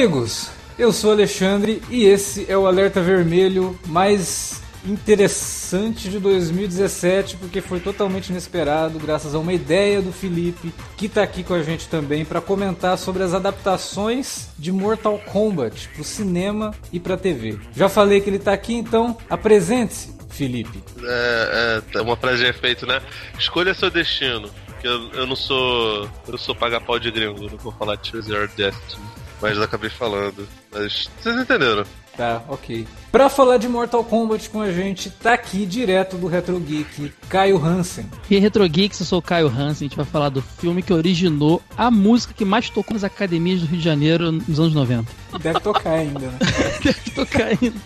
[0.00, 0.50] Amigos!
[0.80, 7.80] Eu sou Alexandre e esse é o Alerta Vermelho mais interessante de 2017 porque foi
[7.80, 12.24] totalmente inesperado, graças a uma ideia do Felipe, que está aqui com a gente também
[12.24, 17.58] para comentar sobre as adaptações de Mortal Kombat para o cinema e para TV.
[17.76, 20.82] Já falei que ele está aqui, então apresente-se, Felipe.
[21.04, 23.02] É, é, uma frase de efeito, né?
[23.38, 24.48] Escolha seu destino.
[24.82, 26.08] Eu, eu não sou.
[26.26, 29.90] Eu sou pagar pau de gringo, não vou falar Choose Your Destiny mas eu acabei
[29.90, 30.46] falando.
[30.72, 31.84] Mas vocês entenderam.
[32.16, 32.86] Tá, ok.
[33.10, 37.64] Pra falar de Mortal Kombat com a gente, tá aqui direto do Retro Geek, Caio
[37.64, 38.06] Hansen.
[38.28, 40.92] E Retro Geeks, eu sou o Caio Hansen, a gente vai falar do filme que
[40.92, 45.10] originou a música que mais tocou nas academias do Rio de Janeiro nos anos 90.
[45.40, 46.38] Deve tocar ainda, né?
[46.84, 47.80] Deve tocar ainda.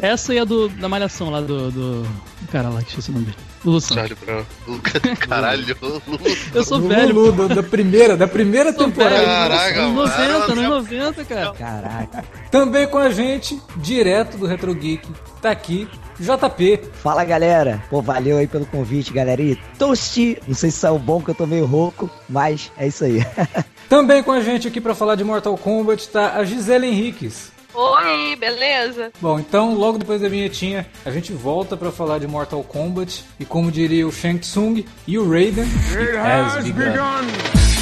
[0.00, 3.14] Essa e a do, da malhação lá do, do, do cara lá, que esqueci o
[3.14, 3.51] nome dele.
[3.64, 4.44] Lulu Charlie Brown.
[5.20, 6.02] Caralho, Lulu.
[6.54, 7.14] Eu sou velho.
[7.14, 9.24] Lulu, da primeira, da primeira temporada.
[9.24, 10.60] Caraca, Anos 90, mano.
[10.74, 11.52] anos 90, cara.
[11.52, 12.24] Caraca.
[12.50, 15.08] Também com a gente, direto do Retro Geek,
[15.40, 16.80] tá aqui JP.
[16.92, 19.42] Fala galera, pô, valeu aí pelo convite, galera.
[19.42, 23.04] E toast, não sei se saiu bom que eu tô meio rouco, mas é isso
[23.04, 23.24] aí.
[23.88, 27.51] Também com a gente aqui pra falar de Mortal Kombat tá a Gisele Henriques.
[27.74, 29.10] Oi, beleza?
[29.20, 33.44] Bom, então logo depois da vinhetinha a gente volta pra falar de Mortal Kombat e
[33.44, 37.81] como diria o Shang Tsung e o Raiden, it has begun.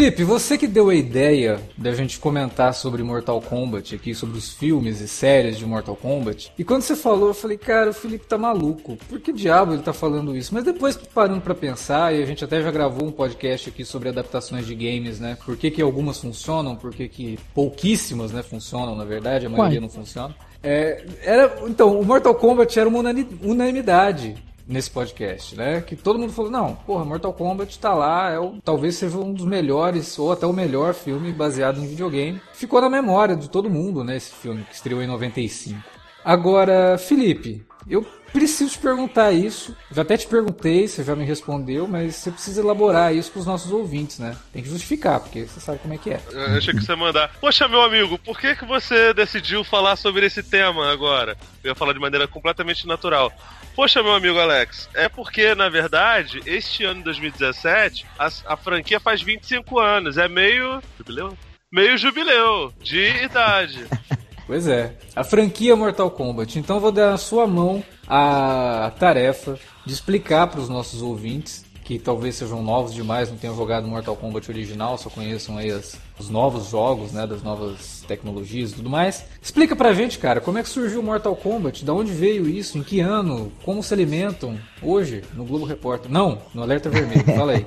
[0.00, 4.50] Felipe, você que deu a ideia da gente comentar sobre Mortal Kombat aqui, sobre os
[4.50, 6.50] filmes e séries de Mortal Kombat.
[6.58, 8.96] E quando você falou, eu falei, cara, o Felipe tá maluco.
[9.10, 10.54] Por que diabo ele tá falando isso?
[10.54, 14.08] Mas depois parando pra pensar, e a gente até já gravou um podcast aqui sobre
[14.08, 15.36] adaptações de games, né?
[15.44, 19.82] Por que, que algumas funcionam, por que, que pouquíssimas, né, funcionam, na verdade, a maioria
[19.82, 20.34] não funciona.
[20.62, 24.34] É, era, então, o Mortal Kombat era uma unani- unanimidade
[24.70, 25.80] nesse podcast, né?
[25.80, 29.32] Que todo mundo falou, não, porra, Mortal Kombat tá lá, é o, talvez seja um
[29.32, 32.40] dos melhores, ou até o melhor filme baseado em videogame.
[32.54, 35.82] Ficou na memória de todo mundo, né, esse filme, que estreou em 95.
[36.24, 39.74] Agora, Felipe, eu preciso te perguntar isso.
[39.90, 43.46] Já até te perguntei, você já me respondeu, mas você precisa elaborar isso com os
[43.46, 44.36] nossos ouvintes, né?
[44.52, 46.20] Tem que justificar, porque você sabe como é que é.
[46.30, 47.32] Eu achei que você ia mandar.
[47.40, 51.36] Poxa, meu amigo, por que, que você decidiu falar sobre esse tema agora?
[51.64, 53.32] Eu ia falar de maneira completamente natural.
[53.74, 59.00] Poxa, meu amigo Alex, é porque, na verdade, este ano de 2017, a, a franquia
[59.00, 60.18] faz 25 anos.
[60.18, 60.82] É meio.
[60.98, 61.36] Jubileu?
[61.72, 63.84] Meio jubileu de idade.
[64.46, 66.58] Pois é, a franquia Mortal Kombat.
[66.58, 69.56] Então eu vou dar na sua mão a tarefa
[69.86, 74.16] de explicar para os nossos ouvintes que talvez sejam novos demais, não tenham jogado Mortal
[74.16, 78.90] Kombat original, só conheçam aí as- os novos jogos, né, das novas tecnologias e tudo
[78.90, 79.24] mais.
[79.40, 81.84] Explica pra gente, cara, como é que surgiu o Mortal Kombat?
[81.84, 82.78] Da onde veio isso?
[82.78, 83.52] Em que ano?
[83.64, 84.58] Como se alimentam?
[84.82, 86.10] Hoje, no Globo Repórter.
[86.10, 87.24] Não, no Alerta Vermelho.
[87.36, 87.66] Fala aí.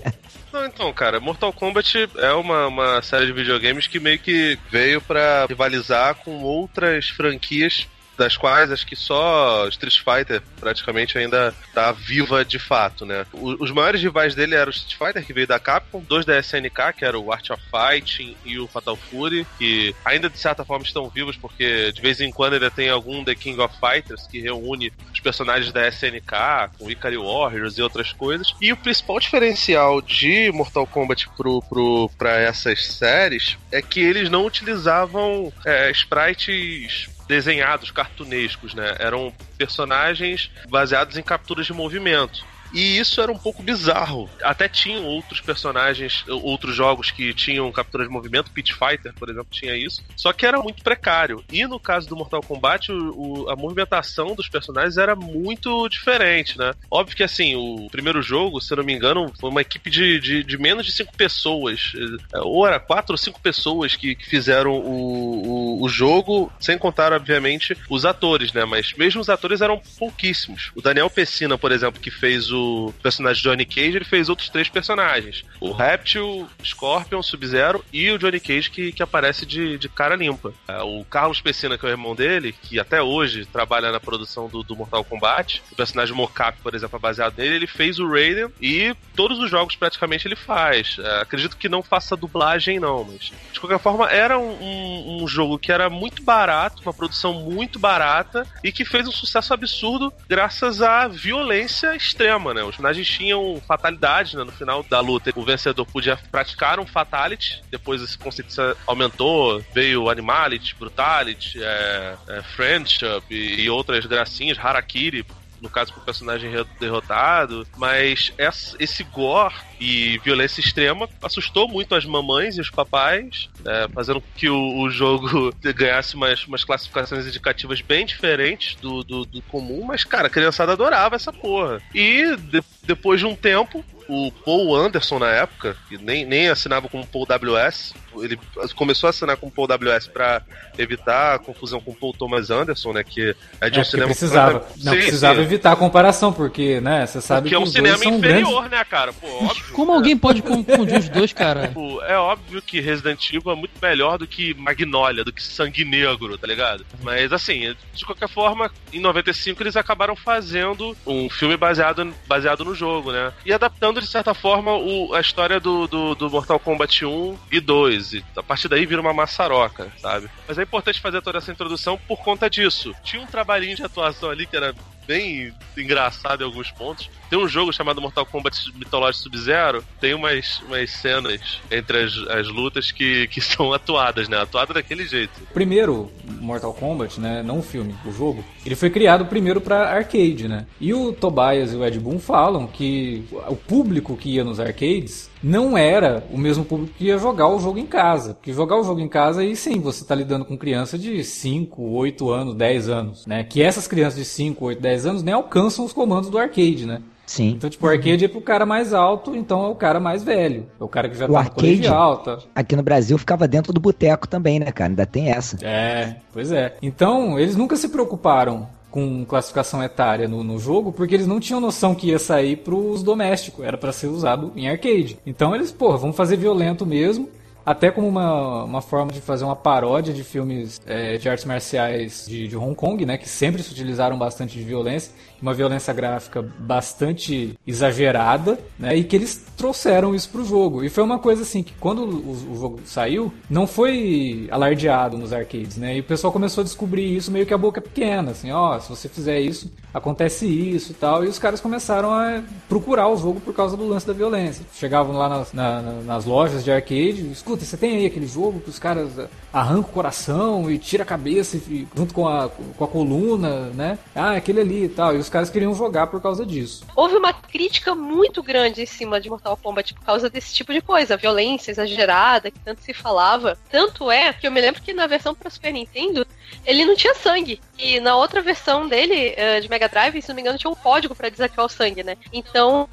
[0.52, 5.02] Não, então, cara, Mortal Kombat é uma, uma série de videogames que meio que veio
[5.02, 7.88] pra rivalizar com outras franquias
[8.24, 13.26] das quais acho que só Street Fighter praticamente ainda tá viva de fato, né?
[13.34, 16.94] os maiores rivais dele eram o Street Fighter, que veio da Capcom, dois da SNK,
[16.98, 20.86] que era o Art of Fighting e o Fatal Fury, que ainda de certa forma
[20.86, 24.40] estão vivos, porque de vez em quando ainda tem algum The King of Fighters que
[24.40, 28.54] reúne os personagens da SNK, com Ikari Warriors e outras coisas.
[28.62, 34.30] E o principal diferencial de Mortal Kombat pro, pro, pra essas séries é que eles
[34.30, 38.96] não utilizavam é, sprites desenhados, cartunescos, né?
[39.00, 42.46] Eram personagens baseados em capturas de movimento.
[42.74, 44.30] E isso era um pouco bizarro.
[44.42, 49.48] Até tinham outros personagens, outros jogos que tinham captura de movimento, Pit Fighter, por exemplo,
[49.52, 50.04] tinha isso.
[50.18, 51.44] Só que era muito precário.
[51.52, 56.58] E no caso do Mortal Kombat, o, o, a movimentação dos personagens era muito diferente,
[56.58, 56.74] né?
[56.90, 60.44] Óbvio que assim, o primeiro jogo, se não me engano, foi uma equipe de, de,
[60.44, 61.94] de menos de cinco pessoas.
[62.34, 67.14] Ou era quatro ou cinco pessoas que, que fizeram o, o, o jogo, sem contar,
[67.14, 68.66] obviamente, os atores, né?
[68.66, 70.72] Mas mesmo os atores eram pouquíssimos.
[70.76, 72.63] O Daniel Pessina, por exemplo, que fez o
[73.02, 78.40] personagem Johnny Cage, ele fez outros três personagens: o Reptil, Scorpion, Sub-Zero e o Johnny
[78.40, 80.54] Cage que, que aparece de, de cara limpa.
[80.68, 84.48] É, o Carlos Pessina, que é o irmão dele, que até hoje trabalha na produção
[84.48, 88.10] do, do Mortal Kombat, o personagem Mocap, por exemplo, é baseado nele, ele fez o
[88.10, 90.98] Raiden e todos os jogos praticamente ele faz.
[91.00, 95.28] É, acredito que não faça dublagem, não, mas de qualquer forma era um, um, um
[95.28, 100.14] jogo que era muito barato, uma produção muito barata e que fez um sucesso absurdo
[100.28, 102.62] graças à violência extrema né?
[102.64, 104.44] Os personagens tinham fatalidade, né?
[104.44, 108.54] No final da luta, o vencedor podia praticar um fatality, depois esse conceito
[108.86, 115.26] aumentou, veio Animality, Brutality, é, é, Friendship e, e outras gracinhas, Harakiri,
[115.64, 117.66] no caso, com o personagem derrotado.
[117.78, 118.34] Mas
[118.78, 124.28] esse gore e violência extrema assustou muito as mamães e os papais, é, fazendo com
[124.36, 129.86] que o, o, jogo ganhasse umas, umas classificações indicativas bem diferentes do, do, do, comum.
[129.86, 131.82] Mas, cara, a criançada adorava essa porra.
[131.96, 136.90] E de, depois de um tempo, o Paul Anderson na época, que nem, nem assinava
[136.90, 138.40] como Paul WS, ele
[138.76, 140.42] começou a assinar com Paul WS para
[140.78, 143.04] evitar a confusão com Paul Thomas Anderson, né?
[143.04, 144.08] Que é de é, um cinema.
[144.08, 145.42] Precisava, não, sim, precisava sim.
[145.42, 147.06] evitar a comparação, porque, né?
[147.06, 147.56] Você sabe porque que.
[147.56, 148.72] é um cinema inferior, grandes...
[148.72, 149.14] né, cara?
[149.14, 149.74] Pô, óbvio.
[149.74, 151.72] Como alguém pode confundir os dois, cara?
[151.74, 155.86] Pô, é óbvio que Resident Evil é muito melhor do que Magnolia, do que Sangue
[155.86, 156.86] Negro, tá ligado?
[157.02, 162.76] Mas assim, de qualquer forma, em 95 eles acabaram fazendo um filme baseado, baseado no
[162.76, 163.32] jogo, né?
[163.46, 167.60] E adaptando, de certa forma, o, a história do, do, do Mortal Kombat 1 e
[167.60, 168.03] 2.
[168.12, 170.30] E a partir daí vira uma maçaroca, sabe?
[170.48, 172.94] Mas é importante fazer toda essa introdução por conta disso.
[173.04, 174.74] Tinha um trabalhinho de atuação ali que era
[175.08, 177.10] bem engraçado em alguns pontos.
[177.30, 182.48] Tem um jogo chamado Mortal Kombat Mythology Sub-Zero, tem umas, umas cenas entre as, as
[182.48, 184.38] lutas que, que são atuadas, né?
[184.38, 185.42] Atuada daquele jeito.
[185.54, 187.42] Primeiro, Mortal Kombat, né?
[187.42, 188.44] Não o filme, o jogo.
[188.66, 190.66] Ele foi criado primeiro para arcade, né?
[190.80, 195.32] E o Tobias e o Ed Boon falam que o público que ia nos arcades
[195.44, 198.34] não era o mesmo público que ia jogar o jogo em casa.
[198.34, 201.82] Porque jogar o jogo em casa, aí sim, você está lidando com criança de 5,
[201.82, 203.44] 8 anos, 10 anos, né?
[203.44, 207.02] Que essas crianças de 5, 8, 10 anos nem alcançam os comandos do arcade, né?
[207.26, 207.50] Sim.
[207.52, 210.68] Então, tipo, o arcade é pro cara mais alto, então é o cara mais velho.
[210.80, 212.40] É o cara que já o tá arcade, no alta.
[212.54, 214.92] Aqui no Brasil ficava dentro do boteco também, né, cara?
[214.92, 215.58] Ainda tem essa.
[215.62, 216.76] É, pois é.
[216.82, 221.60] Então, eles nunca se preocuparam com classificação etária no, no, jogo, porque eles não tinham
[221.60, 225.18] noção que ia sair pros domésticos, era para ser usado em arcade.
[225.26, 227.28] Então eles, porra, vamos fazer violento mesmo
[227.66, 232.26] até como uma, uma forma de fazer uma paródia de filmes é, de artes marciais
[232.28, 236.42] de, de, Hong Kong, né, que sempre se utilizaram bastante de violência, uma violência gráfica
[236.60, 240.84] bastante exagerada, né, e que eles trouxeram isso pro jogo.
[240.84, 245.34] E foi uma coisa assim que quando o, o jogo saiu, não foi alardeado nos
[245.34, 248.52] arcades, né, e o pessoal começou a descobrir isso meio que a boca pequena, assim,
[248.52, 252.42] ó, oh, se você fizer isso, acontece isso e tal, e os caras começaram a
[252.68, 254.66] procurar o jogo por causa do lance da violência.
[254.74, 258.70] Chegavam lá nas, na, nas lojas de arcade, escuta, você tem aí aquele jogo que
[258.70, 259.12] os caras
[259.52, 263.98] arrancam o coração e tira a cabeça e, junto com a, com a coluna, né?
[264.16, 265.16] Ah, aquele ali e tal.
[265.16, 266.86] E os caras queriam jogar por causa disso.
[266.96, 270.80] Houve uma crítica muito grande em cima de Mortal Kombat por causa desse tipo de
[270.80, 273.58] coisa, violência exagerada, que tanto se falava.
[273.68, 276.24] Tanto é que eu me lembro que na versão para Super Nintendo
[276.64, 277.60] ele não tinha sangue.
[277.84, 280.76] E na outra versão dele, uh, de Mega Drive, se não me engano, tinha um
[280.76, 282.16] código para desativar o sangue, né?
[282.32, 282.88] Então,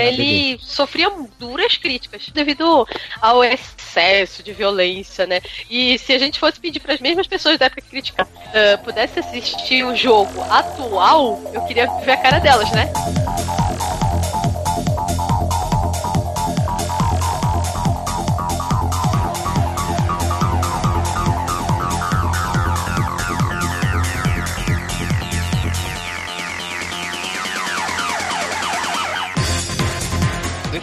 [0.00, 2.88] ele sofria duras críticas devido
[3.20, 5.42] ao excesso de violência, né?
[5.68, 9.20] E se a gente fosse pedir para as mesmas pessoas da época crítica uh, pudesse
[9.20, 12.90] assistir o jogo atual, eu queria ver a cara delas, né?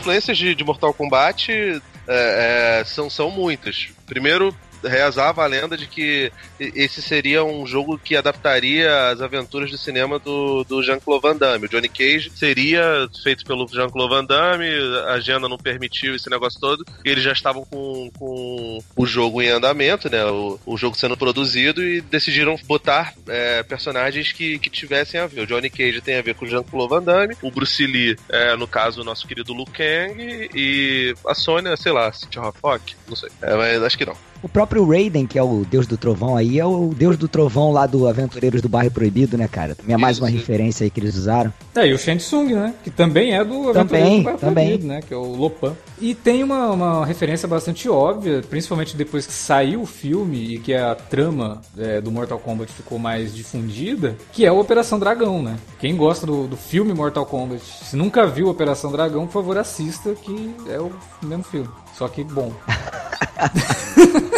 [0.10, 3.90] Influências de, de Mortal Kombat é, é, são, são muitas.
[4.08, 9.78] Primeiro, rezava a lenda de que esse seria um jogo que adaptaria as aventuras do
[9.78, 11.66] cinema do, do Jean-Claude Van Damme.
[11.66, 14.68] O Johnny Cage seria feito pelo Jean-Claude Van Damme,
[15.08, 19.42] a agenda não permitiu esse negócio todo, e eles já estavam com, com o jogo
[19.42, 20.24] em andamento, né?
[20.26, 25.42] O, o jogo sendo produzido e decidiram botar é, personagens que, que tivessem a ver.
[25.42, 28.56] O Johnny Cage tem a ver com o Jean-Claude Van Damme, o Bruce Lee, é,
[28.56, 33.16] no caso, o nosso querido Liu Kang, e a Sônia, sei lá, City Rock, não
[33.16, 33.30] sei.
[33.42, 34.16] É, mas acho que não.
[34.42, 37.72] O próprio Raiden, que é o deus do trovão aí, é o deus do trovão
[37.72, 39.76] lá do Aventureiros do Bairro Proibido, né, cara?
[39.76, 41.54] Também é mais uma referência aí que eles usaram.
[41.76, 42.74] É, e o Shang Tsung, né?
[42.84, 44.68] Que também é do Aventureiros do Bairro também.
[44.68, 45.02] Proibido, né?
[45.02, 45.76] Que é o Lopan.
[46.00, 50.74] E tem uma, uma referência bastante óbvia, principalmente depois que saiu o filme e que
[50.74, 55.58] a trama é, do Mortal Kombat ficou mais difundida, que é a Operação Dragão, né?
[55.80, 60.14] Quem gosta do, do filme Mortal Kombat, se nunca viu Operação Dragão, por favor assista,
[60.16, 60.92] que é o
[61.22, 61.70] mesmo filme.
[61.98, 62.54] Só que bom.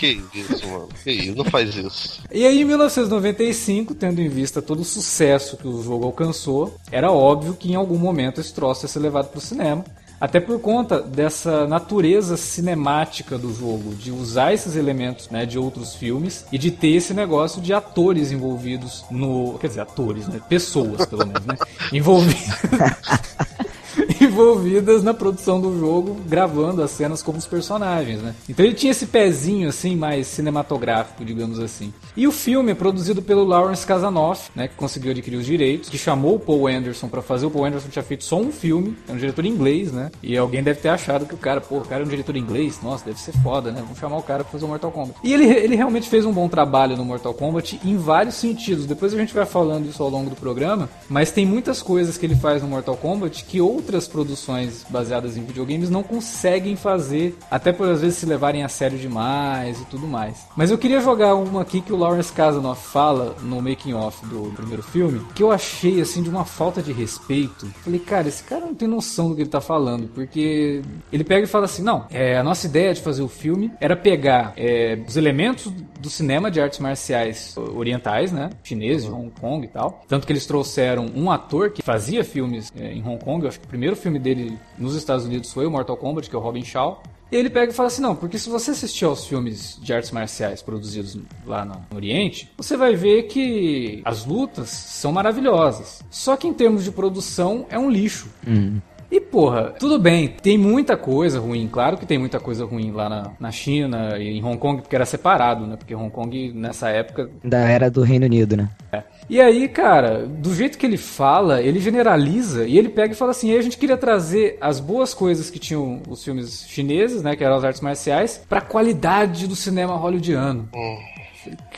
[0.00, 0.88] Que isso, mano?
[1.04, 1.36] Que isso?
[1.36, 2.22] Não faz isso.
[2.32, 7.12] E aí, em 1995, tendo em vista todo o sucesso que o jogo alcançou, era
[7.12, 9.84] óbvio que em algum momento esse troço ia ser levado para o cinema.
[10.18, 15.94] Até por conta dessa natureza cinemática do jogo, de usar esses elementos né, de outros
[15.94, 19.58] filmes e de ter esse negócio de atores envolvidos no.
[19.58, 20.40] Quer dizer, atores, né?
[20.48, 21.56] Pessoas, pelo menos, né?
[21.92, 22.42] Envolvidos.
[24.20, 28.34] envolvidas na produção do jogo, gravando as cenas como os personagens, né?
[28.48, 31.92] Então ele tinha esse pezinho assim mais cinematográfico, digamos assim.
[32.16, 35.98] E o filme é produzido pelo Lawrence Kasanoff, né, que conseguiu adquirir os direitos, que
[35.98, 37.46] chamou o Paul Anderson para fazer.
[37.46, 40.10] O Paul Anderson tinha feito só um filme, é um diretor inglês, né?
[40.22, 42.80] E alguém deve ter achado que o cara, pô, o cara é um diretor inglês,
[42.82, 43.80] nossa, deve ser foda, né?
[43.80, 45.18] Vamos chamar o cara pra fazer o Mortal Kombat.
[45.22, 48.86] E ele, ele realmente fez um bom trabalho no Mortal Kombat em vários sentidos.
[48.86, 52.26] Depois a gente vai falando isso ao longo do programa, mas tem muitas coisas que
[52.26, 57.72] ele faz no Mortal Kombat que outras produções baseadas em videogames não conseguem fazer, até
[57.72, 60.46] por às vezes se levarem a sério demais e tudo mais.
[60.54, 64.52] Mas eu queria jogar uma aqui que o Lawrence Kasanoff fala no making off do
[64.54, 67.66] primeiro filme, que eu achei assim de uma falta de respeito.
[67.82, 71.44] Falei, cara, esse cara não tem noção do que ele tá falando, porque ele pega
[71.44, 74.98] e fala assim: não, é, a nossa ideia de fazer o filme era pegar é,
[75.08, 78.50] os elementos do cinema de artes marciais orientais, né?
[78.62, 80.02] Chinês, de Hong Kong e tal.
[80.08, 83.60] Tanto que eles trouxeram um ator que fazia filmes é, em Hong Kong, eu acho
[83.60, 86.42] que o primeiro filme dele nos Estados Unidos foi o Mortal Kombat, que é o
[86.42, 87.02] Robin Shaw.
[87.32, 90.10] E ele pega e fala assim: não, porque se você assistir aos filmes de artes
[90.10, 91.16] marciais produzidos
[91.46, 96.02] lá no Oriente, você vai ver que as lutas são maravilhosas.
[96.10, 98.28] Só que em termos de produção é um lixo.
[98.46, 98.80] Uhum.
[99.10, 103.08] E porra, tudo bem, tem muita coisa ruim, claro que tem muita coisa ruim lá
[103.08, 105.76] na, na China e em Hong Kong, porque era separado, né?
[105.76, 107.28] Porque Hong Kong nessa época.
[107.42, 108.68] Da era do Reino Unido, né?
[108.92, 109.02] É.
[109.28, 113.32] E aí, cara, do jeito que ele fala, ele generaliza e ele pega e fala
[113.32, 117.34] assim: a gente queria trazer as boas coisas que tinham os filmes chineses, né?
[117.34, 120.68] Que eram as artes marciais, pra qualidade do cinema hollywoodiano.
[120.74, 120.98] Hum.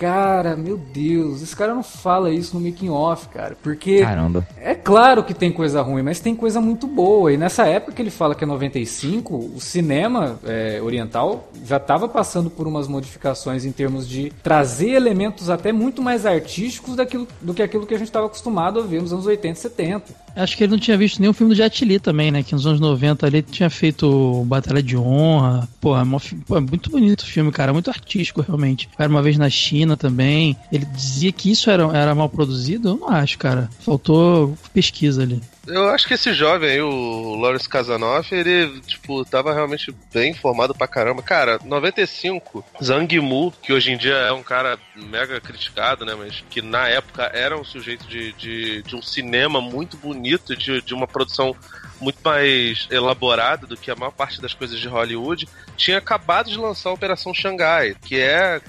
[0.02, 3.56] Cara, meu Deus, esse cara não fala isso no making off, cara.
[3.62, 4.00] Porque.
[4.00, 4.44] Caramba.
[4.60, 7.32] É claro que tem coisa ruim, mas tem coisa muito boa.
[7.32, 12.08] E nessa época que ele fala que é 95, o cinema é, oriental já estava
[12.08, 17.54] passando por umas modificações em termos de trazer elementos até muito mais artísticos daquilo, do
[17.54, 20.04] que aquilo que a gente estava acostumado a ver nos anos 80 e 70.
[20.34, 22.42] Acho que ele não tinha visto nenhum filme do Jet Li também, né?
[22.42, 25.68] Que nos anos 90 ali tinha feito Batalha de Honra.
[25.80, 26.02] Pô, é,
[26.46, 27.72] pô, é muito bonito o filme, cara.
[27.72, 28.88] Muito artístico, realmente.
[28.98, 30.56] Era uma vez na China também.
[30.70, 32.90] Ele dizia que isso era, era mal produzido?
[32.90, 33.68] Eu não acho, cara.
[33.80, 35.40] Faltou pesquisa ali.
[35.66, 40.74] Eu acho que esse jovem aí, o Lawrence Kasanoff, ele, tipo, tava realmente bem informado
[40.74, 41.22] pra caramba.
[41.22, 46.16] Cara, 95, Zhang Mu, que hoje em dia é um cara mega criticado, né?
[46.18, 50.82] Mas que na época era um sujeito de, de, de um cinema muito bonito, de,
[50.82, 51.54] de uma produção
[52.00, 56.58] muito mais elaborada do que a maior parte das coisas de Hollywood, tinha acabado de
[56.58, 58.60] lançar a Operação Xangai, que é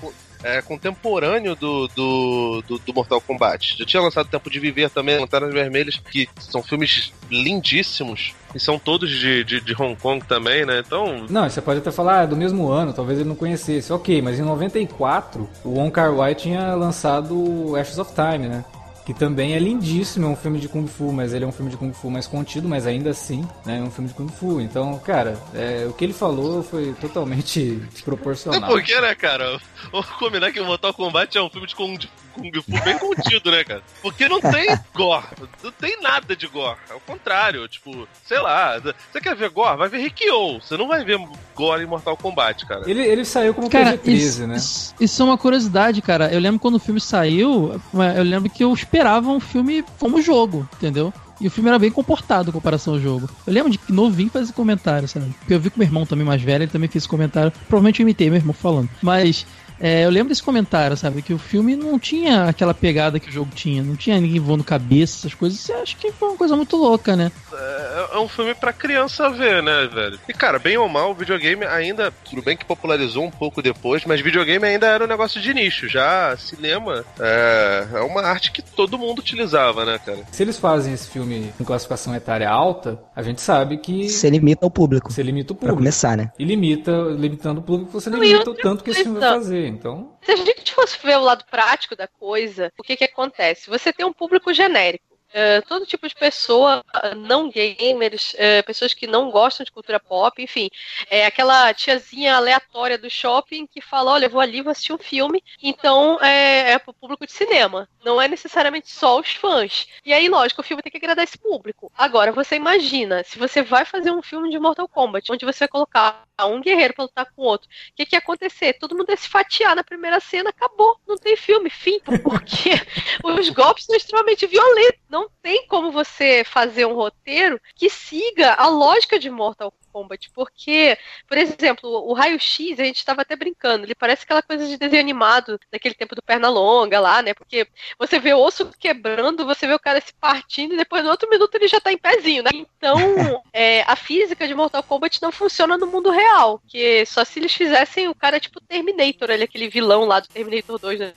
[0.43, 3.77] é, contemporâneo do, do, do, do, Mortal Kombat.
[3.77, 8.33] Já tinha lançado Tempo de Viver também, Lanternas Vermelhas, que são filmes lindíssimos.
[8.53, 10.83] E são todos de, de, de, Hong Kong também, né?
[10.85, 11.25] Então.
[11.29, 13.91] Não, você pode até falar, ah, é do mesmo ano, talvez ele não conhecesse.
[13.91, 18.63] Ok, mas em 94, o Wong Kar Wai tinha lançado Ashes of Time, né?
[19.05, 21.69] Que também é lindíssimo, é um filme de Kung Fu, mas ele é um filme
[21.69, 24.61] de Kung Fu mais contido, mas ainda assim, né, é um filme de Kung Fu.
[24.61, 28.69] Então, cara, é, o que ele falou foi totalmente desproporcional.
[28.69, 29.59] É porque, né, cara?
[29.91, 31.97] Vamos combinar que o Mortal Kombat é um filme de Kung,
[32.33, 33.81] Kung Fu bem contido, né, cara?
[34.01, 35.25] Porque não tem gore,
[35.63, 36.77] não tem nada de gore.
[36.89, 39.77] Ao contrário, tipo, sei lá, você quer ver gore?
[39.77, 40.59] Vai ver Rikyo.
[40.59, 41.19] Você não vai ver
[41.55, 42.89] gore em Mortal Kombat, cara.
[42.89, 44.57] Ele, ele saiu como cara, PG-13, isso, né?
[44.99, 46.33] Isso é uma curiosidade, cara.
[46.33, 47.79] Eu lembro quando o filme saiu,
[48.15, 51.13] eu lembro que eu esperava um filme como jogo, entendeu?
[51.41, 53.29] E o filme era bem comportado em comparação ao jogo.
[53.45, 55.33] Eu lembro de que novinho fazer comentário, sabe?
[55.39, 57.51] Porque eu vi com meu irmão também mais velho, ele também fez comentário.
[57.67, 58.89] Provavelmente eu imitei meu irmão falando.
[59.01, 59.45] Mas
[59.83, 61.21] é, eu lembro desse comentário, sabe?
[61.21, 63.83] Que o filme não tinha aquela pegada que o jogo tinha.
[63.83, 65.67] Não tinha ninguém voando cabeça, essas coisas.
[65.67, 67.31] Eu acho que foi uma coisa muito louca, né?
[67.51, 70.17] É, é um filme pra criança ver, né, velho?
[70.27, 72.11] E, cara, bem ou mal, o videogame ainda.
[72.23, 75.89] Tudo bem que popularizou um pouco depois, mas videogame ainda era um negócio de nicho.
[75.89, 80.19] Já cinema é, é uma arte que todo mundo utilizava, né, cara?
[80.31, 84.07] Se eles fazem esse filme com classificação etária alta, a gente sabe que.
[84.09, 85.11] Você limita o público.
[85.11, 85.79] Você limita o Pra público.
[85.81, 86.31] começar, né?
[86.39, 89.72] E limita, limitando o público, você limita o tanto que esse filme vai fazer.
[89.73, 93.69] Então, Se a gente fosse ver o lado prático da coisa, o que que acontece?
[93.69, 95.12] Você tem um público genérico.
[95.33, 96.83] Eh, todo tipo de pessoa,
[97.17, 100.69] não gamers, eh, pessoas que não gostam de cultura pop, enfim,
[101.09, 105.43] é aquela tiazinha aleatória do shopping que fala, olha, vou ali, vou assistir um filme,
[105.61, 109.87] então é, é pro público de cinema, não é necessariamente só os fãs.
[110.05, 111.91] E aí, lógico, o filme tem que agradar esse público.
[111.97, 115.67] Agora, você imagina, se você vai fazer um filme de Mortal Kombat, onde você vai
[115.67, 118.73] colocar um guerreiro pra lutar com o outro, o que, que ia acontecer?
[118.73, 120.99] Todo mundo ia se fatiar na primeira cena, acabou.
[121.07, 121.99] Não tem filme, fim.
[122.23, 122.71] Porque
[123.23, 124.99] os golpes são extremamente violentos.
[125.09, 130.31] Não tem como você fazer um roteiro que siga a lógica de Mortal Kombat.
[130.31, 134.75] Porque, por exemplo, o raio-x, a gente estava até brincando, ele parece aquela coisa de
[134.75, 137.33] desenho animado daquele tempo do Pernalonga lá, né?
[137.33, 137.67] Porque
[137.99, 141.29] você vê o osso quebrando, você vê o cara se partindo e depois no outro
[141.29, 142.49] minuto ele já tá em pezinho, né?
[142.53, 142.97] Então,
[143.53, 146.61] é, a física de Mortal Kombat não funciona no mundo real.
[146.67, 150.79] Que só se eles fizessem o cara tipo Terminator, ele, aquele vilão lá do Terminator
[150.79, 151.13] 2, né?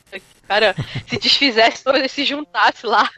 [0.47, 0.75] Cara
[1.09, 3.09] se desfizesse, ele se juntasse lá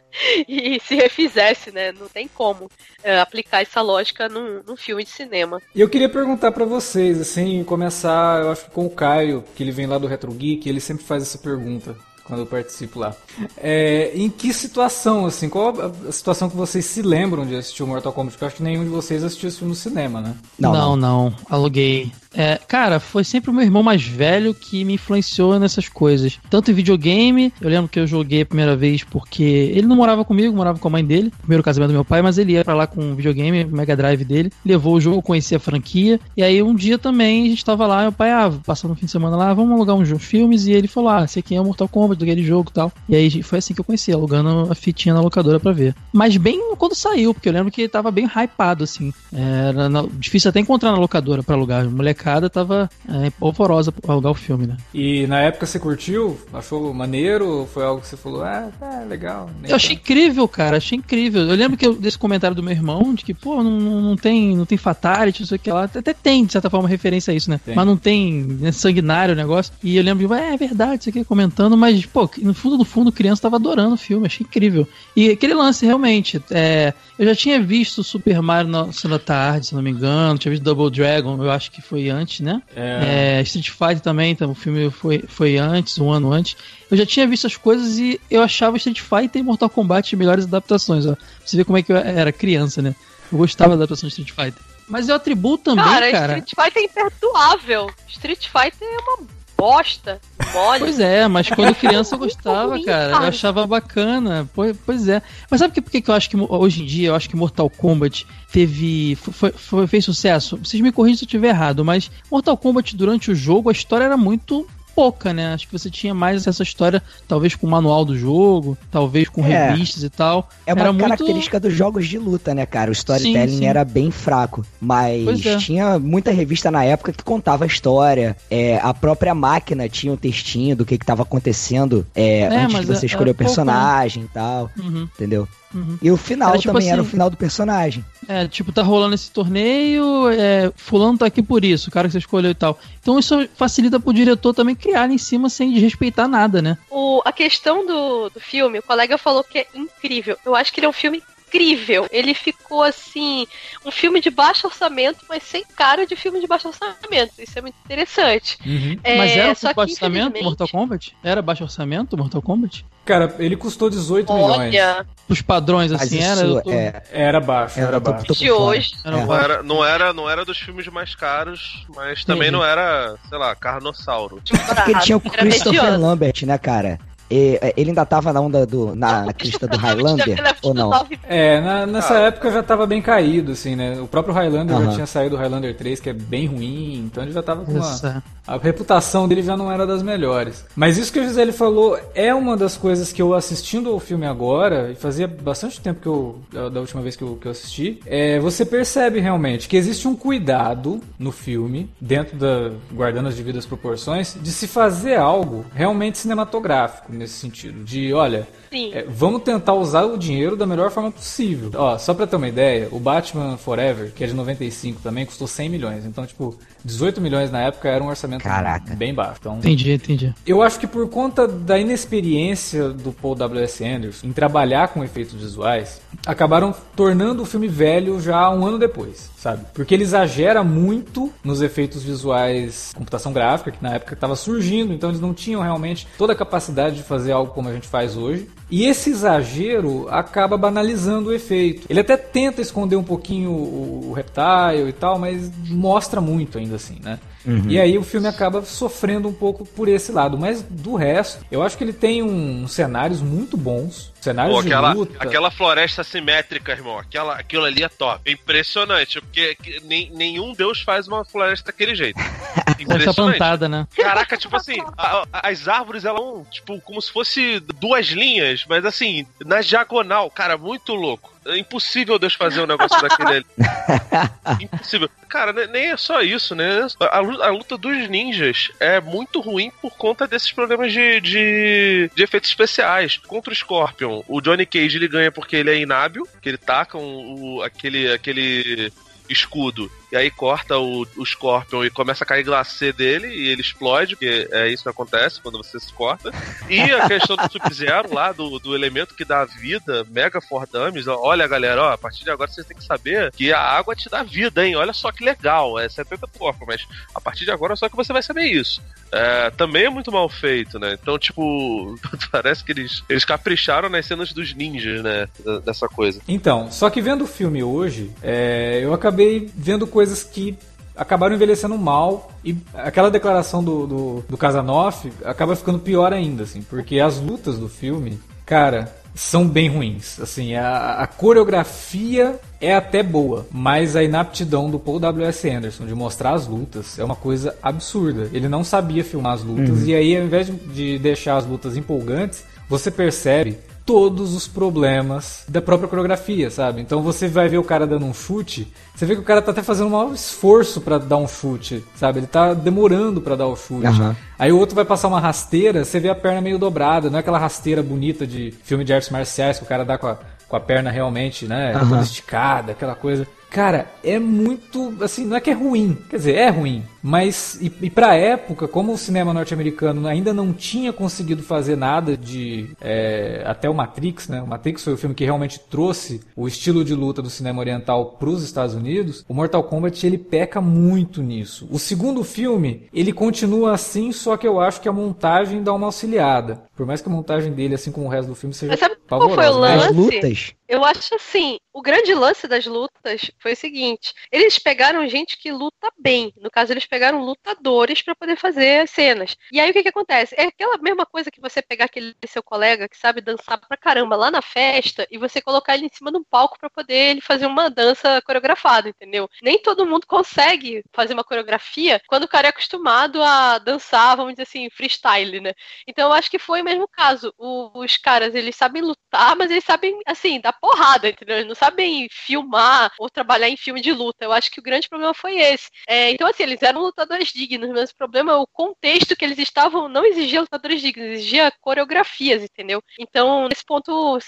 [0.49, 1.92] e se refizesse, né?
[1.92, 2.70] Não tem como
[3.02, 5.61] é, aplicar essa lógica num, num filme de cinema.
[5.75, 9.62] E eu queria perguntar pra vocês, assim, começar, eu acho que com o Caio, que
[9.62, 11.97] ele vem lá do Retro Geek, ele sempre faz essa pergunta
[12.28, 13.16] quando eu participo lá.
[13.56, 17.82] É, em que situação, assim, qual a a situação que vocês se lembram de assistir
[17.82, 18.32] o Mortal Kombat?
[18.32, 20.37] Porque eu acho que nenhum de vocês assistiu esse filme no cinema, né?
[20.58, 21.35] Não, não, não.
[21.49, 22.12] Aluguei.
[22.38, 26.38] É, cara, foi sempre o meu irmão mais velho que me influenciou nessas coisas.
[26.48, 30.24] Tanto em videogame, eu lembro que eu joguei a primeira vez porque ele não morava
[30.24, 32.74] comigo, morava com a mãe dele, primeiro casamento do meu pai, mas ele ia pra
[32.74, 36.20] lá com o videogame, o Mega Drive dele, levou o jogo, conhecia a franquia.
[36.37, 39.07] E aí um dia também a gente tava lá, meu pai, ah, passando o fim
[39.07, 41.64] de semana lá, vamos alugar uns filmes, e ele falou, ah, esse aqui é o
[41.64, 42.92] Mortal Kombat, daquele jogo e tal.
[43.09, 45.92] E aí foi assim que eu conheci, alugando a fitinha na locadora pra ver.
[46.12, 49.12] Mas bem quando saiu, porque eu lembro que tava bem hypado, assim.
[49.33, 51.81] Era difícil até encontrar na locadora pra alugar.
[51.81, 51.88] A
[52.29, 54.77] molecada tava é, polvorosa pra alugar o filme, né?
[54.93, 56.38] E na época você curtiu?
[56.53, 57.67] Achou maneiro?
[57.73, 59.51] Foi algo que você falou, ah, tá legal.
[59.64, 61.43] Eu achei incrível, cara, achei incrível.
[61.43, 64.57] Eu lembro que eu, desse comentário do meu irmão, de que, pô, não, não tem,
[64.57, 65.85] não tem fatality, não sei o que lá.
[65.85, 67.59] Até tem, de certa forma, referência a isso, né?
[67.64, 67.75] Tem.
[67.75, 69.73] Mas não tem né, sanguinário o negócio.
[69.83, 73.12] E eu lembro "Ué, é verdade, isso aqui comentando, mas, pô, no fundo, no fundo,
[73.12, 74.87] criança tava adorando o filme, achei incrível.
[75.17, 79.74] E aquele lance, realmente, é, eu já tinha visto Super Mario na da Tarde, se
[79.74, 82.62] não me engano, tinha visto Double Dragon, eu acho que foi antes, né?
[82.76, 86.57] É, É, Street Fighter também, então, o filme foi, foi antes, um ano antes.
[86.90, 90.44] Eu já tinha visto as coisas e eu achava Street Fighter e Mortal Kombat melhores
[90.44, 91.14] adaptações, ó.
[91.14, 92.94] Pra você ver como é que eu era criança, né?
[93.31, 94.62] Eu gostava da adaptação de Street Fighter.
[94.88, 96.38] Mas eu atribuo também, Cara, cara.
[96.38, 97.90] Street Fighter é imperdoável.
[98.09, 100.21] Street Fighter é uma bosta,
[100.55, 100.79] mole.
[100.79, 103.11] Pois é, mas quando criança eu gostava, ruim, cara.
[103.11, 103.29] Eu cara.
[103.29, 104.49] achava bacana.
[104.55, 105.21] Pois, pois é.
[105.51, 107.68] Mas sabe por que, que eu acho que hoje em dia eu acho que Mortal
[107.68, 109.16] Kombat teve.
[109.16, 110.57] Foi, foi- fez sucesso?
[110.59, 114.05] Vocês me corrigem se eu estiver errado, mas Mortal Kombat durante o jogo a história
[114.05, 114.66] era muito
[114.98, 115.54] pouca, né?
[115.54, 119.44] Acho que você tinha mais essa história, talvez com o manual do jogo, talvez com
[119.46, 119.70] É.
[119.70, 120.48] revistas e tal.
[120.66, 122.90] É uma Era muito- característica dos jogos de luta, né, cara?
[122.90, 123.66] O storytelling Sim, sim.
[123.66, 124.66] era bem fraco.
[124.80, 125.56] Mas é.
[125.58, 128.37] tinha muita revista na época que contava a história.
[128.50, 132.80] É, a própria máquina tinha um textinho do que, que tava acontecendo é, É, antes
[132.80, 133.48] de você é- escolher o pouco, né?
[133.48, 134.68] personagem e tal.
[134.76, 135.46] Uhum, Entendeu?
[135.74, 135.98] Uhum.
[136.00, 138.04] E o final Era tipo também era o assim- final do personagem.
[138.26, 142.12] É, tipo, tá rolando esse torneio, é, fulano tá aqui por isso, o cara que
[142.12, 142.78] você escolheu e tal.
[143.00, 146.76] Então isso facilita pro diretor também criar em cima sem desrespeitar nada, né?
[146.90, 150.37] O, a questão do, do filme, o colega falou que é incrível.
[150.44, 152.07] Eu acho que ele é um filme incrível.
[152.11, 153.46] Ele ficou assim,
[153.83, 157.33] um filme de baixo orçamento, mas sem cara de filme de baixo orçamento.
[157.38, 158.59] Isso é muito interessante.
[158.66, 158.98] uhum.
[159.02, 161.16] É, Mas era só um que, baixo orçamento infelizmente- Mortal Kombat?
[161.24, 162.85] Era baixo orçamento Mortal Kombat?
[163.09, 164.59] Cara, ele custou 18 milhões.
[164.75, 166.62] Olha, Os padrões, Mas assim, era?
[166.62, 168.27] Tô- é, Era baixo, era era tô- baixo.
[168.27, 168.92] tô por de hoje.
[169.03, 169.25] Era É.
[169.25, 172.59] Não era, não, era, não era dos filmes mais caros, mas também Entendi.
[172.59, 174.42] não era, sei lá, Carnossauro.
[174.47, 175.99] Porque ele tinha o Christopher.
[175.99, 176.99] Lambert, né, cara?
[177.31, 178.95] E, é, ele ainda tava na onda do.
[178.95, 180.38] na, na crista do Highlander?
[180.62, 180.91] ou não?
[181.29, 182.21] É, na, nessa ah.
[182.23, 184.01] época já tava bem caído, assim, né?
[184.01, 184.85] O próprio Highlander uh -huh.
[184.87, 187.73] já tinha saído do Highlander 3, que é bem ruim, então ele já tava com
[187.73, 188.23] uma.
[188.47, 190.64] A reputação dele já não era das melhores.
[190.75, 194.27] Mas isso que a Gisele falou é uma das coisas que eu assistindo ao filme
[194.27, 196.71] agora, e fazia bastante tempo que eu.
[196.71, 200.17] da última vez que eu, que eu assisti, é, você percebe realmente que existe um
[200.17, 202.71] cuidado no filme, dentro da.
[202.93, 207.85] guardando as devidas proporções, de se fazer algo realmente cinematográfico nesse sentido.
[207.85, 211.70] De, olha, é, vamos tentar usar o dinheiro da melhor forma possível.
[211.74, 215.46] Ó, só pra ter uma ideia, o Batman Forever, que é de 95 também, custou
[215.46, 216.07] 100 milhões.
[216.07, 218.95] Então, tipo, 18 milhões na época era um orçamento Caraca.
[218.95, 219.37] bem baixo.
[219.41, 220.35] Então, entendi, entendi.
[220.47, 223.85] Eu acho que por conta da inexperiência do Paul W.S.
[223.85, 229.31] Anderson em trabalhar com efeitos visuais, acabaram tornando o filme velho já um ano depois,
[229.37, 229.64] sabe?
[229.75, 235.11] Porque ele exagera muito nos efeitos visuais computação gráfica, que na época estava surgindo, então
[235.11, 238.49] eles não tinham realmente toda a capacidade de fazer algo como a gente faz hoje.
[238.70, 241.87] E esse exagero acaba banalizando o efeito.
[241.88, 246.76] Ele até tenta esconder um pouquinho o, o reptile e tal, mas mostra muito ainda
[246.76, 247.18] assim, né?
[247.46, 247.64] Uhum.
[247.68, 250.37] E aí o filme acaba sofrendo um pouco por esse lado.
[250.37, 254.12] Mas do resto, eu acho que ele tem uns cenários muito bons.
[254.29, 255.17] Cenários Pô, aquela, de luta.
[255.19, 256.99] Aquela floresta simétrica, irmão.
[256.99, 258.21] Aquela, aquilo ali é top.
[258.25, 259.21] É impressionante.
[259.21, 262.19] Porque nem, nenhum deus faz uma floresta daquele jeito.
[262.79, 263.38] Impressionante.
[263.38, 263.87] plantada, né?
[263.97, 268.64] Caraca, tipo assim, a, a, as árvores, elas são, tipo, como se fosse duas linhas,
[268.69, 270.31] mas assim, na diagonal.
[270.31, 271.38] Cara, muito louco.
[271.47, 273.47] É impossível Deus fazer um negócio daquele ali.
[274.64, 275.09] Impossível.
[275.29, 276.87] Cara, nem é só isso, né?
[277.01, 282.23] A, a, luta dos ninjas é muito ruim por conta desses problemas de, de, de,
[282.23, 283.17] efeitos especiais.
[283.17, 286.96] Contra o Scorpion, o Johnny Cage ele ganha porque ele é inábil, que ele taca
[286.98, 288.92] um, aquele, aquele
[289.28, 293.61] escudo e aí corta o, o Scorpion e começa a cair glacê dele e ele
[293.61, 296.31] explode, porque é isso que acontece quando você se corta.
[296.68, 301.07] E a questão do Sub-Zero lá, do, do elemento que dá vida, Mega For Dummies,
[301.07, 304.09] olha galera, ó, a partir de agora vocês têm que saber que a água te
[304.09, 304.77] dá vida, hein?
[304.77, 308.12] Olha só que legal, é 70 corpo, mas a partir de agora só que você
[308.12, 308.83] vai saber isso.
[309.11, 310.97] É, também é muito mal feito, né?
[311.01, 311.99] Então, tipo,
[312.31, 315.29] parece que eles, eles capricharam nas cenas dos ninjas, né?
[315.64, 316.21] Dessa coisa.
[316.29, 320.56] Então, só que vendo o filme hoje, é, eu acabei vendo coisas que
[320.96, 326.61] acabaram envelhecendo mal e aquela declaração do, do, do Casanoff acaba ficando pior ainda, assim,
[326.61, 330.18] porque as lutas do filme, cara, são bem ruins.
[330.20, 335.48] Assim, a, a, coreografia é até boa, mas a inaptidão do Paul W.S.
[335.48, 338.28] Anderson de mostrar as lutas é uma coisa absurda.
[338.32, 339.87] Ele não sabia filmar as lutas uhum.
[339.87, 343.58] e aí, ao invés de deixar as lutas empolgantes, você percebe
[343.88, 346.83] todos os problemas da própria coreografia, sabe?
[346.83, 349.51] Então você vai ver o cara dando um chute, você vê que o cara tá
[349.51, 352.18] até fazendo um maior esforço para dar um chute, sabe?
[352.18, 353.87] Ele tá demorando para dar o chute.
[353.87, 354.14] Uhum.
[354.38, 357.20] Aí o outro vai passar uma rasteira, você vê a perna meio dobrada, não é
[357.20, 360.57] aquela rasteira bonita de filme de artes marciais que o cara dá com a, com
[360.57, 361.88] a perna realmente, né, uhum.
[361.88, 363.27] toda esticada, aquela coisa.
[363.51, 364.94] Cara, é muito.
[365.01, 365.96] Assim, não é que é ruim.
[366.11, 366.85] Quer dizer, é ruim.
[367.09, 372.14] Mas, e, e pra época, como o cinema norte-americano ainda não tinha conseguido fazer nada
[372.14, 372.77] de.
[372.83, 374.42] É, até o Matrix, né?
[374.42, 378.16] O Matrix foi o filme que realmente trouxe o estilo de luta do cinema oriental
[378.18, 379.25] pros Estados Unidos.
[379.27, 381.66] O Mortal Kombat, ele peca muito nisso.
[381.71, 385.87] O segundo filme, ele continua assim, só que eu acho que a montagem dá uma
[385.87, 386.62] auxiliada.
[386.77, 388.97] Por mais que a montagem dele, assim como o resto do filme, seja Mas sabe
[389.09, 389.87] qual foi o lance?
[389.87, 390.55] As lutas.
[390.68, 395.51] Eu acho assim, o grande lance das lutas foi o seguinte: eles pegaram gente que
[395.51, 396.33] luta bem.
[396.37, 399.37] No caso, eles pegaram lutadores para poder fazer as cenas.
[399.52, 400.34] E aí o que, que acontece?
[400.38, 404.16] É aquela mesma coisa que você pegar aquele seu colega que sabe dançar pra caramba
[404.16, 407.20] lá na festa e você colocar ele em cima de um palco para poder ele
[407.20, 409.28] fazer uma dança coreografada, entendeu?
[409.42, 414.32] Nem todo mundo consegue fazer uma coreografia quando o cara é acostumado a dançar, vamos
[414.32, 415.52] dizer assim, freestyle, né?
[415.87, 417.32] Então eu acho que foi o mesmo caso.
[417.38, 421.37] O, os caras, eles sabem lutar, mas eles sabem, assim, dar porrada, entendeu?
[421.37, 424.24] Eles não sabem filmar ou trabalhar em filme de luta.
[424.24, 425.68] Eu acho que o grande problema foi esse.
[425.87, 429.38] É, então, assim, eles eram lutadores dignos, mas o problema é o contexto que eles
[429.38, 432.83] estavam não exigia lutadores dignos, exigia coreografias, entendeu?
[432.99, 434.19] Então, nesse ponto,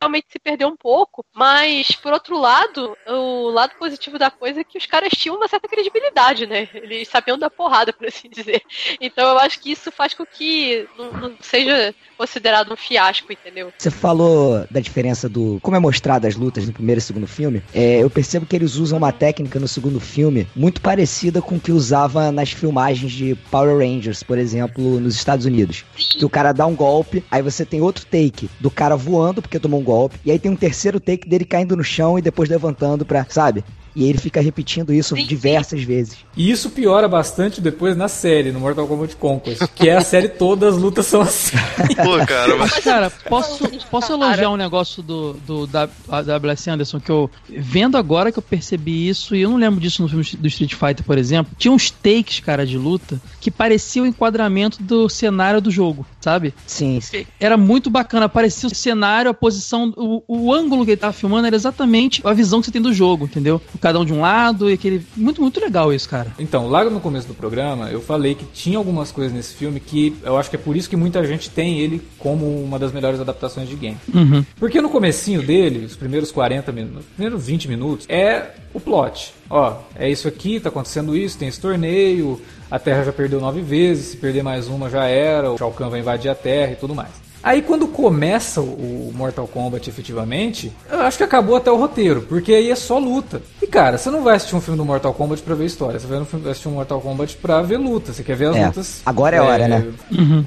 [0.00, 4.64] realmente se perdeu um pouco, mas, por outro lado, o lado positivo da coisa é
[4.64, 6.68] que os caras tinham uma certa credibilidade, né?
[6.74, 8.62] Eles sabiam da porrada, por assim dizer.
[9.00, 13.72] Então, eu acho que isso faz com que não, não seja considerado um fiasco, entendeu?
[13.76, 17.62] Você falou da diferença do como é mostrado as lutas no primeiro e segundo filme.
[17.74, 21.60] É, eu percebo que eles usam uma técnica no segundo filme muito parecida com o
[21.60, 25.84] que usava nas filmagens de Power Rangers, por exemplo, nos Estados Unidos.
[26.18, 29.58] Que o cara dá um golpe, aí você tem outro take do cara voando porque
[29.58, 32.50] tomou um golpe, e aí tem um terceiro take dele caindo no chão e depois
[32.50, 33.64] levantando pra, sabe?
[33.96, 36.18] E ele fica repetindo isso Sim, diversas vezes.
[36.36, 40.28] E isso piora bastante depois na série, no Mortal Kombat Conquest, que é a série
[40.28, 41.56] toda as lutas são assim.
[42.04, 46.68] Pô, cara, mas Mas, cara, posso, posso elogiar um negócio do, do da- a WS
[46.68, 47.30] Anderson que eu.
[47.48, 50.74] Vendo agora que eu percebi isso, e eu não lembro disso no filme do Street
[50.74, 55.60] Fighter, por exemplo, tinha uns takes, cara, de luta que parecia o enquadramento do cenário
[55.60, 56.52] do jogo, sabe?
[56.66, 57.24] Sim, sim.
[57.40, 61.46] Era muito bacana, parecia o cenário, a posição, o, o ângulo que ele tava filmando
[61.46, 63.62] era exatamente a visão que você tem do jogo, entendeu?
[63.86, 65.06] Cada um de um lado e aquele.
[65.16, 66.32] Muito, muito legal isso, cara.
[66.40, 70.12] Então, lá no começo do programa, eu falei que tinha algumas coisas nesse filme que
[70.24, 73.20] eu acho que é por isso que muita gente tem ele como uma das melhores
[73.20, 73.96] adaptações de game.
[74.12, 74.44] Uhum.
[74.58, 79.32] Porque no comecinho dele, os primeiros 40 minutos, os primeiros 20 minutos, é o plot.
[79.48, 83.60] Ó, é isso aqui, tá acontecendo isso, tem esse torneio, a Terra já perdeu nove
[83.60, 86.76] vezes, se perder mais uma já era, o Shao Kahn vai invadir a Terra e
[86.76, 87.10] tudo mais.
[87.46, 92.52] Aí quando começa o Mortal Kombat efetivamente, eu acho que acabou até o roteiro, porque
[92.52, 93.40] aí é só luta.
[93.62, 96.08] E cara, você não vai assistir um filme do Mortal Kombat pra ver história, você
[96.08, 98.66] vai no filme- assistir um Mortal Kombat pra ver luta, você quer ver as É,
[98.66, 99.00] lutas.
[99.06, 99.86] agora é a hora, né?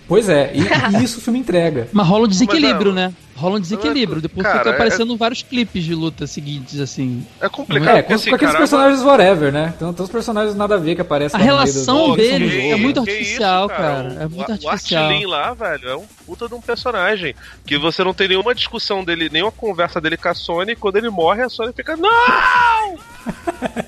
[0.09, 0.59] Pois é, e,
[0.99, 1.88] e isso o filme entrega.
[1.93, 3.13] Mas rola um desequilíbrio, Mas, né?
[3.39, 4.21] Rola um desequilíbrio.
[4.21, 7.25] Depois Cara, fica é- aparecendo vários clipes de luta seguintes, assim.
[7.39, 7.97] é complicado.
[7.97, 9.73] É, com, assim, com aqueles cara, personagens whatever, né?
[9.75, 13.67] Então tem uns personagens nada a ver que aparecem A relação deles é muito artificial,
[13.67, 14.04] isso, cara.
[14.10, 15.04] O- É muito o- artificial.
[15.04, 17.34] O Artlin lá, velho, é um puta de um personagem.
[17.65, 20.73] Que você não tem nenhuma discussão dele, nenhuma conversa dele com a Sony.
[20.73, 22.97] E quando ele morre, a Sony fica, não!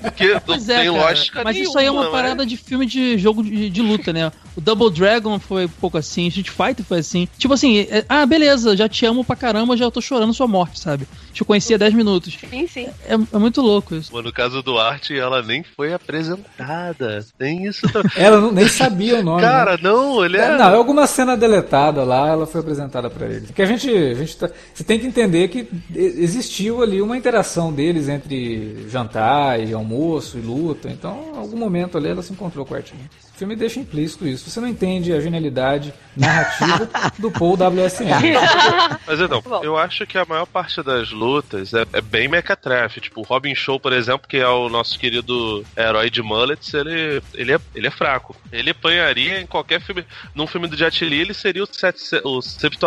[0.02, 1.04] Porque Pois não é, tem cara.
[1.06, 1.68] lógica Mas nenhuma.
[1.70, 2.10] isso aí é uma né?
[2.10, 4.30] parada de filme de jogo de, de luta, né?
[4.54, 7.26] O Double Dragon foi um pouco assim, Street Fighter foi assim.
[7.38, 10.78] Tipo assim, é- ah, beleza, já te amo pra caramba, já tô chorando sua morte,
[10.78, 11.06] sabe?
[11.32, 12.36] Te conheci há 10 minutos.
[12.50, 12.88] Sim, sim.
[13.06, 14.10] É, é muito louco isso.
[14.12, 17.24] Mas no caso do Art, ela nem foi apresentada.
[17.38, 18.10] Tem isso também.
[18.16, 19.40] Ela não, nem sabia o nome.
[19.42, 19.48] né?
[19.48, 20.56] Cara, não, ele é.
[20.58, 23.46] Não, é alguma cena deletada lá, ela foi apresentada pra ele.
[23.46, 27.72] Porque a gente, a gente tá, você tem que entender que existiu ali uma interação
[27.72, 29.21] deles entre jantar
[29.58, 30.88] e almoço e luta.
[30.88, 33.08] Então, em algum momento ali ela se encontrou com o Artinho.
[33.42, 34.48] O filme deixa implícito isso.
[34.48, 38.04] Você não entende a genialidade narrativa do Paul W.S.
[38.04, 38.38] Anderson.
[39.04, 39.64] Mas então, Bom.
[39.64, 43.00] eu acho que a maior parte das lutas é, é bem mequetrefe.
[43.00, 47.20] Tipo, o Robin Show, por exemplo, que é o nosso querido herói de mullets, ele,
[47.34, 48.36] ele, é, ele é fraco.
[48.52, 50.04] Ele apanharia em qualquer filme.
[50.36, 52.86] Num filme do Jet Li, ele seria o, sete, o 70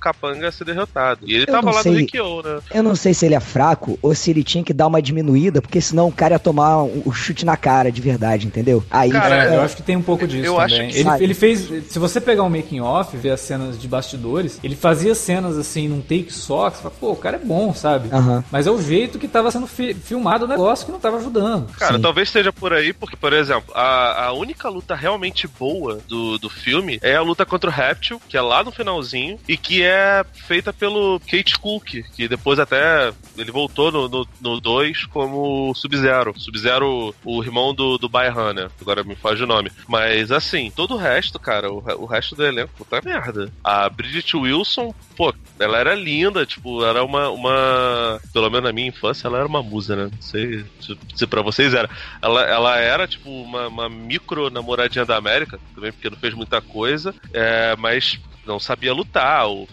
[0.00, 1.20] capanga a ser derrotado.
[1.26, 1.92] E ele Eu tava lá sei.
[1.92, 2.60] no Rikyo, né?
[2.72, 5.62] Eu não sei se ele é fraco ou se ele tinha que dar uma diminuída,
[5.62, 8.84] porque senão o cara ia tomar um, um chute na cara de verdade, entendeu?
[8.90, 10.90] Aí, Cara, É, é, eu acho que tem um pouco disso eu acho também.
[10.90, 11.60] que ele, ele fez.
[11.90, 15.88] Se você pegar um making off, ver as cenas de bastidores, ele fazia cenas assim
[15.88, 18.08] num take só, que você fala, pô, o cara é bom, sabe?
[18.12, 18.44] Aham.
[18.50, 21.66] Mas é o jeito que tava sendo fi- filmado o negócio que não tava ajudando.
[21.78, 22.02] Cara, Sim.
[22.02, 26.48] talvez seja por aí, porque, por exemplo, a, a única luta realmente boa do, do
[26.50, 30.24] filme é a luta contra o Reptil, que é lá no finalzinho, e que é
[30.46, 36.34] feita pelo Kate Cook, que depois até ele voltou no 2 no, 2 como Sub-Zero.
[36.38, 39.70] Sub-Zero, o irmão do, do Bayhana, agora me o nome.
[39.88, 43.50] Mas assim, todo o resto, cara, o, o resto do elenco, puta merda.
[43.62, 48.20] A Bridget Wilson, pô, ela era linda, tipo, era uma, uma.
[48.32, 50.10] Pelo menos na minha infância, ela era uma musa, né?
[50.12, 51.88] Não sei se, se pra vocês era.
[52.20, 56.60] Ela, ela era, tipo, uma, uma micro namoradinha da América, também porque não fez muita
[56.60, 59.48] coisa, é, mas não sabia lutar.
[59.48, 59.66] O,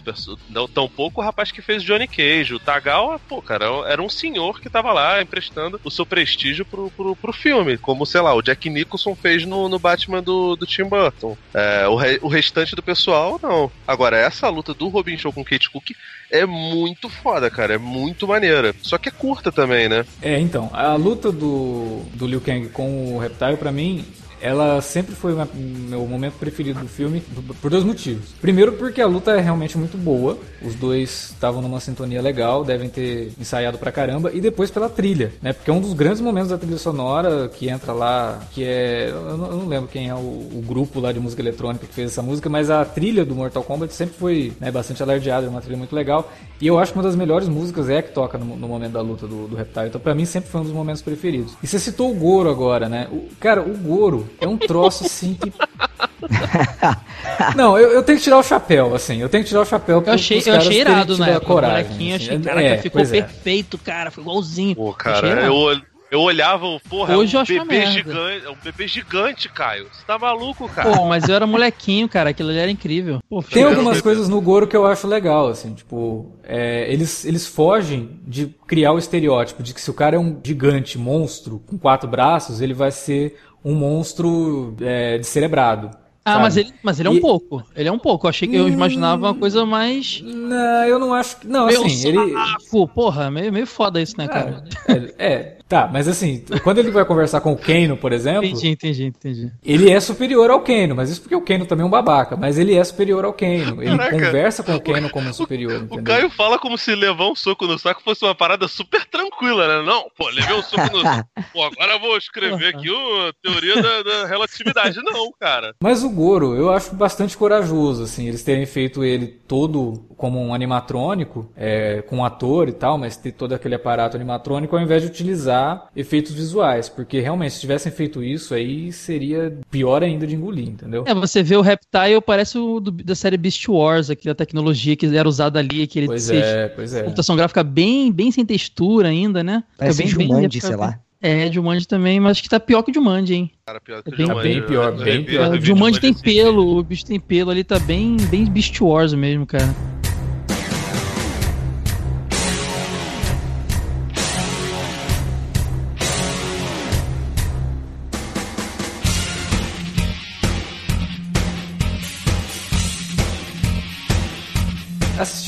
[0.48, 2.54] não, tampouco o rapaz que fez Johnny Cage.
[2.54, 6.90] O Tagawa, pô, cara, era um senhor que tava lá emprestando o seu prestígio pro,
[6.90, 7.76] pro, pro filme.
[7.78, 11.36] Como, sei lá, o Jack Nicholson fez no, no Batman do, do Tim Burton.
[11.54, 13.70] É, o, re- o restante do pessoal, não.
[13.86, 15.90] Agora, essa luta do Robin Show com Kate Cook
[16.30, 17.74] é muito foda, cara.
[17.74, 18.74] É muito maneira.
[18.82, 20.04] Só que é curta também, né?
[20.22, 24.04] É, então, a luta do, do Liu Kang com o Reptile, pra mim,
[24.42, 27.22] ela sempre foi o meu momento preferido do filme,
[27.60, 28.30] por dois motivos.
[28.40, 32.88] Primeiro, porque a luta é realmente muito boa, os dois estavam numa sintonia legal, devem
[32.88, 35.52] ter ensaiado pra caramba, e depois pela trilha, né?
[35.52, 39.10] Porque é um dos grandes momentos da trilha sonora que entra lá, que é.
[39.10, 41.94] Eu não, eu não lembro quem é o, o grupo lá de música eletrônica que
[41.94, 45.48] fez essa música, mas a trilha do Mortal Kombat sempre foi né, bastante alardeada, é
[45.48, 46.32] uma trilha muito legal.
[46.60, 48.92] E eu acho que uma das melhores músicas é a que toca no, no momento
[48.92, 49.86] da luta do, do Reptile.
[49.86, 51.54] Então, pra mim, sempre foi um dos momentos preferidos.
[51.62, 53.08] E você citou o Goro agora, né?
[53.12, 55.52] O, cara, o Goro é um troço assim que.
[57.56, 59.20] Não, eu, eu tenho que tirar o chapéu, assim.
[59.20, 61.40] Eu tenho que tirar o chapéu Eu achei, eu achei irado época.
[61.46, 61.84] coragem.
[61.84, 62.24] o molequinho, assim.
[62.24, 63.22] achei, É, caraca, ficou pois é.
[63.22, 64.10] perfeito, cara.
[64.10, 64.74] Foi igualzinho.
[64.76, 67.92] Pô, cara, eu, eu olhava, o porra, Hoje é eu um bebê merda.
[67.92, 68.46] gigante.
[68.46, 69.86] É um bebê gigante, Caio.
[69.92, 70.90] Você tá maluco, cara?
[70.90, 72.30] Pô, mas eu era molequinho, cara.
[72.30, 73.20] Aquilo ali era incrível.
[73.28, 77.46] Pô, Tem algumas coisas no Goro que eu acho legal, assim, tipo, é, eles, eles
[77.46, 81.78] fogem de criar o estereótipo de que se o cara é um gigante monstro com
[81.78, 85.90] quatro braços, ele vai ser um monstro é, descerebrado.
[86.24, 86.42] Ah, sabe?
[86.42, 87.64] mas ele, mas ele é um E- pouco.
[87.74, 88.26] Ele é um pouco.
[88.26, 90.20] Eu achei que eu imaginava uma coisa mais.
[90.24, 91.48] Não, eu não acho que.
[91.48, 92.32] Não, Meio assim, ele.
[92.32, 92.86] saco.
[92.88, 94.62] Porra, meio, meio foda isso, né, cara?
[94.86, 98.44] É, é, Tá, mas assim, quando ele vai conversar com o Kano, por exemplo.
[98.44, 99.52] Entendi, entendi, entendi.
[99.64, 102.36] Ele é superior ao Kano, mas isso porque o Kano também é um babaca.
[102.36, 103.82] Mas ele é superior ao Kano.
[103.82, 104.10] Ele Caraca.
[104.10, 106.02] conversa com o Kano como superior, O?
[106.02, 109.86] Caio fala como se levar um soco no saco fosse uma parada super tranquila, né?
[109.86, 111.30] Não, pô, levei um soco no saco.
[111.54, 115.00] Pô, agora eu vou escrever aqui a teoria da, da relatividade.
[115.02, 115.74] Não, cara.
[115.82, 120.54] Mas o Goro, eu acho bastante corajoso, assim, eles terem feito ele todo como um
[120.54, 125.02] animatrônico, é, com um ator e tal, mas ter todo aquele aparato animatrônico ao invés
[125.02, 130.34] de utilizar efeitos visuais, porque realmente se tivessem feito isso aí seria pior ainda de
[130.34, 131.04] engolir, entendeu?
[131.06, 135.04] É, você vê o Reptile, parece o do- da série Beast Wars, aquela tecnologia que
[135.14, 137.02] era usada ali, aquele Pois é, pois é.
[137.02, 139.62] computação gráfica bem, bem sem textura ainda, né?
[139.76, 140.06] Parece bem,
[140.40, 140.98] bem- sei bem- lá.
[141.22, 143.50] É, Jumanji também, mas acho que tá pior que o Jumanji, hein?
[143.64, 145.46] Cara, pior que É o bem- Jumanji, bem pior, bem revi- pior.
[145.46, 146.22] eu o Jumanji tem assim.
[146.22, 149.72] pelo, o bicho tem pelo ali, tá bem, bem Beast Wars mesmo, cara.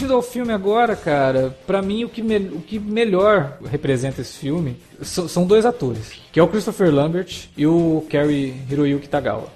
[0.05, 4.37] Assistindo ao filme agora, cara, pra mim o que, me- o que melhor representa esse
[4.37, 9.49] filme são, são dois atores, que é o Christopher Lambert e o Kerry Hiroyuki Tagawa.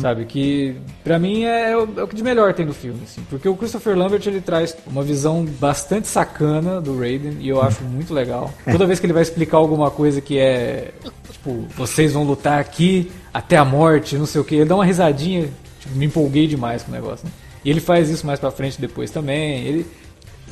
[0.00, 3.22] Sabe, que pra mim é, o, é o que de melhor tem no filme, assim,
[3.30, 7.82] porque o Christopher Lambert ele traz uma visão bastante sacana do Raiden e eu acho
[7.84, 8.52] muito legal.
[8.70, 10.92] Toda vez que ele vai explicar alguma coisa que é
[11.30, 14.84] tipo, vocês vão lutar aqui até a morte, não sei o que, ele dá uma
[14.84, 15.48] risadinha,
[15.80, 17.32] tipo, me empolguei demais com o negócio, né?
[17.64, 19.64] E ele faz isso mais pra frente depois também.
[19.66, 19.86] Ele,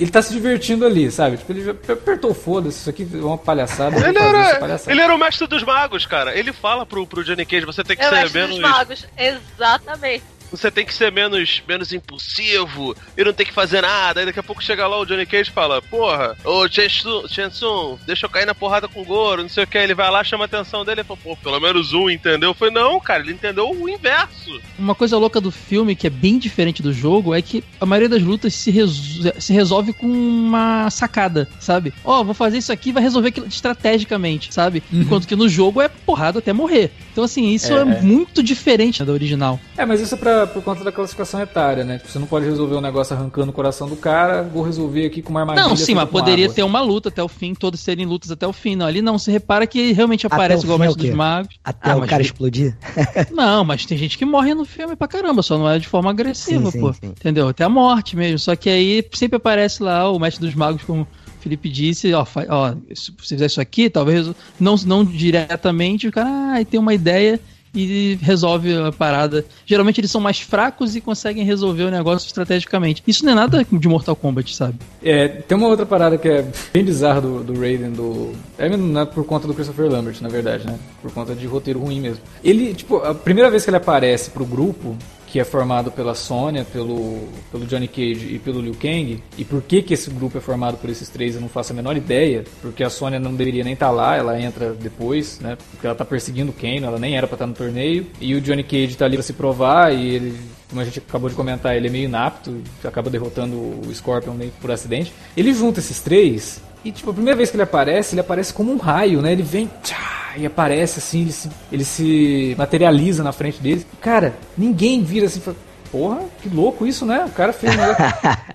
[0.01, 1.37] ele tá se divertindo ali, sabe?
[1.37, 3.97] Tipo, ele apertou foda-se, isso aqui é uma palhaçada.
[3.97, 4.91] Ele era, palhaçada.
[4.91, 6.37] ele era o mestre dos magos, cara.
[6.37, 8.51] Ele fala pro, pro Johnny Cage, você tem que Eu ser menos.
[8.51, 9.07] dos magos.
[9.17, 10.25] Exatamente.
[10.53, 14.21] Você tem que ser menos, menos impulsivo e não tem que fazer nada.
[14.21, 18.27] Aí daqui a pouco chega lá o Johnny Cage e fala: Porra, ô Chensung, deixa
[18.27, 19.79] eu cair na porrada com o Goro, não sei o que.
[19.79, 22.51] Ele vai lá, chama a atenção dele e fala: Pô, pelo menos um entendeu.
[22.51, 24.61] Eu falei: Não, cara, ele entendeu o inverso.
[24.79, 28.09] Uma coisa louca do filme, que é bem diferente do jogo, é que a maioria
[28.09, 31.93] das lutas se, reso- se resolve com uma sacada, sabe?
[32.05, 34.83] Ó, vou fazer isso aqui vai resolver aquilo estrategicamente, sabe?
[34.93, 36.91] Enquanto que no jogo é porrada até morrer.
[37.13, 37.85] Então, assim, isso É, é, é.
[38.03, 39.59] muito diferente da original.
[39.77, 41.99] É, mas isso é pra, por conta da classificação etária, né?
[41.99, 45.23] Tipo, você não pode resolver um negócio arrancando o coração do cara, vou resolver aqui
[45.23, 45.67] com uma armadilha.
[45.69, 46.55] Não, sim, mas poderia água.
[46.55, 48.77] ter uma luta até o fim, todos serem lutas até o fim.
[48.77, 51.03] Não, ali não, você repara que realmente Até aparece o igual o é Mestre o
[51.05, 51.09] quê?
[51.09, 51.59] dos Magos.
[51.65, 52.77] Até Ah, o cara explodir.
[53.33, 56.11] Não, mas tem gente que morre no filme pra caramba, só não é de forma
[56.11, 56.93] agressiva, Sim, sim, pô.
[56.93, 57.07] sim.
[57.09, 57.49] Entendeu?
[57.49, 58.39] Até a morte mesmo.
[58.39, 61.07] Só que aí sempre aparece lá o Mestre dos Magos, como o
[61.41, 66.29] Felipe disse, ó, ó se você fizer isso aqui, talvez não, não diretamente, o cara
[66.61, 67.41] ah, tem uma ideia
[67.75, 69.45] e resolve a parada.
[69.65, 73.03] Geralmente eles são mais fracos e conseguem resolver o negócio estrategicamente.
[73.07, 74.75] Isso não é nada de Mortal Kombat, sabe?
[75.03, 78.33] É, tem uma outra parada que é bem bizarra do, do Raiden, do.
[78.59, 80.79] É não é por conta do Christopher Lambert, na verdade, né?
[81.01, 82.23] Por conta de roteiro ruim mesmo.
[82.43, 84.97] Ele, tipo, a primeira vez que ele aparece pro grupo,
[85.33, 89.63] que é formado pela Sonya, pelo, pelo Johnny Cage e pelo Liu Kang, e por
[89.63, 92.45] que que esse grupo é formado por esses três eu não faço a menor ideia,
[92.61, 95.57] porque a Sonya não deveria nem estar lá, ela entra depois, né?
[95.71, 98.43] Porque ela tá perseguindo o Kano, ela nem era pra estar no torneio, e o
[98.43, 100.39] Johnny Cage tá ali pra se provar, e ele
[100.73, 104.51] como a gente acabou de comentar, ele é meio inapto, acaba derrotando o Scorpion meio
[104.59, 105.13] por acidente.
[105.37, 108.73] Ele junta esses três e, tipo, a primeira vez que ele aparece, ele aparece como
[108.73, 109.33] um raio, né?
[109.33, 113.87] Ele vem tchá, e aparece assim, ele se, ele se materializa na frente deles.
[114.01, 115.57] Cara, ninguém vira assim e fala,
[115.93, 117.25] porra, que louco isso, né?
[117.27, 117.77] O cara fez.
[117.77, 117.95] Né?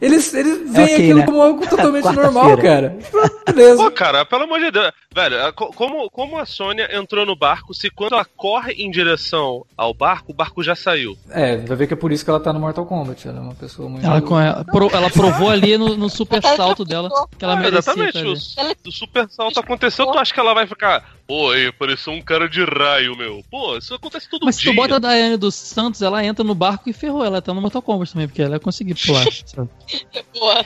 [0.02, 1.26] Eles, eles veem ok, aquilo né?
[1.26, 2.98] como algo totalmente normal, cara.
[3.46, 3.84] Beleza.
[3.84, 4.92] Pô, cara, pelo amor de Deus.
[5.14, 9.94] Velho, como, como a Sônia entrou no barco se quando ela corre em direção ao
[9.94, 11.16] barco, o barco já saiu?
[11.30, 13.28] É, vai ver que é por isso que ela tá no Mortal Kombat.
[13.28, 14.06] Ela é uma pessoa muito.
[14.06, 17.80] Ela, com- ela, pro- ela provou ali no, no super salto dela que ela merecia.
[17.80, 18.56] exatamente.
[18.56, 18.76] tá ali.
[18.86, 21.17] O, o super salto aconteceu, tu acha que ela vai ficar.
[21.28, 23.44] Pô, aí apareceu um cara de raio, meu.
[23.52, 24.72] Pô, isso acontece todo Mas se dia.
[24.72, 27.26] tu bota a Daiane dos Santos, ela entra no barco e ferrou.
[27.26, 29.26] Ela tá no Mortal Kombat também, porque ela ia conseguir pular.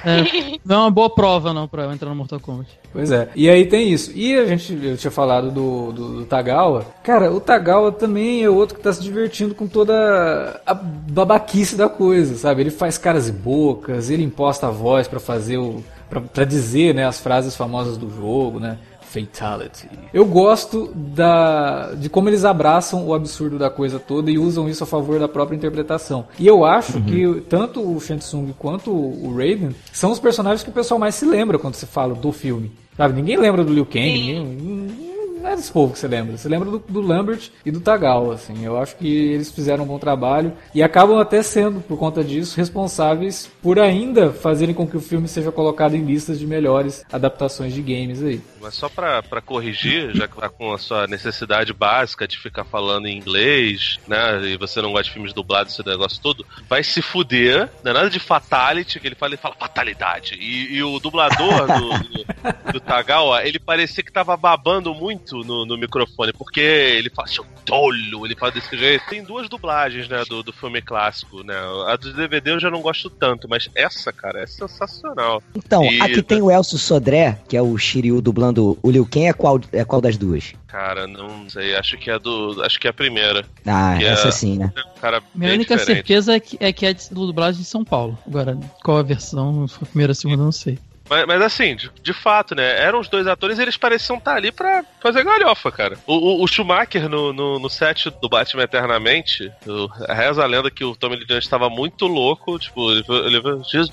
[0.05, 0.59] É.
[0.63, 2.69] Não é uma boa prova, não, pra ela entrar no Mortal Kombat.
[2.93, 3.29] Pois é.
[3.35, 4.11] E aí tem isso.
[4.13, 6.85] E a gente, eu tinha falado do, do, do Tagawa.
[7.03, 11.89] Cara, o Tagawa também é outro que tá se divertindo com toda a babaquice da
[11.89, 12.61] coisa, sabe?
[12.61, 15.83] Ele faz caras e bocas, ele imposta a voz pra fazer o.
[16.09, 18.77] Pra, pra dizer, né, as frases famosas do jogo, né?
[19.11, 19.89] Fatality.
[20.13, 24.85] Eu gosto da, de como eles abraçam o absurdo da coisa toda e usam isso
[24.85, 26.27] a favor da própria interpretação.
[26.39, 30.73] E eu acho que tanto o Shansung quanto o Raiden são os personagens que o
[30.73, 32.71] pessoal mais se lembra quando se fala do filme.
[32.95, 33.13] Sabe?
[33.13, 35.11] Ninguém lembra do Liu Kang, ninguém,
[35.41, 36.37] não é desse povo que você lembra.
[36.37, 38.63] Você lembra do, do Lambert e do Tagawa, assim.
[38.63, 42.55] Eu acho que eles fizeram um bom trabalho e acabam até sendo, por conta disso,
[42.55, 47.73] responsáveis por ainda fazerem com que o filme seja colocado em listas de melhores adaptações
[47.73, 48.41] de games aí.
[48.61, 52.63] Mas só pra, pra corrigir, já que tá com a sua necessidade básica de ficar
[52.63, 54.41] falando em inglês, né?
[54.43, 57.69] E você não gosta de filmes dublados, esse negócio todo, vai se fuder.
[57.83, 60.35] Não é nada de fatality, que ele fala, ele fala fatalidade.
[60.35, 65.65] E, e o dublador do, do, do, Tagawa, ele parecia que tava babando muito no,
[65.65, 69.05] no microfone, porque ele fala, seu tolo, ele fala desse jeito.
[69.09, 71.55] Tem duas dublagens, né, do, do filme clássico, né?
[71.87, 75.41] A do DVD eu já não gosto tanto, mas essa, cara, é sensacional.
[75.55, 76.01] Então, e...
[76.01, 79.59] aqui tem o Elcio Sodré, que é o Shiryu dublando o Liu Kang, é qual,
[79.71, 80.53] é qual das duas?
[80.67, 82.61] Cara, não sei, acho que é do.
[82.63, 83.45] Acho que é a primeira.
[83.65, 84.71] Ah, essa é, sim, né?
[84.99, 85.97] Cara Minha única diferente.
[85.97, 88.17] certeza é que é, que é do dublagem de São Paulo.
[88.25, 89.65] Agora, qual a versão?
[89.81, 90.77] A primeira, a segunda, não sei.
[91.11, 92.79] Mas, mas assim, de, de, fato, né?
[92.79, 95.97] Eram os dois atores e eles pareciam estar ali pra fazer galhofa, cara.
[96.07, 100.71] O, o, o Schumacher no, no, no, set do Batman Eternamente, o, reza a lenda
[100.71, 102.57] que o Tommy Lee Jones estava muito louco.
[102.57, 103.41] Tipo, ele, ele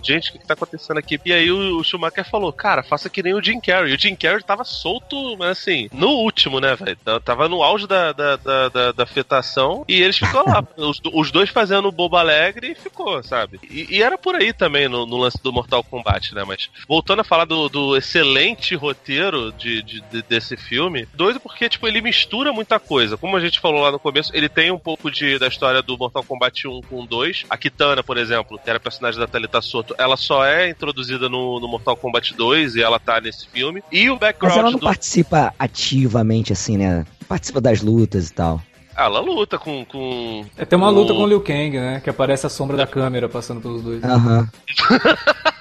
[0.00, 1.18] gente, o que, que tá acontecendo aqui?
[1.24, 3.92] E aí o, o, Schumacher falou, cara, faça que nem o Jim Carrey.
[3.92, 6.96] O Jim Carrey tava solto, mas assim, no último, né, velho?
[7.24, 10.62] Tava no auge da, da, da, da, da afetação e eles ficou lá.
[10.78, 13.58] os, os dois fazendo bobo alegre e ficou, sabe?
[13.68, 16.44] E, e era por aí também no, no lance do Mortal Kombat, né?
[16.46, 21.40] Mas voltando voltando a falar do, do excelente roteiro de, de, de, desse filme, doido
[21.40, 23.16] porque, tipo, ele mistura muita coisa.
[23.16, 25.96] Como a gente falou lá no começo, ele tem um pouco de, da história do
[25.96, 27.46] Mortal Kombat 1 com 2.
[27.48, 31.30] A Kitana, por exemplo, que era a personagem da Thalita Soto, ela só é introduzida
[31.30, 33.82] no, no Mortal Kombat 2 e ela tá nesse filme.
[33.90, 34.56] E o background.
[34.56, 34.84] Mas ela não do...
[34.84, 37.06] participa ativamente, assim, né?
[37.26, 38.60] Participa das lutas e tal.
[38.94, 39.84] Ah, ela luta com.
[39.84, 42.00] com é, tem uma luta com o Liu Kang, né?
[42.02, 44.02] Que aparece a sombra da câmera passando pelos dois.
[44.02, 44.40] Aham.
[44.40, 45.48] Uhum.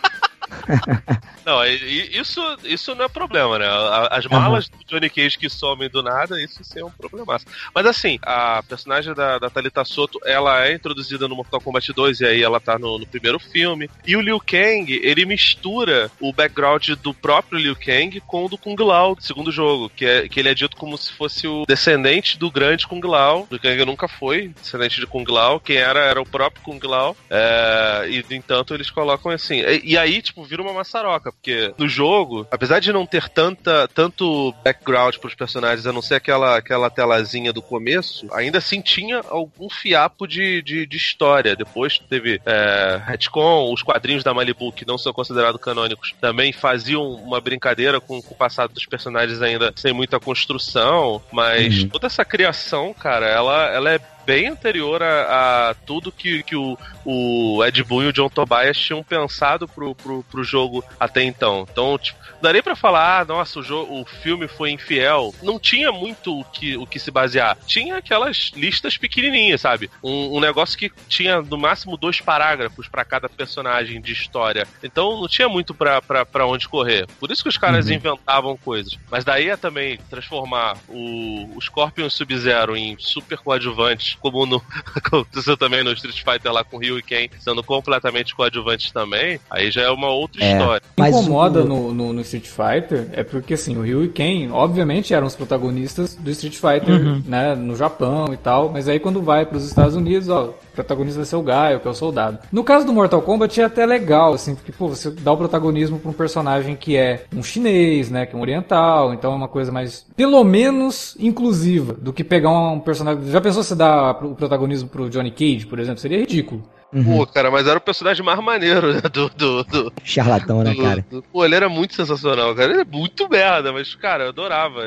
[1.45, 3.65] não, isso, isso não é problema, né?
[4.09, 4.79] As malas uhum.
[4.79, 7.37] do Johnny Cage que somem do nada, isso sim é um problema.
[7.73, 12.21] Mas assim, a personagem da, da Thalita Soto, ela é introduzida no Mortal Kombat 2
[12.21, 13.89] e aí ela tá no, no primeiro filme.
[14.05, 18.57] E o Liu Kang, ele mistura o background do próprio Liu Kang com o do
[18.57, 21.65] Kung Lao, do segundo jogo, que, é, que ele é dito como se fosse o
[21.65, 23.47] descendente do grande Kung Lao.
[23.49, 27.15] Liu Kang nunca foi descendente de Kung Lao, quem era era o próprio Kung Lao.
[27.29, 29.61] É, e, entanto, eles colocam assim.
[29.61, 33.87] E, e aí, tipo, vira uma maçaroca, porque no jogo, apesar de não ter tanta,
[33.93, 39.21] tanto background pros personagens, a não ser aquela, aquela telazinha do começo, ainda assim tinha
[39.29, 41.55] algum fiapo de, de, de história.
[41.55, 47.03] Depois teve é, retcon, os quadrinhos da Malibu, que não são considerados canônicos, também faziam
[47.11, 51.89] uma brincadeira com, com o passado dos personagens ainda sem muita construção, mas uhum.
[51.89, 56.77] toda essa criação, cara, ela, ela é bem anterior a, a tudo que, que o,
[57.05, 61.65] o Ed Boon e o John Tobias tinham pensado pro, pro, pro jogo até então.
[61.71, 65.33] Então, tipo, daria para falar, ah, nossa, o, jogo, o filme foi infiel.
[65.41, 67.57] Não tinha muito o que, o que se basear.
[67.65, 69.89] Tinha aquelas listas pequenininhas, sabe?
[70.03, 74.67] Um, um negócio que tinha no máximo dois parágrafos para cada personagem de história.
[74.83, 76.01] Então não tinha muito pra,
[76.45, 77.07] onde correr.
[77.17, 77.93] Por isso que os caras uhum.
[77.93, 78.99] inventavam coisas.
[79.09, 84.61] Mas daí é também transformar o, o Scorpion Sub-Zero em super coadjuvantes como no,
[84.95, 89.39] aconteceu também no Street Fighter lá com o Ryu e Ken, sendo completamente coadjuvantes também,
[89.49, 90.81] aí já é uma outra é, história.
[90.97, 91.65] O que incomoda o...
[91.65, 95.35] no, no, no, Street Fighter é porque, assim, o Ryu e Ken, obviamente, eram os
[95.35, 97.23] protagonistas do Street Fighter, uhum.
[97.25, 101.17] né, no Japão e tal, mas aí quando vai para os Estados Unidos, ó, protagonista
[101.17, 102.39] vai ser o Gaio, que é o soldado.
[102.51, 105.99] No caso do Mortal Kombat é até legal, assim, porque, pô, você dá o protagonismo
[105.99, 109.47] pra um personagem que é um chinês, né, que é um oriental, então é uma
[109.47, 113.29] coisa mais, pelo menos, inclusiva, do que pegar um personagem...
[113.31, 115.99] Já pensou se dar o protagonismo pro Johnny Cage, por exemplo?
[115.99, 116.63] Seria ridículo.
[116.93, 117.17] Uhum.
[117.17, 119.93] Pô, cara, mas era o personagem mais maneiro né, do, do, do.
[120.03, 121.05] Charlatão, né, cara?
[121.09, 122.71] Do, pô, ele era muito sensacional, cara.
[122.71, 124.81] Ele é muito merda, mas, cara, eu adorava.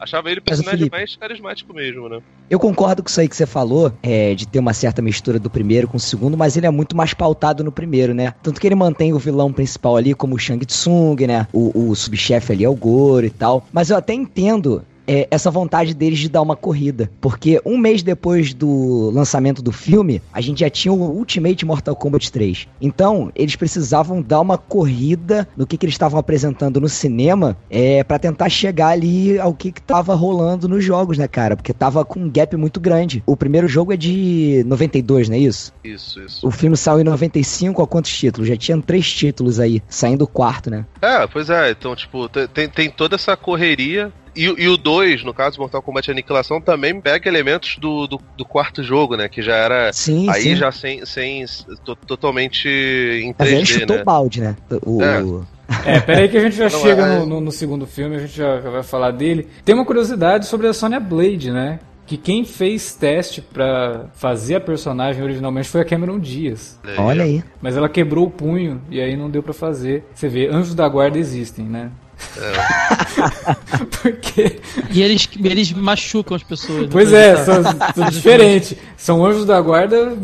[0.00, 2.20] Achava ele o personagem Felipe, mais carismático mesmo, né?
[2.48, 5.50] Eu concordo com isso aí que você falou, é, de ter uma certa mistura do
[5.50, 8.32] primeiro com o segundo, mas ele é muito mais pautado no primeiro, né?
[8.42, 11.46] Tanto que ele mantém o vilão principal ali como o Shang Tsung, né?
[11.52, 13.66] O, o subchefe ali é o Goro e tal.
[13.70, 17.10] Mas eu até entendo é, essa vontade deles de dar uma corrida.
[17.20, 21.96] Porque um mês depois do lançamento do filme, a gente já tinha o Ultimate Mortal
[21.96, 22.68] Kombat 3.
[22.80, 28.04] Então, eles precisavam dar uma corrida no que, que eles estavam apresentando no cinema é,
[28.04, 31.56] para tentar chegar ali ao que, que tava rolando nos jogos, né, cara?
[31.56, 33.20] Porque tava com um gap muito grande.
[33.26, 35.72] O primeiro jogo é de 92, não é isso?
[35.82, 36.46] Isso, isso.
[36.46, 38.48] O filme saiu em 95, a quantos títulos?
[38.48, 40.86] Já tinha três títulos aí, saindo o quarto, né?
[41.02, 41.72] É, pois é.
[41.72, 46.10] Então, tipo, tem, tem toda essa correria e, e, o 2, no caso, Mortal Kombat
[46.10, 49.28] Aniquilação, também pega elementos do, do, do, quarto jogo, né?
[49.28, 49.92] Que já era.
[49.92, 50.56] Sim, aí sim.
[50.56, 51.04] já sem.
[51.04, 51.44] sem
[51.84, 53.34] to, totalmente em 3D.
[53.38, 54.04] Mas aí chutou né?
[54.04, 54.56] balde, né?
[54.84, 55.22] O, é.
[55.22, 55.46] O...
[55.84, 57.18] É, peraí que a gente já Não, chega é...
[57.18, 59.48] no, no, no, segundo filme, a gente já, já vai falar dele.
[59.64, 61.78] Tem uma curiosidade sobre a Sonya Blade, né?
[62.10, 66.76] que quem fez teste para fazer a personagem originalmente foi a Cameron Diaz.
[66.98, 67.40] Olha aí.
[67.62, 70.02] Mas ela quebrou o punho e aí não deu para fazer.
[70.12, 71.92] Você vê, anjos da guarda existem, né?
[74.02, 74.60] Porque.
[74.90, 76.82] E eles, eles machucam as pessoas.
[76.82, 76.88] né?
[76.90, 77.62] Pois é, são,
[77.94, 78.76] são diferentes.
[78.96, 80.16] São anjos da guarda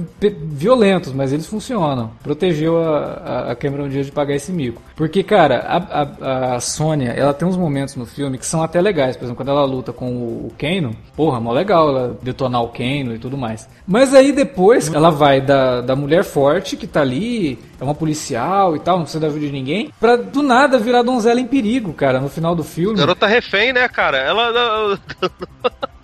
[0.51, 2.11] violentos, mas eles funcionam.
[2.23, 4.83] Protegeu a, a, a Cameron Diaz de pagar esse mico.
[4.95, 8.81] Porque, cara, a, a, a Sônia, ela tem uns momentos no filme que são até
[8.81, 9.17] legais.
[9.17, 12.69] Por exemplo, quando ela luta com o, o Kano, porra, mó legal ela detonar o
[12.69, 13.69] Kano e tudo mais.
[13.87, 18.75] Mas aí depois ela vai da, da mulher forte que tá ali, é uma policial
[18.75, 21.86] e tal, não precisa da ajuda de ninguém, pra do nada virar donzela em perigo,
[21.93, 22.99] cara, no final do filme.
[22.99, 24.19] Garota refém, né, cara?
[24.19, 24.99] Ela.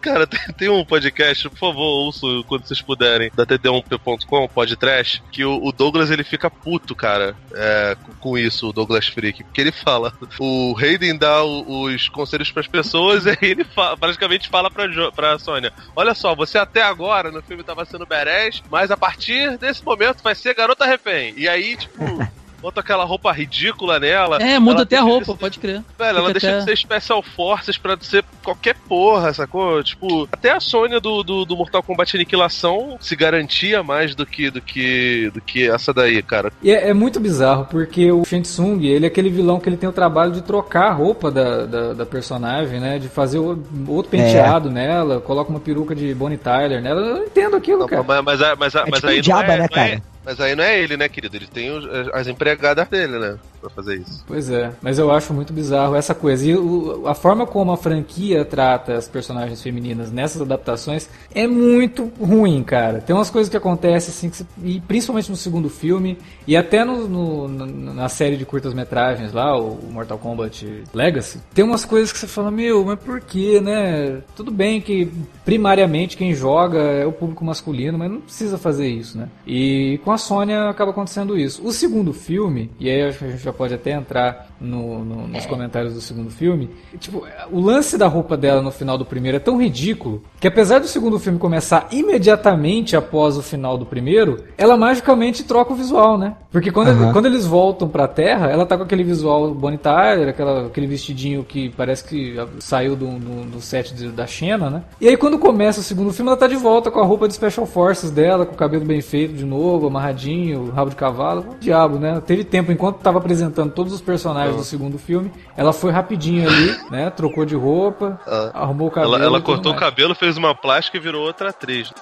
[0.00, 5.44] Cara, tem, tem um podcast, por favor, ouço quando vocês puderem, da td1p.com, podcast, que
[5.44, 9.72] o, o Douglas ele fica puto, cara, é, com, isso, o Douglas Freak, porque ele
[9.72, 14.70] fala, o Hayden dá o- os conselhos pras pessoas e aí ele fa- praticamente fala
[14.70, 18.92] pra, jo, pra Sônia: Olha só, você até agora no filme tava sendo badass, mas
[18.92, 21.34] a partir desse momento vai ser garota refém.
[21.36, 21.98] E aí, tipo.
[22.62, 24.36] Bota aquela roupa ridícula nela.
[24.40, 25.82] É, muda até a de roupa, ser- pode crer.
[25.98, 29.82] Velho, ela deixa até- de ser Special Forces pra ser qualquer porra, sacou?
[29.82, 34.48] Tipo, até a Sônia do, do, do Mortal Kombat Aniquilação se garantia mais do que,
[34.50, 36.52] do que, do que essa daí, cara.
[36.62, 39.76] E é, é muito bizarro, porque o Shang Tsung, ele é aquele vilão que ele
[39.76, 42.98] tem o trabalho de trocar a roupa da, da, da personagem, né?
[42.98, 47.00] De fazer o- outro penteado nela, coloca uma peruca de Bonnie Tyler nela.
[47.00, 48.02] Eu não entendo aquilo, cara.
[48.02, 50.02] Mas, mas, mas, mas, É mas tipo aí Jabba, não é, né, não é- cara?
[50.24, 51.36] Mas aí não é ele, né, querido?
[51.36, 53.36] Ele tem os- as empregadas dele, né?
[53.60, 54.24] Pra fazer isso.
[54.26, 56.44] Pois é, mas eu acho muito bizarro essa coisa.
[56.48, 62.10] E o- a forma como a franquia trata as personagens femininas nessas adaptações é muito
[62.20, 63.00] ruim, cara.
[63.00, 67.06] Tem umas coisas que acontecem assim, que e principalmente no segundo filme, e até no,
[67.08, 72.18] no- na- na série de curtas-metragens lá, o Mortal Kombat Legacy, tem umas coisas que
[72.18, 74.22] você fala, meu, mas por que, né?
[74.34, 75.08] Tudo bem que
[75.44, 79.28] primariamente quem joga é o público masculino, mas não precisa fazer isso, né?
[79.46, 81.62] E com a Sônia acaba acontecendo isso.
[81.66, 85.26] O segundo filme, e aí acho que a gente já pode até entrar no- no-
[85.28, 89.36] nos comentários do segundo filme, tipo, o lance da roupa dela no final do primeiro
[89.36, 94.44] é tão ridículo que apesar do segundo filme começar imediatamente após o final do primeiro,
[94.56, 96.34] ela magicamente troca o visual, né?
[96.50, 97.12] Porque quando, Aham.
[97.12, 101.42] quando eles voltam pra Terra, ela tá com aquele visual Bonnie Tyler, aquela, aquele vestidinho
[101.44, 104.82] que parece que saiu do, do, do set de- da Xena, né?
[105.00, 107.34] E aí quando começa o segundo filme, ela tá de volta com a roupa de
[107.34, 111.56] Special Forces dela, com o cabelo bem feito de novo, amarradinho, rabo de cavalo.
[111.60, 112.20] Diabo, né?
[112.26, 116.76] Teve tempo, enquanto tava apresentando todos os personagens do segundo filme, ela foi rapidinho ali,
[116.90, 117.10] né?
[117.10, 118.50] Trocou de roupa, Ah.
[118.54, 119.14] arrumou o cabelo.
[119.14, 121.92] Ela, ela cortou o cabelo, fez uma plástica e virou outra atriz.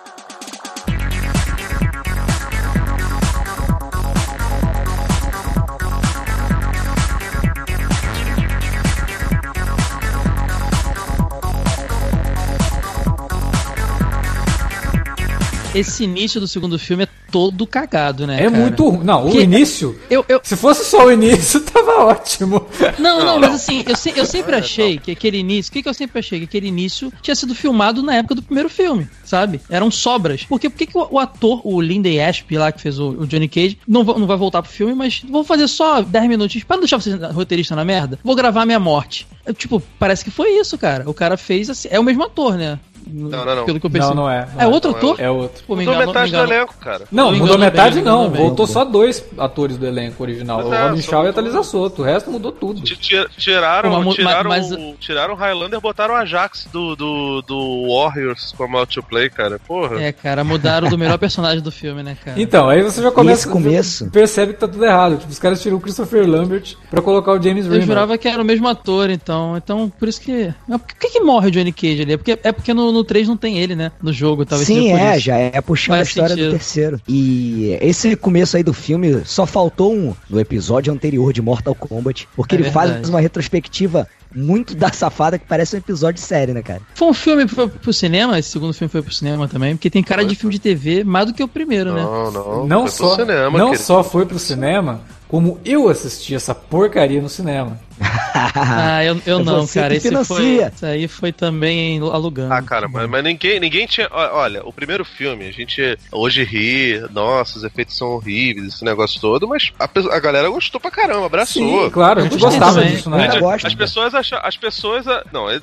[15.75, 18.35] Esse início do segundo filme é todo cagado, né?
[18.41, 18.51] É cara?
[18.51, 19.05] muito ruim.
[19.05, 19.97] Não, o Que- início.
[20.11, 22.67] Eu, eu, Se fosse só o início, tava ótimo.
[22.99, 25.71] Não, não, Não, mas assim, eu, se- eu sempre achei que aquele início.
[25.71, 26.41] O que, que eu sempre achei?
[26.41, 29.61] Que aquele início tinha sido filmado na época do primeiro filme, sabe?
[29.71, 30.43] Eram sobras.
[30.43, 33.27] Porque por que, que o, o ator, o Lyndon Ashby lá, que fez o, o
[33.27, 36.77] Johnny Cage, não, não vai voltar pro filme, mas vou fazer só 10 minutinhos pra
[36.77, 38.19] não deixar você roteirista na merda?
[38.25, 39.25] Vou gravar minha morte.
[39.47, 41.09] Eu, tipo, parece que foi isso, cara.
[41.09, 41.89] O cara fez assim.
[41.93, 42.79] É o mesmo ator, né?
[43.07, 43.65] Não, não, não.
[43.65, 44.17] Pelo que eu Não, percebi.
[44.17, 44.49] não é.
[44.55, 45.21] não É outro não é ator?
[45.21, 45.65] É outro.
[45.67, 47.05] Pô, me Mudou enganou- metade me do elenco, cara.
[47.11, 48.31] Não, mudou metade bem, não.
[48.31, 50.59] Voltou só dois atores do elenco original.
[50.59, 52.03] Mas o é, Robin Shaw e a Thalisa Soto.
[52.03, 52.81] O resto mudou tudo.
[52.83, 54.51] Ti- ti- Tiraram, tiraram,
[54.99, 59.59] tiraram o Highlander, botaram o Ajax do, do, do Warriors como outplay, cara.
[59.59, 60.01] Porra.
[60.03, 62.41] É, cara, mudaram do melhor personagem do filme, né, cara?
[62.41, 63.41] Então, aí você já começa.
[63.41, 64.11] esse começo?
[64.11, 65.17] Percebe que tá tudo errado.
[65.19, 67.87] Tipo, os caras tiram o Christopher Lambert pra colocar o James Eu Remar.
[67.87, 69.57] jurava que era o mesmo ator, então.
[69.57, 70.53] Então, por isso que.
[70.69, 72.13] Por que, que morre o Johnny Cage ali?
[72.13, 73.93] É porque, é porque no, no 3 não tem ele, né?
[74.03, 75.27] No jogo, talvez Sim, seja por é, isso.
[75.27, 76.47] já é puxando Faz a história sentido.
[76.47, 77.01] do terceiro.
[77.09, 82.29] E esse começo aí do filme só faltou um no episódio anterior de Mortal Kombat,
[82.37, 83.11] porque É ele faz verdade.
[83.11, 86.81] uma retrospectiva muito da safada que parece um episódio de série, né, cara?
[86.95, 89.91] Foi um filme que foi pro cinema, esse segundo filme foi pro cinema também, porque
[89.91, 92.03] tem cara de filme de TV mais do que o primeiro, né?
[92.03, 92.67] Não, não.
[92.67, 93.85] Não, foi pro só, cinema, não querido.
[93.85, 97.77] só foi pro cinema, como eu assisti essa porcaria no cinema.
[98.53, 99.95] Ah, eu, eu É não, cara.
[99.95, 102.53] Esse foi, aí foi também alugando.
[102.53, 104.09] Ah, cara, mas, mas ninguém, ninguém tinha.
[104.11, 109.21] Olha, o primeiro filme, a gente hoje ri, nossa, os efeitos são horríveis, esse negócio
[109.21, 111.85] todo, mas a, a galera gostou pra caramba, abraçou.
[111.85, 112.97] Sim, claro, a gente gostava também.
[112.97, 113.23] disso, Eu né?
[113.25, 114.41] ainda gosto, as pessoas acham.
[114.43, 115.05] As pessoas.
[115.33, 115.61] Não, aí,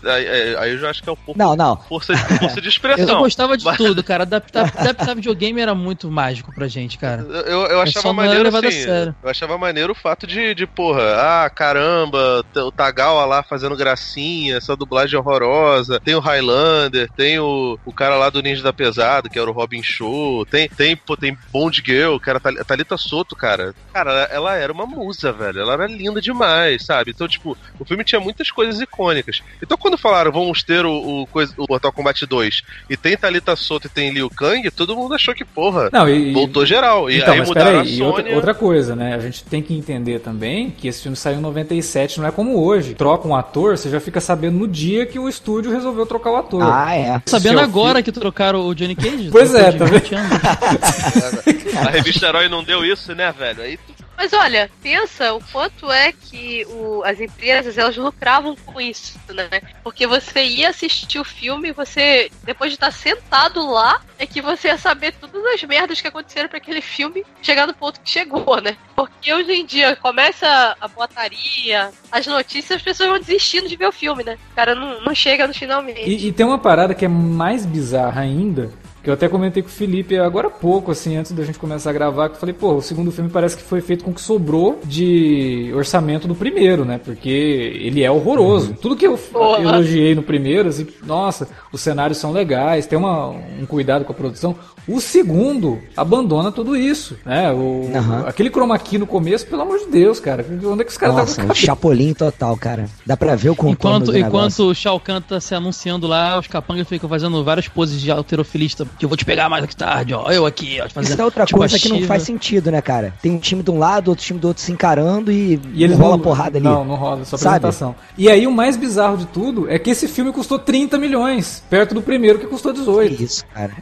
[0.57, 1.77] aí- eu já acho que é um pouco Não, não.
[1.89, 3.19] força, de- força de Eu, expressão.
[3.19, 4.23] gostava de mas- tudo, cara.
[4.23, 7.21] Adaptar, adaptar videogame era muito mágico pra gente, cara.
[7.23, 9.13] Eu, eu só achava não era maneiro assim.
[9.23, 11.01] Eu achava maneiro o fato de, de porra,
[11.45, 12.17] ah, caramba,
[12.55, 15.99] o Tagawa lá fazendo gracinha, essa dublagem horrorosa.
[15.99, 19.53] Tem o Highlander, tem o, o cara lá do Ninja da Pesada, que era o
[19.53, 20.45] Robin Show.
[20.45, 23.73] Tem, tem, pô, tem Bond Girl, que era a Thalita Soto, cara.
[23.93, 25.59] Cara, ela era uma musa, velho.
[25.59, 27.11] Ela era linda demais, sabe?
[27.11, 29.41] Então, tipo, o filme tinha muitas coisas icônicas.
[29.61, 33.87] Então, quando falaram, vamos ter o, o, o Mortal Kombat 2 e tem Thalita Soto
[33.87, 37.09] e tem Liu Kang, todo mundo achou que, porra, Não, e, voltou geral.
[37.09, 38.05] E então, aí mudaram peraí, a e Sônia.
[38.05, 39.15] outra, outra coisa, né?
[39.15, 42.63] A gente tem que entender também que esse filme saiu em 97, não é como
[42.63, 42.93] hoje.
[42.93, 46.35] Troca um ator, você já fica sabendo no dia que o estúdio resolveu trocar o
[46.37, 46.63] ator.
[46.63, 47.21] Ah, é.
[47.25, 49.29] Sabendo Seu agora que trocaram o Johnny Cage?
[49.31, 50.31] Pois é, tá 20 anos.
[51.85, 53.61] A revista Herói não deu isso, né, velho?
[53.61, 58.81] Aí tu Mas olha, pensa o quanto é que o- as empresas elas lucravam com
[58.81, 59.61] isso, né?
[59.83, 64.69] Porque você ia assistir o filme, você depois de estar sentado lá, é que você
[64.69, 68.59] ia saber todas as merdas que aconteceram para aquele filme chegar no ponto que chegou,
[68.59, 68.75] né?
[68.95, 73.87] Porque hoje em dia começa a botaria, as notícias, as pessoas vão desistindo de ver
[73.87, 74.35] o filme, né?
[74.51, 76.09] O cara não, não chega no finalmente.
[76.09, 78.71] E, e tem uma parada que é mais bizarra ainda,
[79.09, 81.93] eu até comentei com o Felipe agora há pouco, assim, antes da gente começar a
[81.93, 84.21] gravar, que eu falei, pô, o segundo filme parece que foi feito com o que
[84.21, 86.99] sobrou de orçamento do primeiro, né?
[87.03, 88.75] Porque ele é horroroso.
[88.81, 89.61] Tudo que eu Porra.
[89.61, 94.15] elogiei no primeiro, assim, nossa, os cenários são legais, tem uma, um cuidado com a
[94.15, 94.55] produção.
[94.87, 97.51] O segundo abandona tudo isso, né?
[97.51, 98.23] O, Aham.
[98.27, 100.45] Aquele chroma key no começo, pelo amor de Deus, cara.
[100.49, 102.85] Onde é que os caras Nossa, estavam um chapolim total, cara.
[103.05, 106.47] Dá pra ver o contorno Enquanto, enquanto o Shao Kahn tá se anunciando lá, os
[106.47, 110.31] capangas ficam fazendo várias poses de alterofilista, que eu vou te pegar mais tarde, ó.
[110.31, 110.89] Eu aqui, ó.
[110.89, 113.13] Fazendo, Isso é outra tipo, coisa que não faz sentido, né, cara?
[113.21, 115.97] Tem um time de um lado, outro time do outro se encarando e, E eles
[115.97, 116.63] rola não, porrada ali.
[116.63, 117.57] Não, não rola, só Sabe?
[117.57, 117.93] apresentação.
[118.17, 121.93] E aí o mais bizarro de tudo é que esse filme custou 30 milhões, perto
[121.93, 123.21] do primeiro que custou Que 18.
[123.21, 123.73] isso, cara.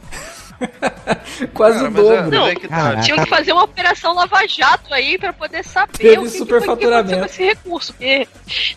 [1.52, 2.40] Quase Cara, o mas é- dobro.
[2.40, 3.00] mas é que tá.
[3.00, 7.08] Tinham que fazer uma operação lava-jato aí pra poder saber Teve o que, que, superfaturamento.
[7.08, 7.92] que aconteceu com esse recurso.
[7.94, 8.28] Porque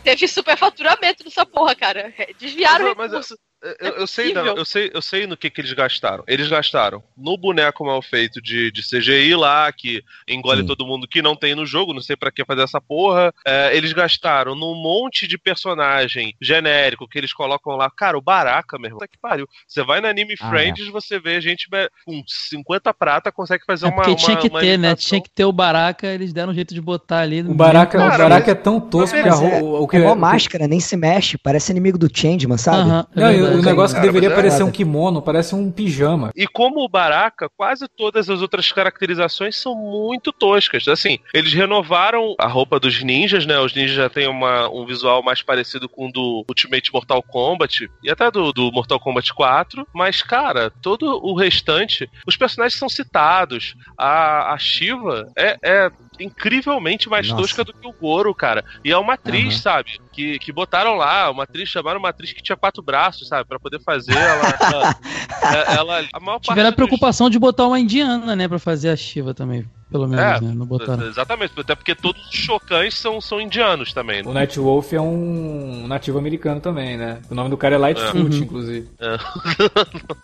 [0.03, 2.13] teve superfaturamento nessa porra, cara.
[2.39, 3.37] Desviaram o Mas, mas, recurso.
[3.79, 6.23] Eu, eu sei, eu sei, eu sei no que, que eles gastaram.
[6.27, 10.67] Eles gastaram no boneco mal feito de, de CGI lá, que engole Sim.
[10.67, 13.33] todo mundo que não tem no jogo, não sei pra que fazer essa porra.
[13.45, 17.89] É, eles gastaram num monte de personagem genérico que eles colocam lá.
[17.89, 19.47] Cara, o Baraka, meu irmão, puta que pariu.
[19.67, 21.67] Você vai na Anime Ah, Friends, você vê gente
[22.05, 23.97] com 50 prata consegue fazer É uma.
[24.03, 24.95] porque tinha uma- que uma ter, né?
[24.95, 27.43] Tinha que ter o Baraka, eles deram um jeito de botar ali.
[27.43, 29.61] no O Baraka, Cara, o Baraka mas- é tão tosco que a Mas ro- é,
[29.61, 31.37] o que é o- máscara, nem se mexe.
[31.37, 32.89] Parece inimigo do Changeman, sabe?
[32.89, 36.31] Aham, é Não, o negócio que Cara, deveria é- parecer um kimono, parece um pijama.
[36.35, 40.87] E como o Baraka, quase todas as outras caracterizações são muito toscas.
[40.87, 43.59] Assim, eles renovaram a roupa dos ninjas, né?
[43.59, 47.89] Os ninjas já têm uma, um visual mais parecido com o do Ultimate Mortal Kombat
[48.03, 49.87] e até do, do Mortal Kombat 4.
[49.93, 53.75] Mas, cara, todo o restante, os personagens são citados.
[53.97, 55.57] A, a Shiva é.
[55.61, 57.41] é incrivelmente mais Nossa.
[57.41, 58.63] tosca do que o Goro, cara.
[58.83, 59.61] E é uma atriz, Aham.
[59.61, 59.99] sabe?
[60.11, 63.47] Que, que botaram lá, uma atriz, chamaram uma atriz que tinha quatro braços, sabe?
[63.47, 64.43] Pra poder fazer ela.
[65.41, 68.47] ela, ela- a maior parte Tiveram a dos- preocupação de botar uma indiana, né?
[68.47, 69.65] Pra fazer a Shiva também.
[69.91, 70.53] Pelo menos, É, né?
[70.55, 71.07] Não botaram.
[71.07, 74.33] Exatamente, até porque todos os chocães são, são indianos também, O né?
[74.41, 77.19] Night Wolf é um nativo americano também, né?
[77.29, 78.43] O nome do cara é Lightfoot, Uhum.
[78.43, 78.87] inclusive.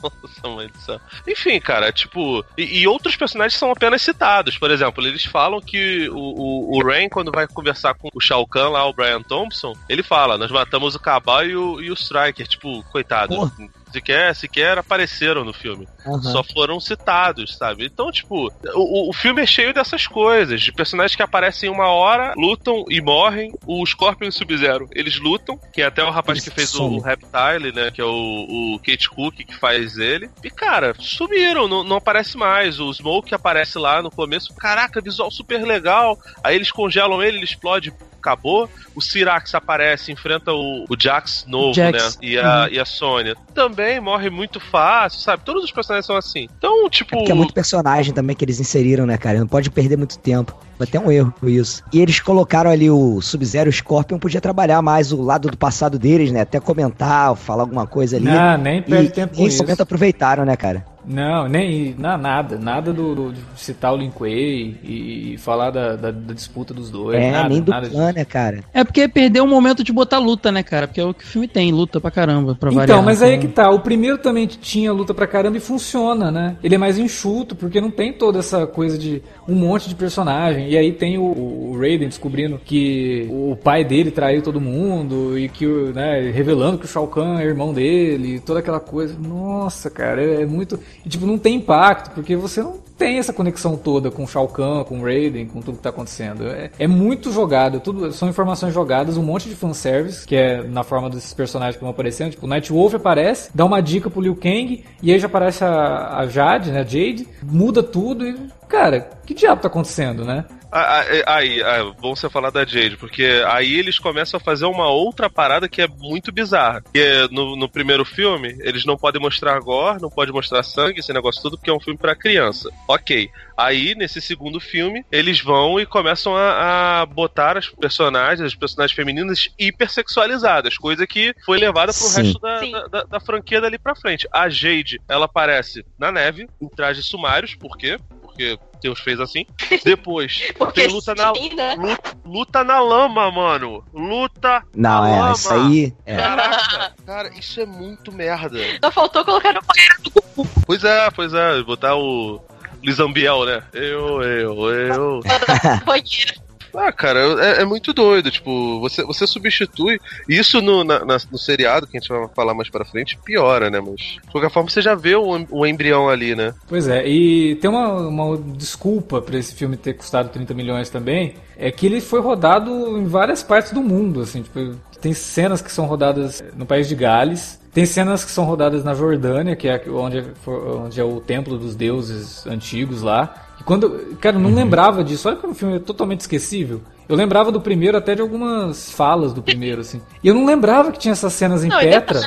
[0.03, 0.99] Nossa, mãe do céu.
[1.28, 2.43] Enfim, cara, tipo.
[2.57, 4.57] E, e outros personagens são apenas citados.
[4.57, 8.45] Por exemplo, eles falam que o, o, o Rain, quando vai conversar com o Shao
[8.47, 11.93] Kahn lá, o Brian Thompson, ele fala: Nós matamos o Cabal e o, e o
[11.93, 12.47] Striker.
[12.47, 13.36] Tipo, coitado.
[13.36, 13.51] Porra.
[13.96, 15.88] Sequer, sequer apareceram no filme.
[16.06, 16.22] Aham.
[16.22, 17.86] Só foram citados, sabe?
[17.86, 22.34] Então, tipo, o, o filme é cheio dessas coisas, de personagens que aparecem uma hora,
[22.36, 23.54] lutam e morrem.
[23.66, 26.76] O Scorpion e o Sub-Zero, eles lutam, que é até o rapaz Eles que fez
[26.76, 27.89] o Reptile, né?
[27.89, 30.30] Que é o, o Kate Cook que faz ele.
[30.43, 32.80] E, cara, sumiram, não, não aparece mais.
[32.80, 36.20] O Smoke aparece lá no começo, caraca, visual super legal.
[36.43, 37.93] Aí eles congelam ele, ele explode.
[38.20, 38.68] Acabou.
[38.96, 42.16] O Cyrax aparece, enfrenta o, o Jax novo, Jax.
[42.16, 42.28] né?
[42.28, 42.68] E a, Uhum.
[42.74, 43.36] e a Sônia.
[43.54, 45.43] Também morre muito fácil, sabe?
[45.43, 46.48] Todos os personagens são assim.
[46.58, 47.16] Então, tipo.
[47.18, 49.39] É é muito personagem também que eles inseriram, né, cara?
[49.39, 50.56] Não pode perder muito tempo.
[50.78, 51.82] Foi até um erro isso.
[51.93, 55.98] E eles colocaram ali o Sub-Zero o Scorpion, podia trabalhar mais o lado do passado
[55.98, 56.41] deles, né?
[56.41, 58.26] Até comentar, falar alguma coisa ali.
[58.26, 59.64] Não, nem perde e tempo com nesse isso.
[59.64, 60.86] momento aproveitaram, né, cara?
[61.08, 62.58] Não, nem na, nada.
[62.58, 66.74] Nada do, do- de citar o Lin Kuei e, e falar da, da- da disputa
[66.74, 67.22] dos dois.
[67.22, 68.62] é, nada, nem do nada clã, né, cara?
[68.74, 70.88] É porque perdeu o momento de botar luta, né, cara?
[70.88, 73.03] Porque é o que o filme tem, luta pra caramba, pra Então, variar.
[73.03, 73.69] mas aí é que tá.
[73.69, 76.55] O primeiro também tinha luta pra caramba e funciona, né?
[76.63, 80.69] Ele é mais enxuto, porque não tem toda essa coisa de um monte de personagem.
[80.69, 85.49] E aí tem o, o Raiden descobrindo que o pai dele traiu todo mundo e
[85.49, 89.15] que, o- né, revelando que o Shao Kahn é irmão dele, e toda aquela coisa.
[89.19, 90.79] Nossa, cara, é, é muito.
[91.05, 94.47] E, tipo, não tem impacto, porque você não tem essa conexão toda com o Shao
[94.47, 96.47] Kahn, com o Raiden, com tudo que tá acontecendo.
[96.47, 100.84] É, é muito jogado, tudo, são informações jogadas, um monte de fanservice, que é na
[100.84, 102.32] forma desses personagens que vão aparecendo.
[102.32, 106.19] Tipo, o Nightwolf aparece, dá uma dica pro Liu Kang, e aí já aparece a,
[106.19, 108.36] a Jade, né, Jade, muda tudo e,
[108.68, 110.45] cara, que diabo tá acontecendo, né?
[110.74, 114.89] É, Aí, aí, bom você falar da Jade, porque aí eles começam a fazer uma
[114.89, 116.84] outra parada que é muito bizarra.
[116.93, 120.99] Que é, no, no primeiro filme, eles não podem mostrar gore, não pode mostrar sangue,
[120.99, 122.70] esse negócio tudo, porque é um filme para criança.
[122.89, 123.30] Ok.
[123.57, 128.93] Aí, nesse segundo filme, eles vão e começam a, a botar as personagens, as personagens
[128.93, 132.22] femininas hipersexualizadas, coisa que foi levada pro Sim.
[132.24, 134.28] resto da, da, da- da franquia dali pra frente.
[134.34, 137.97] A Jade, ela aparece na neve, em trajes sumários, por quê?
[138.36, 139.45] Porque Deus fez assim.
[139.83, 141.75] Depois, Porque tem luta na, sim, né?
[141.75, 143.83] luta, luta na lama, mano.
[143.93, 145.33] Luta Não, na é, lama.
[145.33, 145.93] isso aí.
[146.05, 146.17] É.
[146.17, 148.59] Caraca, cara, isso é muito merda.
[148.83, 152.41] Só faltou colocar no banheiro Pois é, pois é, botar o
[152.83, 153.63] Lizambiel, né?
[153.71, 155.19] Eu, eu, eu.
[156.78, 158.30] Ah, cara, é, é muito doido.
[158.32, 159.99] Tipo, você, você substitui.
[160.28, 163.69] Isso no, na- na- no seriado, que a gente vai falar mais pra frente, piora,
[163.69, 163.80] né?
[163.80, 166.53] Mas, de qualquer forma, você já vê o, o embrião ali, né?
[166.67, 171.36] Pois é, e tem uma, uma desculpa pra esse filme ter custado 30 milhões também,
[171.57, 175.71] é que ele foi rodado em várias partes do mundo, assim, tipo, tem cenas que
[175.71, 179.82] são rodadas no país de Gales, tem cenas que são rodadas na Jordânia, que é
[179.89, 183.45] onde, for- onde é o templo dos deuses antigos lá.
[183.66, 186.82] Quando, cara, eu não lembrava disso, olha como o filme é totalmente esquecível.
[187.09, 190.01] Eu lembrava do primeiro até de algumas falas do primeiro, assim.
[190.24, 192.22] E eu não lembrava que tinha essas cenas em Não, Petra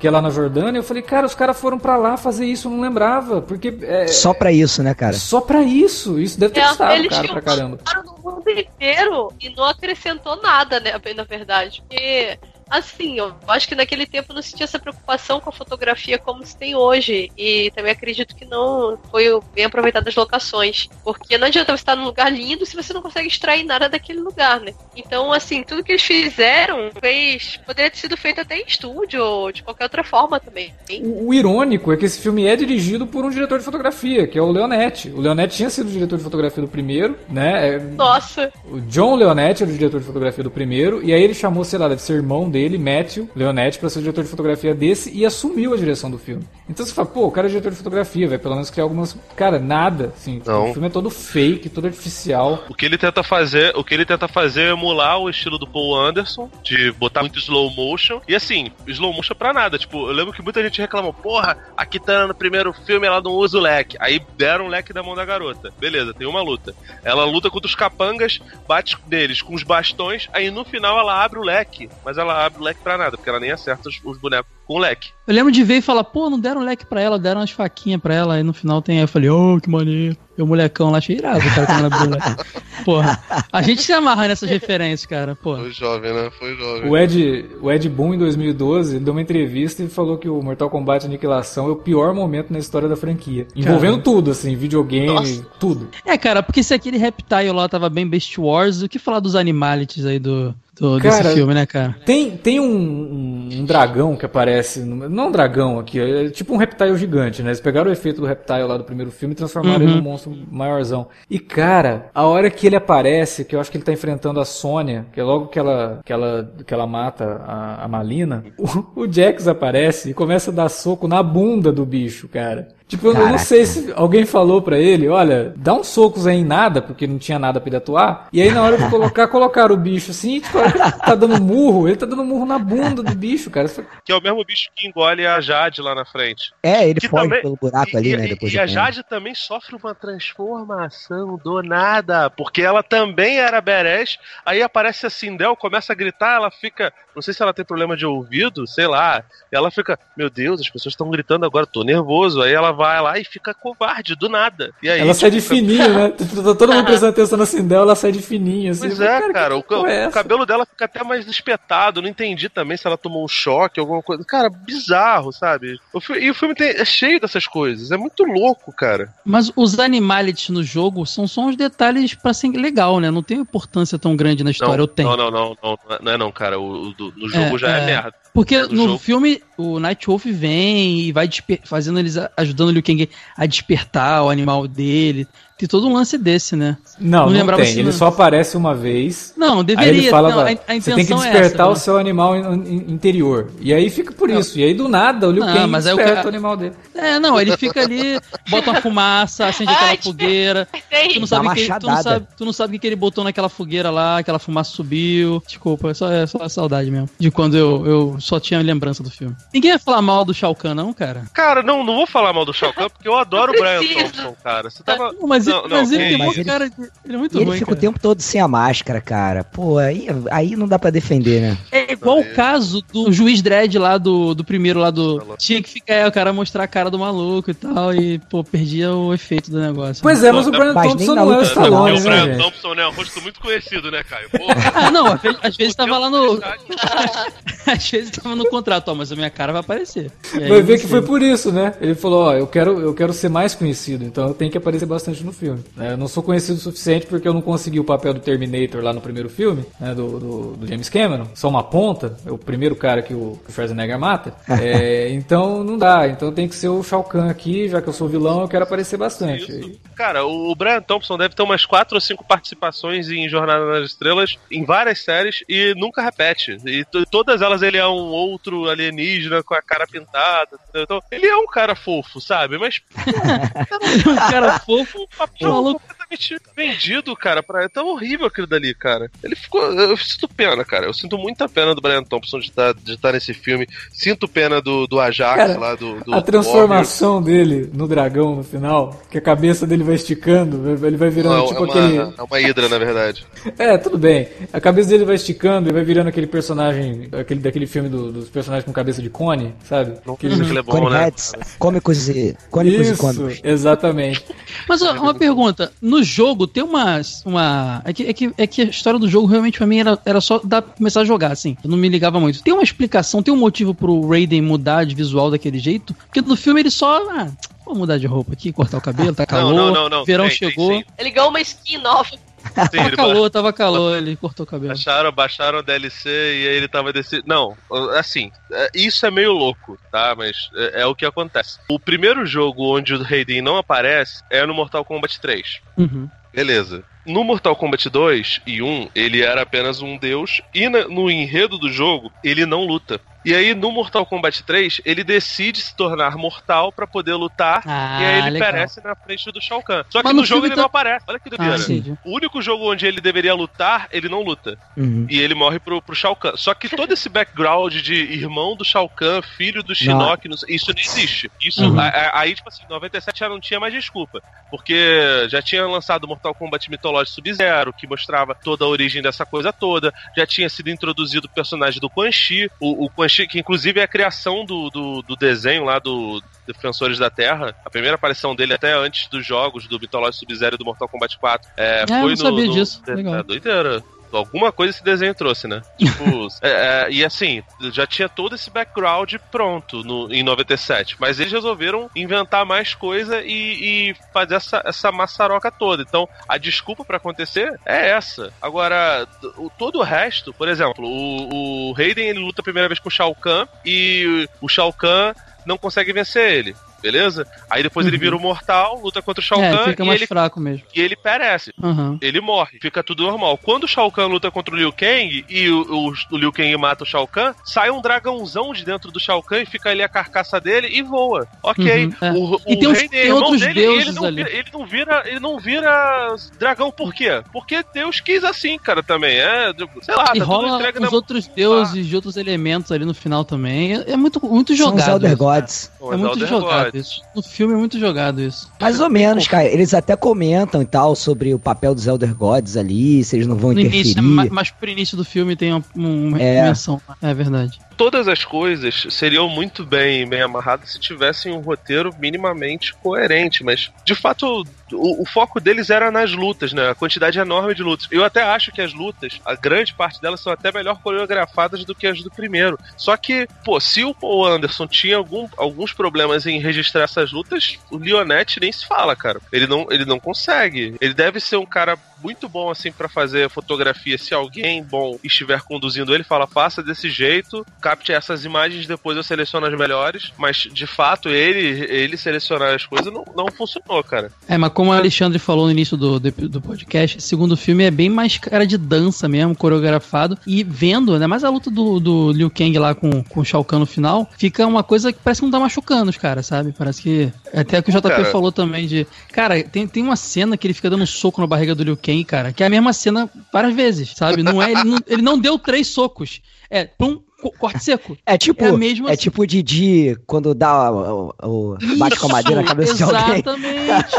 [0.00, 2.68] que é lá na Jordânia, eu falei, cara, os caras foram pra lá fazer isso,
[2.68, 5.14] eu não lembrava, porque é, Só pra isso, né, cara?
[5.14, 7.78] só pra isso, isso deve ter É, custado eles tinham- pra caramba.
[8.04, 11.82] no mundo inteiro e não acrescentou nada, né, na verdade.
[11.88, 12.38] Porque,
[12.78, 16.44] assim, eu acho que naquele tempo não se tinha essa preocupação com a fotografia como
[16.44, 17.30] se tem hoje.
[17.36, 20.88] E também acredito que não foi bem aproveitado as locações.
[21.02, 24.20] Porque não adianta você estar num lugar lindo se você não consegue extrair nada daquele
[24.20, 24.72] lugar, né?
[24.96, 29.52] Então, assim, tudo que eles fizeram fez, poderia ter sido feito até em estúdio ou
[29.52, 30.72] de qualquer outra forma também.
[31.02, 34.38] O, o irônico é que esse filme é dirigido por um diretor de fotografia, que
[34.38, 35.10] é o Leonetti.
[35.10, 37.74] O Leonetti tinha sido diretor de fotografia do primeiro, né?
[37.74, 41.34] É, Nossa, O John Leonetti era o diretor de fotografia do primeiro, e aí ele
[41.34, 44.74] chamou, sei lá, deve ser irmão dele, Matthew Leonetti, pra ser o diretor de fotografia
[44.74, 46.44] desse e assumiu a direção do filme.
[46.68, 49.16] Então você fala, pô, o cara é diretor de fotografia, vai pelo menos criar algumas.
[49.36, 50.40] Cara, nada, assim.
[50.44, 50.70] Não.
[50.70, 52.64] O filme é todo fake, todo artificial.
[52.68, 55.66] O que ele tenta fazer, o que ele tenta fazer é emular o estilo do
[55.66, 58.20] Paul Anderson, de botar muito slow motion.
[58.26, 59.78] E assim, slow motion pra nada.
[59.78, 63.32] Tipo, eu lembro que muita gente reclamou, porra, a Kitana no primeiro filme ela não
[63.32, 63.96] usa o leque.
[64.00, 65.72] Aí deram o leque da mão da garota.
[65.78, 66.74] Beleza, tem uma luta.
[67.02, 71.38] Ela luta contra os capangas, bate neles com os bastões, aí no final ela abre
[71.38, 71.88] o leque.
[72.04, 74.74] Mas ela abre o leque pra nada, porque ela nem acerta os, os bonecos com
[74.74, 75.10] o leque.
[75.26, 78.00] Eu lembro de ver e falar, pô, não deram leque pra ela, deram umas faquinhas
[78.00, 78.98] pra ela, aí no final tem.
[78.98, 80.16] Aí eu falei, ô, que maneiro.
[80.36, 82.44] E o molecão lá achei irado, o cara quando ela abriu o leque.
[82.84, 83.22] Porra,
[83.52, 85.56] a gente se amarra nessas referências, cara, pô.
[85.56, 86.28] Foi jovem, né?
[86.38, 86.90] Foi jovem.
[86.90, 90.68] O Ed, o Ed Boon, em 2012, deu uma entrevista e falou que o Mortal
[90.68, 93.46] Kombat Aniquilação é o pior momento na história da franquia.
[93.54, 95.46] Envolvendo tudo, assim, videogame, Nossa.
[95.60, 95.88] tudo.
[96.04, 99.36] É, cara, porque se aquele Reptile lá tava bem Beast Wars, o que falar dos
[99.36, 101.96] Animalities aí do, do- Cara, desse filme, né, cara?
[102.04, 104.80] Tem, tem um, um- um dragão que aparece.
[104.80, 107.50] no- não um dragão aqui, é tipo um reptile gigante, né?
[107.50, 109.90] Eles pegaram o efeito do reptile lá do primeiro filme e transformaram Uhum.
[109.90, 111.06] ele num monstro maiorzão.
[111.30, 114.44] E cara, a hora que ele aparece, que eu acho que ele tá enfrentando a
[114.44, 119.02] Sônia, que é logo que ela, que ela, que ela mata a, a Malina, o,
[119.02, 122.68] o Jax aparece e começa a dar soco na bunda do bicho, cara.
[122.86, 123.38] Tipo, eu não Caraca.
[123.38, 127.18] sei se alguém falou pra ele, olha, dá uns socos aí em nada, porque não
[127.18, 128.28] tinha nada pra ele atuar.
[128.30, 131.88] E aí na hora de colocar, colocaram o bicho assim, tipo, ele tá dando murro,
[131.88, 133.68] ele tá dando murro na bunda do bicho, cara.
[134.04, 136.52] Que é o mesmo bicho que engole a Jade lá na frente.
[136.62, 138.26] É, ele Que foge também- pelo buraco E, ali, e- né?
[138.28, 138.74] Depois e do a tempo.
[138.74, 145.10] Jade também sofre uma transformação do nada, porque ela também era badass, aí aparece a
[145.10, 148.86] Sindel, começa a gritar, ela fica, não sei se ela tem problema de ouvido, sei
[148.86, 152.73] lá, e ela fica, meu Deus, as pessoas estão gritando agora, tô nervoso, aí ela
[152.74, 154.72] vai lá e fica covarde, do nada.
[154.82, 156.08] E aí, ela sai de tipo, fininho, né?
[156.10, 158.88] Tá todo mundo prestando atenção na Sindel, ela sai de fininho, assim.
[158.88, 162.02] Pois é, cara, que o, é o cabelo dela fica até mais espetado.
[162.02, 164.24] Não entendi também se ela tomou um choque, alguma coisa.
[164.24, 165.78] Cara, bizarro, sabe?
[165.92, 167.90] O fi- e o filme tem- é cheio dessas coisas.
[167.90, 169.12] É muito louco, cara.
[169.24, 173.10] Mas os Animalities no jogo são só uns detalhes pra ser legal, né?
[173.10, 175.08] Não tem importância tão grande na história, não, eu tenho.
[175.16, 176.58] Não, não, não, não, não é não, cara.
[176.58, 177.86] O do- no jogo É, já é, é.
[177.86, 178.23] merda.
[178.34, 178.98] Porque no jogo.
[178.98, 181.30] filme o Nightwolf vem e vai
[181.62, 185.28] fazendo eles, ajudando o Liu Kang a despertar o animal dele.
[185.56, 186.76] Tem todo um lance desse, né?
[186.98, 187.70] Não, não, não tem.
[187.70, 187.92] Ele não.
[187.92, 189.32] só aparece uma vez.
[189.36, 189.92] Não, deveria.
[189.92, 191.76] Aí ele fala, não, a, a você tem que despertar é essa, o né?
[191.76, 193.50] seu animal interior.
[193.60, 194.40] E aí fica por não.
[194.40, 194.58] isso.
[194.58, 196.74] E aí do nada o Liu Kang mas desperta é o, o, animal dele.
[196.92, 200.68] É, não, ele fica ali, bota uma fumaça, acende aquela Ai, fogueira.
[201.12, 203.48] Tu não, sabe que, tu, não sabe, tu não sabe o que ele botou naquela
[203.48, 205.40] fogueira lá, aquela fumaça subiu.
[205.46, 207.08] Desculpa, é só, é só saudade mesmo.
[207.16, 209.36] De quando eu, eu só tinha lembrança do filme.
[209.52, 211.26] Ninguém vai falar mal do Shao Kahn, não, cara?
[211.32, 214.34] Cara, não, não vou falar mal do Shao Kahn, porque eu adoro o Brian Thompson,
[214.42, 214.68] cara.
[214.68, 215.14] Você tava.
[215.22, 216.64] Mas mas, não, mas ele, mas ele, cara,
[217.04, 217.54] ele é muito ele ruim.
[217.54, 217.78] Ele fica cara.
[217.78, 219.44] o tempo todo sem a máscara, cara.
[219.44, 221.58] Pô, aí, aí não dá pra defender, né?
[221.70, 225.34] É igual o caso do juiz Dredd lá do, do primeiro lá do.
[225.38, 227.94] Tinha que ficar é, o cara mostrar a cara do maluco e tal.
[227.94, 230.02] E, pô, perdia o efeito do negócio.
[230.02, 230.28] Pois né?
[230.28, 231.98] é, mas o Brian Thompson não é o Stallone, né?
[231.98, 234.28] O Brian Thompson né, é um rosto muito conhecido, né, Caio?
[234.74, 236.40] ah, não, às vezes, às vezes tava lá no.
[237.66, 240.10] às vezes tava no contrato, ó, mas a minha cara vai aparecer.
[240.48, 241.74] Vai ver que foi por isso, né?
[241.80, 244.86] Ele falou, ó, eu quero, eu quero ser mais conhecido, então eu tenho que aparecer
[244.86, 245.62] bastante no filme.
[245.78, 248.82] É, eu não sou conhecido o suficiente porque eu não consegui o papel do Terminator
[248.82, 251.28] lá no primeiro filme, né, do, do, do, James Cameron.
[251.34, 254.34] Só uma ponta, é o primeiro cara que o, Schwarzenegger mata.
[254.48, 257.92] é, então não dá, então tem que ser o Shao Kahn aqui, já que eu
[257.92, 259.50] sou vilão, eu quero aparecer bastante.
[259.50, 259.80] Isso.
[259.94, 264.36] Cara, o Brian Thompson deve ter umas quatro ou cinco participações em Jornada nas Estrelas,
[264.50, 266.56] em várias séries, e nunca repete.
[266.66, 270.58] E todas elas ele é um outro alienígena com a cara pintada.
[270.74, 272.58] Então, ele é um cara fofo, sabe?
[272.58, 272.80] Mas.
[272.96, 277.42] é um cara fofo, papel completamente vendido, cara.
[277.42, 277.64] Pra...
[277.64, 279.10] É tão horrível aquilo dali, cara.
[279.22, 279.62] Ele ficou.
[279.62, 280.86] Eu sinto pena, cara.
[280.86, 283.66] Eu sinto muita pena do Brian Thompson de estar, tá, de estar tá nesse filme.
[283.92, 286.14] Sinto pena do, do Ajax cara, lá, do, do.
[286.14, 291.10] A transformação dele no dragão no final, que a cabeça dele vai esticando, ele vai
[291.10, 291.98] virando Não, tipo é uma, aquele.
[292.18, 293.26] É uma hidra, na verdade.
[293.58, 294.28] é, tudo bem.
[294.52, 298.28] A cabeça dele vai esticando e vai virando aquele personagem, aquele daquele filme do, dos
[298.28, 299.98] personagens com cabeça de cone, sabe?
[300.06, 300.34] Não aquele...
[300.34, 300.58] Uhum.
[300.58, 301.04] é bom, cone né?
[301.04, 303.40] Heads, cômicos e, cômicos Isso, e cômicos.
[303.42, 304.24] Exatamente.
[304.68, 307.00] Mas uma pergunta, no jogo tem uma.
[307.24, 309.98] uma é, que, é, que, é que a história do jogo realmente pra mim era,
[310.04, 311.56] era só dar, começar a jogar, assim.
[311.64, 312.42] Eu não me ligava muito.
[312.42, 315.94] Tem uma explicação, tem um motivo pro Raiden mudar de visual daquele jeito?
[315.94, 317.02] Porque no filme ele só.
[317.10, 317.28] Ah,
[317.64, 319.54] vou mudar de roupa aqui, cortar o cabelo, tá calor.
[319.54, 320.68] Não, não, não, verão tem, chegou.
[320.68, 322.10] Tem, ele ganhou uma skin nova.
[322.70, 324.68] Sim, tava calor, tava calor, ele cortou o cabelo.
[324.68, 327.22] Baixaram, baixaram o DLC e aí ele tava desse.
[327.26, 327.56] Não,
[327.98, 330.14] assim, é, isso é meio louco, tá?
[330.16, 331.58] Mas é, é, o que acontece.
[331.68, 335.60] O primeiro jogo onde o Raiden não aparece é no Mortal Kombat 3.
[335.76, 336.08] Uhum.
[336.32, 336.84] Beleza.
[337.06, 341.70] No Mortal Kombat 2 e 1, ele era apenas um deus, e no enredo do
[341.70, 343.00] jogo, ele não luta.
[343.24, 347.62] E aí, no Mortal Kombat 3, ele decide se tornar mortal para poder lutar.
[347.66, 348.48] Ah, e aí ele legal.
[348.48, 349.84] aparece na frente do Shao Kahn.
[349.88, 350.60] Só que Mas no, no jogo ele tá...
[350.60, 351.04] não aparece.
[351.08, 351.56] Olha que doideira.
[351.56, 354.58] Ah, o único jogo onde ele deveria lutar, ele não luta.
[354.76, 355.06] Uhum.
[355.08, 356.36] E ele morre pro, pro Shao Kahn.
[356.36, 360.36] Só que todo esse background de irmão do Shao Kahn, filho do Shinnok, não.
[360.48, 361.30] isso não existe.
[361.42, 361.76] Isso, uhum.
[362.12, 364.22] aí, tipo assim, 97 já não tinha mais desculpa.
[364.50, 369.52] Porque já tinha lançado Mortal Kombat Mitológico Sub-Zero, que mostrava toda a origem dessa coisa
[369.52, 369.92] toda.
[370.16, 372.50] Já tinha sido introduzido o personagem do Quan Chi.
[372.60, 376.98] O, o Quan que inclusive é a criação do, do, do, desenho lá do Defensores
[376.98, 377.54] da Terra.
[377.64, 381.50] A primeira aparição dele até antes dos jogos do Mythology Sub-Zero do Mortal Kombat 4.
[381.56, 382.82] É, é foi eu não no, sabia no, disso.
[382.86, 383.14] É, Legal.
[383.16, 385.62] É doideira alguma coisa esse desenho trouxe, né?
[385.78, 387.42] Tipo, é, é, e assim,
[387.72, 393.22] já tinha todo esse background pronto no, em 97, mas eles resolveram inventar mais coisa
[393.22, 395.82] e, e fazer essa, essa maçaroca toda.
[395.82, 398.32] Então, a desculpa para acontecer é essa.
[398.40, 402.78] Agora, o, todo o resto, por exemplo, o, o Raiden ele luta a primeira vez
[402.78, 405.12] com o Shao Kahn e o Shao Kahn
[405.46, 407.26] não consegue vencer ele beleza?
[407.48, 407.90] Aí depois uhum.
[407.90, 410.38] ele vira o mortal, luta contra o Shao é, Kahn fica e mais ele, fraco
[410.38, 410.66] mesmo.
[410.74, 411.54] E ele perece.
[411.62, 411.96] Uhum.
[411.98, 413.38] Ele morre, fica tudo normal.
[413.38, 416.54] Quando o Shao Kahn luta contra o Liu Kang e o, o, o Liu Kang
[416.58, 419.82] mata o Shao Kahn, sai um dragãozão de dentro do Shao Kahn e fica ali
[419.82, 421.26] a carcaça dele e voa.
[421.42, 421.86] Ok.
[421.86, 422.12] Uhum, é.
[422.12, 424.24] O, o e tem, rei tem outros dele, deuses ele não, ali.
[424.24, 427.22] Vira, ele não vira, ele não vira dragão por quê?
[427.32, 429.16] Porque Deus quis assim, cara, também.
[429.16, 430.90] É, sei lá, e tá rola os na...
[430.90, 433.74] outros deuses de outros elementos ali no final também.
[433.74, 434.84] É, é muito, muito jogado.
[434.84, 435.70] São os Elder Gods.
[435.80, 437.02] É, é muito jogado isso.
[437.14, 438.50] No filme é muito jogado isso.
[438.60, 439.44] Mais ou menos, cara.
[439.44, 443.36] Eles até comentam e tal sobre o papel dos Elder Gods ali, se eles não
[443.36, 443.92] vão no interferir.
[443.92, 446.42] Início, mas, mas pro início do filme tem uma, uma é.
[446.42, 446.80] menção.
[447.00, 452.74] É verdade todas as coisas seriam muito bem, bem amarradas se tivessem um roteiro minimamente
[452.74, 456.70] coerente, mas de fato o, o, foco deles era nas lutas, né?
[456.70, 457.86] A quantidade enorme de lutas.
[457.90, 461.74] Eu até acho que as lutas, a grande parte delas são até melhor coreografadas do
[461.74, 462.58] que as do primeiro.
[462.76, 467.58] Só que, pô, se o Paul Anderson tinha algum, alguns problemas em registrar essas lutas,
[467.70, 469.20] o Leonetti nem se fala, cara.
[469.32, 470.74] Ele não, ele não consegue.
[470.80, 473.96] Ele deve ser um cara muito bom assim para fazer fotografia.
[473.96, 479.02] Se alguém bom estiver conduzindo ele, fala faça desse jeito, capte essas imagens, depois eu
[479.02, 480.12] seleciono as melhores.
[480.18, 484.10] Mas de fato ele ele selecionar as coisas não, não funcionou, cara.
[484.28, 487.70] É, mas como o Alexandre falou no início do, do, podcast, esse segundo filme é
[487.70, 491.06] bem mais cara de dança mesmo, coreografado e vendo, né?
[491.06, 494.10] Mais a luta do, do Liu Kang lá com, com o Shao Kahn no final,
[494.18, 496.52] fica uma coisa que parece que não tá machucando os caras, sabe?
[496.52, 497.12] Parece que.
[497.32, 498.04] Até que o JP cara...
[498.06, 498.86] falou também de.
[499.12, 501.76] Cara, tem, tem uma cena que ele fica dando um soco na barriga do Liu
[501.76, 504.22] Kang, cara, que é a mesma cena várias vezes, sabe?
[504.22, 506.22] Não é, ele, não, ele não deu três socos.
[506.48, 507.96] É, pum, corte seco.
[508.06, 509.02] É tipo, é, mesmo é assim.
[509.02, 513.22] tipo o Didi quando dá o, o, o bate com a madeira na cabeça exatamente.
[513.22, 513.68] de alguém.
[513.68, 513.94] Exatamente.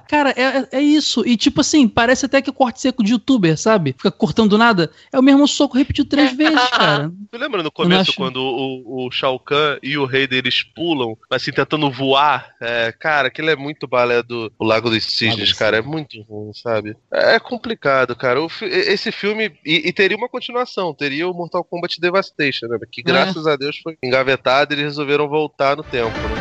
[0.08, 1.26] Cara, é, é isso.
[1.26, 3.94] E tipo assim, parece até que é corte seco de youtuber, sabe?
[3.96, 4.90] Fica cortando nada.
[5.12, 7.10] É o mesmo soco repetido três vezes, cara.
[7.30, 11.52] Tu lembra no começo quando o, o Shao Kahn e o rei deles pulam, assim,
[11.52, 12.54] tentando voar?
[12.60, 15.78] É, cara, aquilo é muito balé do o Lago dos Cisnes, cara.
[15.78, 16.96] É muito ruim, sabe?
[17.12, 18.42] É complicado, cara.
[18.42, 19.52] O, esse filme.
[19.64, 22.78] E, e teria uma continuação, teria o Mortal Kombat Devastation né?
[22.90, 23.52] Que graças é.
[23.52, 26.40] a Deus foi engavetado e eles resolveram voltar no tempo, né?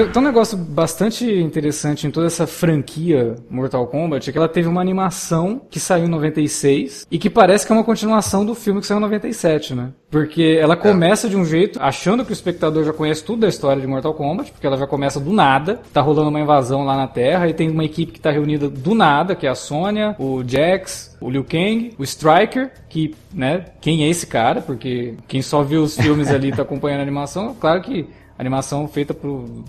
[0.00, 4.48] Tem, tem, um negócio bastante interessante em toda essa franquia Mortal Kombat, é que ela
[4.48, 8.54] teve uma animação que saiu em 96 e que parece que é uma continuação do
[8.54, 9.90] filme que saiu em 97, né?
[10.10, 13.80] Porque ela começa de um jeito, achando que o espectador já conhece tudo da história
[13.80, 17.06] de Mortal Kombat, porque ela já começa do nada, tá rolando uma invasão lá na
[17.06, 20.42] Terra e tem uma equipe que tá reunida do nada, que é a Sônia, o
[20.46, 24.62] Jax, o Liu Kang, o Striker, que, né, quem é esse cara?
[24.62, 28.08] Porque quem só viu os filmes ali e tá acompanhando a animação, claro que
[28.40, 29.14] animação feita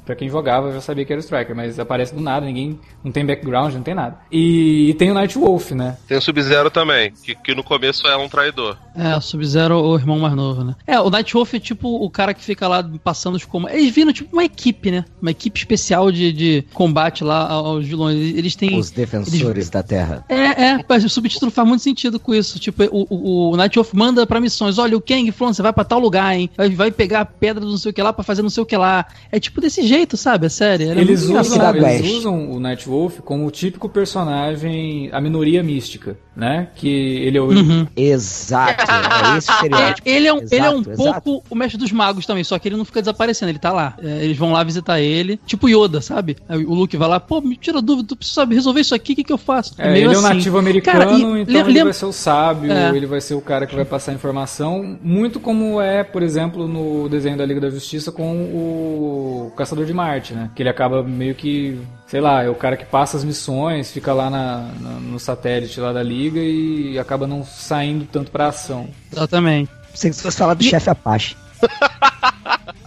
[0.06, 3.12] para quem jogava já sabia que era o Striker, mas aparece do nada, ninguém não
[3.12, 4.18] tem background, não tem nada.
[4.32, 5.98] E, e tem o Night Wolf, né?
[6.08, 8.78] Tem o Sub-Zero também, que, que no começo é um traidor.
[8.96, 10.76] É, o Sub-Zero o irmão mais novo, né?
[10.86, 13.78] É, o Night Wolf é tipo o cara que fica lá passando os comandos.
[13.78, 15.06] Eles viram tipo uma equipe, né?
[15.22, 18.18] Uma equipe especial de, de combate lá aos vilões.
[18.18, 18.78] Eles têm.
[18.78, 19.70] Os defensores eles...
[19.70, 20.26] da Terra.
[20.30, 22.60] É, é, mas o subtítulo faz muito sentido com isso.
[22.60, 25.74] Tipo, o, o, o Night Wolf manda pra missões: olha, o Kang, falando, você vai
[25.74, 26.50] pra tal lugar, hein?
[26.56, 28.61] Vai, vai pegar a pedra do não sei o que lá pra fazer não sei
[28.62, 29.06] sei o que lá.
[29.32, 30.46] É tipo desse jeito, sabe?
[30.46, 30.92] É sério.
[30.92, 36.70] Eles, usam, eles usam o Nightwolf como o típico personagem, a minoria mística, né?
[36.76, 37.48] Que ele é o.
[37.48, 37.88] Uhum.
[37.96, 38.84] Exato.
[38.92, 40.02] É esse estereótipo.
[40.12, 42.68] Ele é um, exato, ele é um pouco o mestre dos magos também, só que
[42.68, 43.96] ele não fica desaparecendo, ele tá lá.
[44.02, 46.38] É, eles vão lá visitar ele, tipo Yoda, sabe?
[46.50, 49.24] o Luke vai lá, pô, me tira dúvida, tu precisa resolver isso aqui, o que,
[49.24, 49.76] que eu faço?
[49.78, 50.16] É, é ele assim.
[50.16, 50.36] é um assim.
[50.36, 52.96] nativo americano, cara, e, então ele vai ser o sábio, é.
[52.96, 57.08] ele vai ser o cara que vai passar informação, muito como é, por exemplo, no
[57.08, 60.50] desenho da Liga da Justiça com o Caçador de Marte, né?
[60.56, 64.14] Que ele acaba meio que, sei lá, é o cara que passa as missões, fica
[64.14, 68.90] lá na, na no satélite lá da Liga e acaba não saindo tanto pra ação.
[69.12, 69.72] Exatamente.
[69.92, 70.70] Pensei que você fosse falar do e...
[70.70, 71.36] chefe Apache.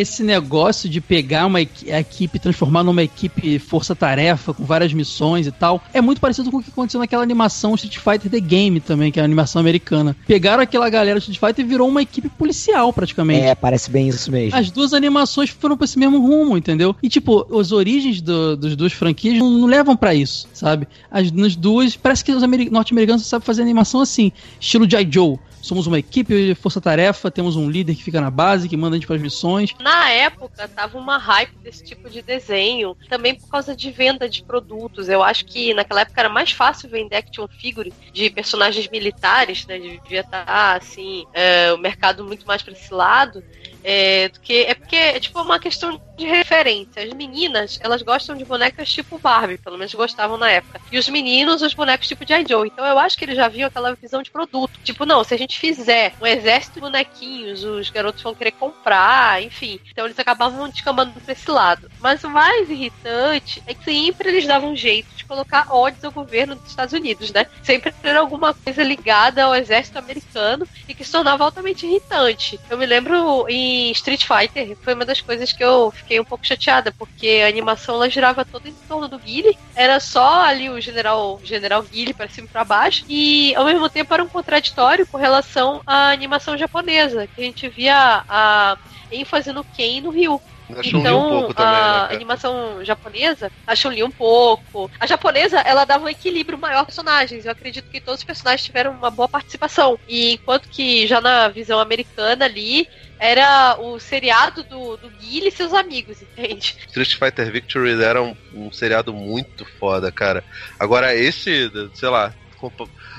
[0.00, 5.82] esse negócio de pegar uma equipe transformar numa equipe força-tarefa com várias missões e tal,
[5.92, 9.18] é muito parecido com o que aconteceu naquela animação Street Fighter The Game também, que
[9.18, 10.16] é a animação americana.
[10.26, 13.44] Pegaram aquela galera do Street Fighter e virou uma equipe policial praticamente.
[13.44, 14.58] É, parece bem isso mesmo.
[14.58, 16.96] As duas animações foram pra esse mesmo rumo, entendeu?
[17.02, 20.86] E tipo, as origens do, dos duas franquias não, não levam para isso, sabe?
[21.10, 25.06] As, nas duas, parece que os norte-americanos sabem fazer animação assim, estilo J.
[25.10, 28.96] Joe somos uma equipe de força-tarefa, temos um líder que fica na base, que manda
[28.96, 29.74] a gente para as missões.
[29.80, 34.42] Na época, tava uma hype desse tipo de desenho, também por causa de venda de
[34.42, 35.08] produtos.
[35.08, 39.78] Eu acho que naquela época era mais fácil vender action figure de personagens militares, né?
[39.78, 43.42] Devia estar, tá, assim, é, o mercado muito mais para esse lado.
[43.82, 47.02] É, do que, é porque é tipo uma questão de referência.
[47.02, 50.80] As meninas, elas gostam de bonecas tipo Barbie, pelo menos gostavam na época.
[50.92, 52.44] E os meninos, os bonecos tipo J.
[52.46, 52.68] Joe.
[52.68, 54.78] Então eu acho que eles já viam aquela visão de produto.
[54.84, 59.42] Tipo, não, se a gente fizer um exército de bonequinhos, os garotos vão querer comprar,
[59.42, 59.80] enfim.
[59.90, 61.90] Então eles acabavam descambando pra esse lado.
[62.00, 66.12] Mas o mais irritante é que sempre eles davam um jeito de colocar ódios ao
[66.12, 67.46] governo dos Estados Unidos, né?
[67.62, 72.58] Sempre era alguma coisa ligada ao exército americano e que se tornava altamente irritante.
[72.68, 76.46] Eu me lembro em Street Fighter foi uma das coisas que eu fiquei um pouco
[76.46, 79.56] chateada, porque a animação ela girava toda em torno do Guile.
[79.74, 83.04] Era só ali o General, General Guile para cima e pra baixo.
[83.08, 87.68] E ao mesmo tempo era um contraditório com relação à animação japonesa, que a gente
[87.68, 88.76] via a
[89.10, 90.40] ênfase no Ken e no Ryu.
[90.76, 94.90] A Então, um pouco também, a né, animação japonesa, a Chun-Li um pouco.
[94.98, 97.44] A japonesa, ela dava um equilíbrio maior aos personagens.
[97.44, 99.98] Eu acredito que todos os personagens tiveram uma boa participação.
[100.08, 105.52] E enquanto que já na visão americana ali, era o seriado do, do Guile e
[105.52, 106.74] seus amigos, entende?
[106.88, 110.42] Street Fighter Victory era um, um seriado muito foda, cara.
[110.78, 112.34] Agora, esse, sei lá,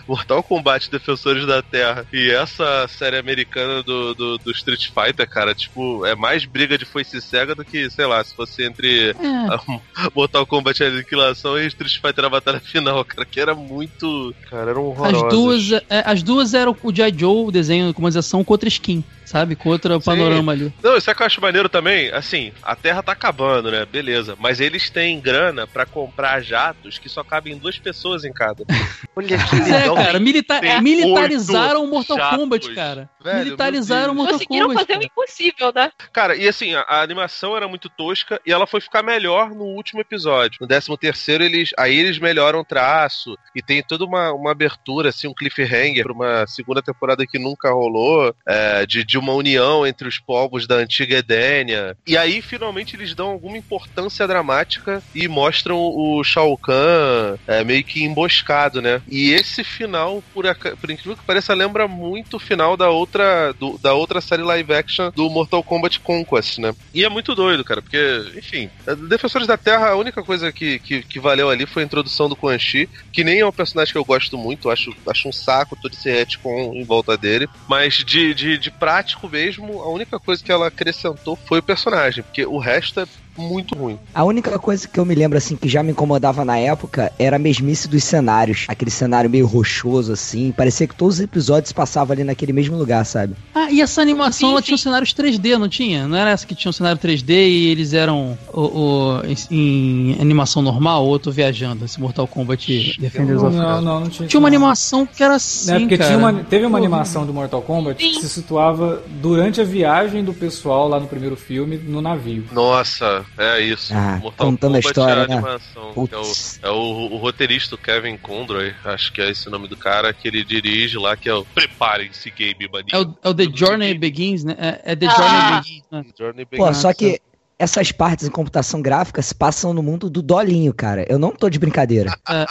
[0.07, 5.53] Mortal Kombat Defensores da Terra e essa série americana do, do, do Street Fighter, cara,
[5.53, 9.15] tipo, é mais briga de foice cega do que, sei lá, se fosse entre É,
[10.15, 14.33] Mortal Kombat Aniquilação e Street Fighter a Batalha Final, cara, que era muito.
[14.49, 15.29] Cara, eram as horrorosos.
[15.29, 17.13] duas, é, as duas eram o G.I.
[17.17, 19.55] Joe, o desenho com ação com outra skin, sabe?
[19.55, 20.73] Com outro panorama ali.
[20.83, 23.85] Não, isso é que eu acho maneiro também, assim, a Terra tá acabando, né?
[23.85, 24.35] Beleza.
[24.39, 28.65] Mas eles têm grana pra comprar jatos que só cabem duas pessoas em cada.
[29.15, 33.09] Olha que Pois é, cara, milita militarizaram o Mortal jatos, Kombat, cara.
[33.23, 34.85] velho, militarizaram o Mortal Conseguiram Kombat.
[34.85, 35.11] fazer o cara.
[35.11, 35.91] impossível, né?
[36.11, 39.63] Cara, e assim, a, a animação era muito tosca e ela foi ficar melhor no
[39.63, 40.57] último episódio.
[40.61, 45.09] No décimo terceiro, eles, aí eles melhoram o traço e tem toda uma, uma abertura,
[45.09, 49.85] assim, um cliffhanger pra uma segunda temporada que nunca rolou, é, de, de uma união
[49.85, 51.97] entre os povos da antiga Edênia.
[52.07, 57.83] E aí, finalmente, eles dão alguma importância dramática e mostram o Shao Kahn é, meio
[57.83, 59.01] que emboscado, né?
[59.07, 60.45] E esse final, por,
[60.79, 64.73] por incrível que pareça, lembra muito o final da outra, do- da outra série live
[64.73, 66.73] action do Mortal Kombat Conquest, né?
[66.93, 67.97] E é muito doido, cara, porque,
[68.37, 68.69] enfim,
[69.09, 72.35] Defensores da Terra, a única coisa que, que, que valeu ali foi a introdução do
[72.35, 75.75] Quan Chi, que nem é um personagem que eu gosto muito, acho, acho um saco
[75.81, 80.43] todo esse retcon em volta dele, mas de, de, de prático mesmo, a única coisa
[80.43, 83.05] que ela acrescentou foi o personagem, porque o resto é
[83.37, 83.97] muito ruim.
[84.13, 87.35] A única coisa que eu me lembro, assim, que já me incomodava na época era
[87.35, 88.65] a mesmice dos cenários.
[88.67, 90.51] Aquele cenário meio rochoso, assim.
[90.51, 93.35] Parecia que todos os episódios passavam ali naquele mesmo lugar, sabe?
[93.55, 94.65] Ah, e essa animação Sim, ela sim.
[94.67, 96.07] tinha cenários 3D, não tinha?
[96.07, 100.61] Não era essa que tinha um cenário 3D e eles eram o, o- em, animação
[100.61, 101.85] normal ou eu tô viajando?
[101.85, 104.27] Esse Mortal Kombat Defenders of Não, não, não tinha.
[104.27, 104.55] Tinha uma não.
[104.57, 106.09] animação que era assim, É, porque cara.
[106.09, 108.21] tinha uma- teve uma Pô, animação do Mortal Kombat que Sim.
[108.21, 112.45] se situava durante a viagem do pessoal lá no primeiro filme no navio.
[112.51, 113.93] Nossa, é isso.
[113.93, 115.33] Ah, contando a história, é a né?
[115.35, 115.93] animação.
[116.07, 116.31] que É, o,
[116.63, 120.13] é o, o roteirista o Kevin Condroy, acho que é esse o nome do cara,
[120.13, 122.89] que ele dirige lá, que é o Preparem-se Game Mania.
[122.93, 124.55] É o, é o The Journey Begins, né?
[124.57, 125.15] É, é The Ah.
[125.15, 126.05] Journey Begins, né?
[126.17, 126.77] Journey Pô, Begins.
[126.77, 127.19] só que
[127.61, 131.05] essas partes em computação gráfica se passam no mundo do dolinho, cara.
[131.07, 132.11] Eu não tô de brincadeira.
[132.27, 132.45] É, é,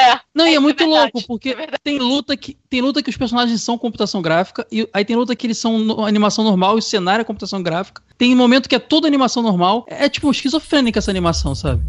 [0.00, 0.10] é.
[0.12, 0.20] É.
[0.34, 1.78] Não, e é isso muito verdade, louco, porque é verdade.
[1.84, 5.36] tem luta que tem luta que os personagens são computação gráfica e aí tem luta
[5.36, 8.02] que eles são no- animação normal e o cenário é computação gráfica.
[8.18, 9.84] Tem momento que é toda animação normal.
[9.88, 11.82] É, tipo esquizofrênica essa animação, sabe?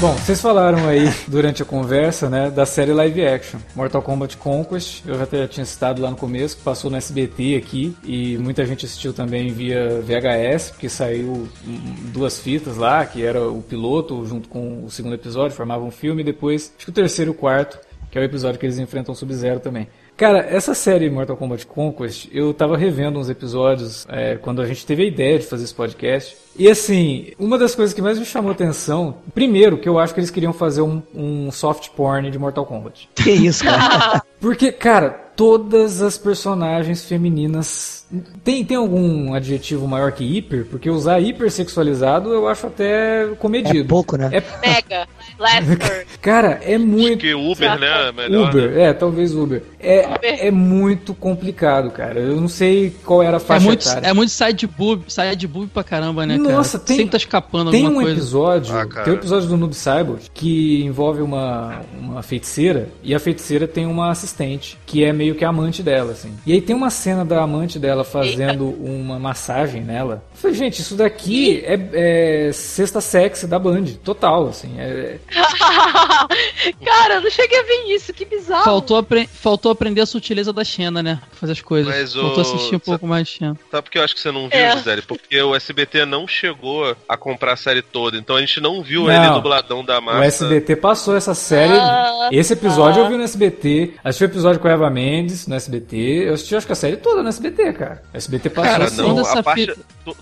[0.00, 5.02] Bom, vocês falaram aí durante a conversa, né, da série live action, Mortal Kombat Conquest.
[5.06, 8.86] Eu já tinha citado lá no começo, que passou no SBT aqui e muita gente
[8.86, 11.46] assistiu também via VHS, porque saiu
[12.14, 16.22] duas fitas lá, que era o piloto junto com o segundo episódio, formavam um filme
[16.22, 17.78] e depois, acho que o terceiro e o quarto,
[18.10, 19.86] que é o episódio que eles enfrentam o Sub-Zero também.
[20.16, 24.84] Cara, essa série Mortal Kombat Conquest, eu tava revendo uns episódios é, quando a gente
[24.84, 26.36] teve a ideia de fazer esse podcast.
[26.60, 30.20] E assim, uma das coisas que mais me chamou atenção, primeiro, que eu acho que
[30.20, 33.08] eles queriam fazer um, um soft porn de Mortal Kombat.
[33.14, 34.22] Que isso, cara?
[34.38, 38.06] Porque, cara, todas as personagens femininas.
[38.42, 40.66] Tem, tem algum adjetivo maior que hiper?
[40.66, 43.80] Porque usar hipersexualizado eu acho até comedido.
[43.80, 44.30] É pouco, né?
[44.32, 45.06] É- Mega,
[46.20, 47.18] cara, é Acho muito.
[47.20, 48.08] que Uber, né?
[48.08, 48.82] é Melhor, Uber, né?
[48.82, 49.62] é, talvez Uber.
[49.78, 52.18] É, é muito complicado, cara.
[52.18, 54.06] Eu não sei qual era a É faixa muito, etária.
[54.08, 56.49] é muito side boob, side boob pra caramba, né, cara?
[56.52, 58.18] Nossa, tem- Sempre tá escapando Tem alguma um coisa.
[58.18, 63.18] episódio, Ah, tem um episódio do Noob Saibot que envolve uma, uma feiticeira e a
[63.20, 66.32] feiticeira tem uma assistente que é meio que a amante dela, assim.
[66.46, 70.22] E aí tem uma cena da amante dela fazendo uma massagem nela.
[70.34, 74.70] Eu falei, gente, isso daqui é, é sexta sexy da Band, total, assim.
[74.78, 75.16] É,
[76.84, 78.64] Cara, eu não cheguei a ver isso, que bizarro.
[78.64, 81.20] Faltou, apre- faltou aprender a sutileza da Xena, né?
[81.30, 81.94] Pra fazer as coisas.
[81.94, 83.56] Mas o- Faltou assistir um pouco mais de Xena.
[83.70, 84.76] Sabe por que eu acho que você não viu, É.
[84.76, 85.02] Gisele?
[85.02, 89.04] Porque o SBT não chegou a comprar a série toda, então a gente não viu
[89.04, 89.10] Não.
[89.12, 90.24] ele dubladão da o massa.
[90.44, 91.72] SBT passou essa série.
[91.72, 93.04] Ah, esse episódio ah.
[93.06, 95.96] eu vi no SBT, assisti o episódio com a Eva Mendes no SBT.
[96.28, 98.02] Eu assisti acho que a série toda no SBT, cara.
[98.12, 98.96] O SBT passou Cara, assim.
[98.96, 99.74] Toda não, essa a parte,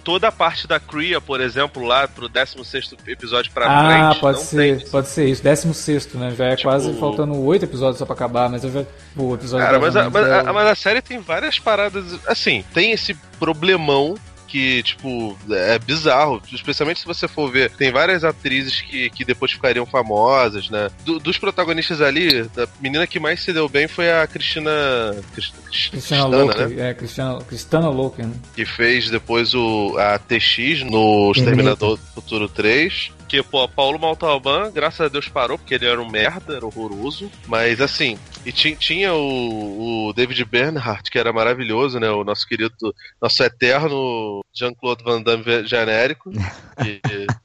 [0.04, 4.20] toda a parte da Cria, por exemplo, lá pro 16 episódio pra Ah, frente.
[4.20, 4.88] pode não ser, tem.
[4.90, 5.42] pode ser isso.
[5.42, 6.34] 16, né?
[6.36, 8.84] Já é Tipo- quase faltando oito episódios só pra acabar, mas eu já.
[9.16, 12.05] O episódio Cara, mas a, mas, a, é o- mas a série tem várias paradas.
[12.26, 16.40] Assim, tem esse problemão que, tipo, é bizarro.
[16.50, 17.70] Especialmente se você for ver.
[17.72, 20.88] Tem várias atrizes que, que depois ficariam famosas, né?
[21.05, 24.70] Do- dos protagonistas ali, a menina que mais se deu bem foi a Cristina.
[25.34, 26.88] Crist- Crist- Cristiana Cristana, Loken, né?
[26.90, 28.34] é, Cristiana, Cristana Loken, né?
[28.55, 33.12] Que fez depois o, a TX no Exterminador do Futuro 3.
[33.28, 37.30] Que, pô, Paulo Maltalban, graças a Deus, parou, porque ele era um merda, era horroroso.
[37.46, 42.10] Mas, assim, e ti- tinha o, o David Bernhardt, que era maravilhoso, né?
[42.10, 42.72] O nosso querido,
[43.20, 46.30] nosso eterno Jean-Claude Van Damme genérico.
[46.82, 47.00] que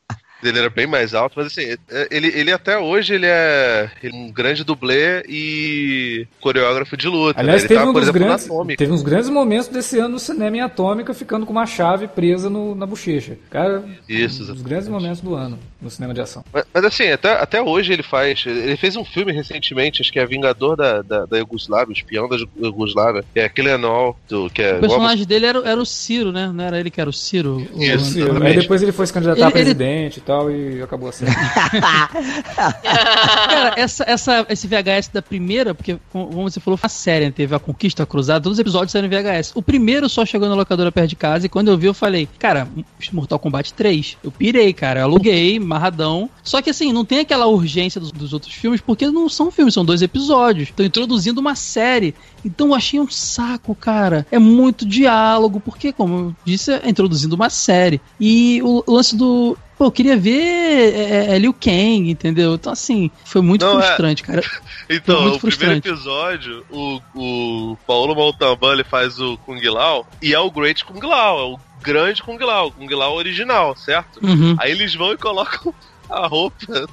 [0.43, 4.13] ele era bem mais alto, mas assim, é- ele, ele até hoje ele é ele
[4.13, 7.39] é um grande dublê e coreógrafo de luta.
[7.39, 7.65] Aliás, né?
[7.65, 10.61] Ele teve, tava, um exemplo, grandes, teve uns grandes momentos desse ano no cinema em
[10.61, 13.37] Atômica, ficando com uma chave presa no- na bochecha.
[13.49, 16.43] Cara, Isso, um dos grandes momentos do ano no cinema de ação.
[16.53, 18.43] Mas, mas, assim, até, até hoje ele faz.
[18.45, 22.27] Ele fez um filme recentemente, acho que é Vingador da, da, da Iugoslávia, o espião
[22.27, 25.85] da Iugoslávia, que é aquele anual do, que é O personagem dele era, era o
[25.85, 26.51] Ciro, né?
[26.53, 27.67] Não era ele que era o Ciro?
[27.73, 28.05] O- Isso.
[28.05, 28.47] Sim, Exatamente.
[28.47, 31.31] Aí depois ele foi se candidatar Ele- a presidente e tal, e acabou a série.
[32.53, 37.31] Cara, essa, essa, esse VHS da primeira, porque, como você falou, foi a série, né?
[37.31, 39.51] teve a Conquista a Cruzada, todos os episódios saíram em VHS.
[39.55, 42.27] O primeiro só chegou na locadora perto de casa, e quando eu vi, eu falei,
[42.39, 42.67] cara,
[43.11, 44.17] Mortal Kombat 3.
[44.23, 46.29] Eu pirei, cara, eu aluguei, marradão.
[46.43, 49.73] Só que assim, não tem aquela urgência dos, dos outros filmes, porque não são filmes,
[49.73, 50.69] são dois episódios.
[50.69, 52.13] Estão introduzindo uma série.
[52.45, 54.25] Então eu achei um saco, cara.
[54.31, 58.01] É muito diálogo, porque, como eu disse, é introduzindo uma série.
[58.19, 59.57] E o, o lance do.
[59.77, 62.53] Pô, eu queria ver é, é, Liu Kang, entendeu?
[62.53, 63.83] Então, assim, foi muito Não, é.
[63.83, 64.43] frustrante, cara.
[64.89, 65.87] Então, o primeiro frustrante.
[65.87, 70.99] episódio, o, o Paulo Maltamban ele faz o Kung Lao, e é o Great Kung
[70.99, 74.19] Lao, é o grande Kung Lao, Kung Lao original, certo?
[74.23, 74.55] Uhum.
[74.57, 75.73] Aí eles vão e colocam
[76.09, 76.87] a roupa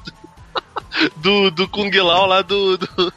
[1.16, 3.12] do, do Kung Lao lá do, do,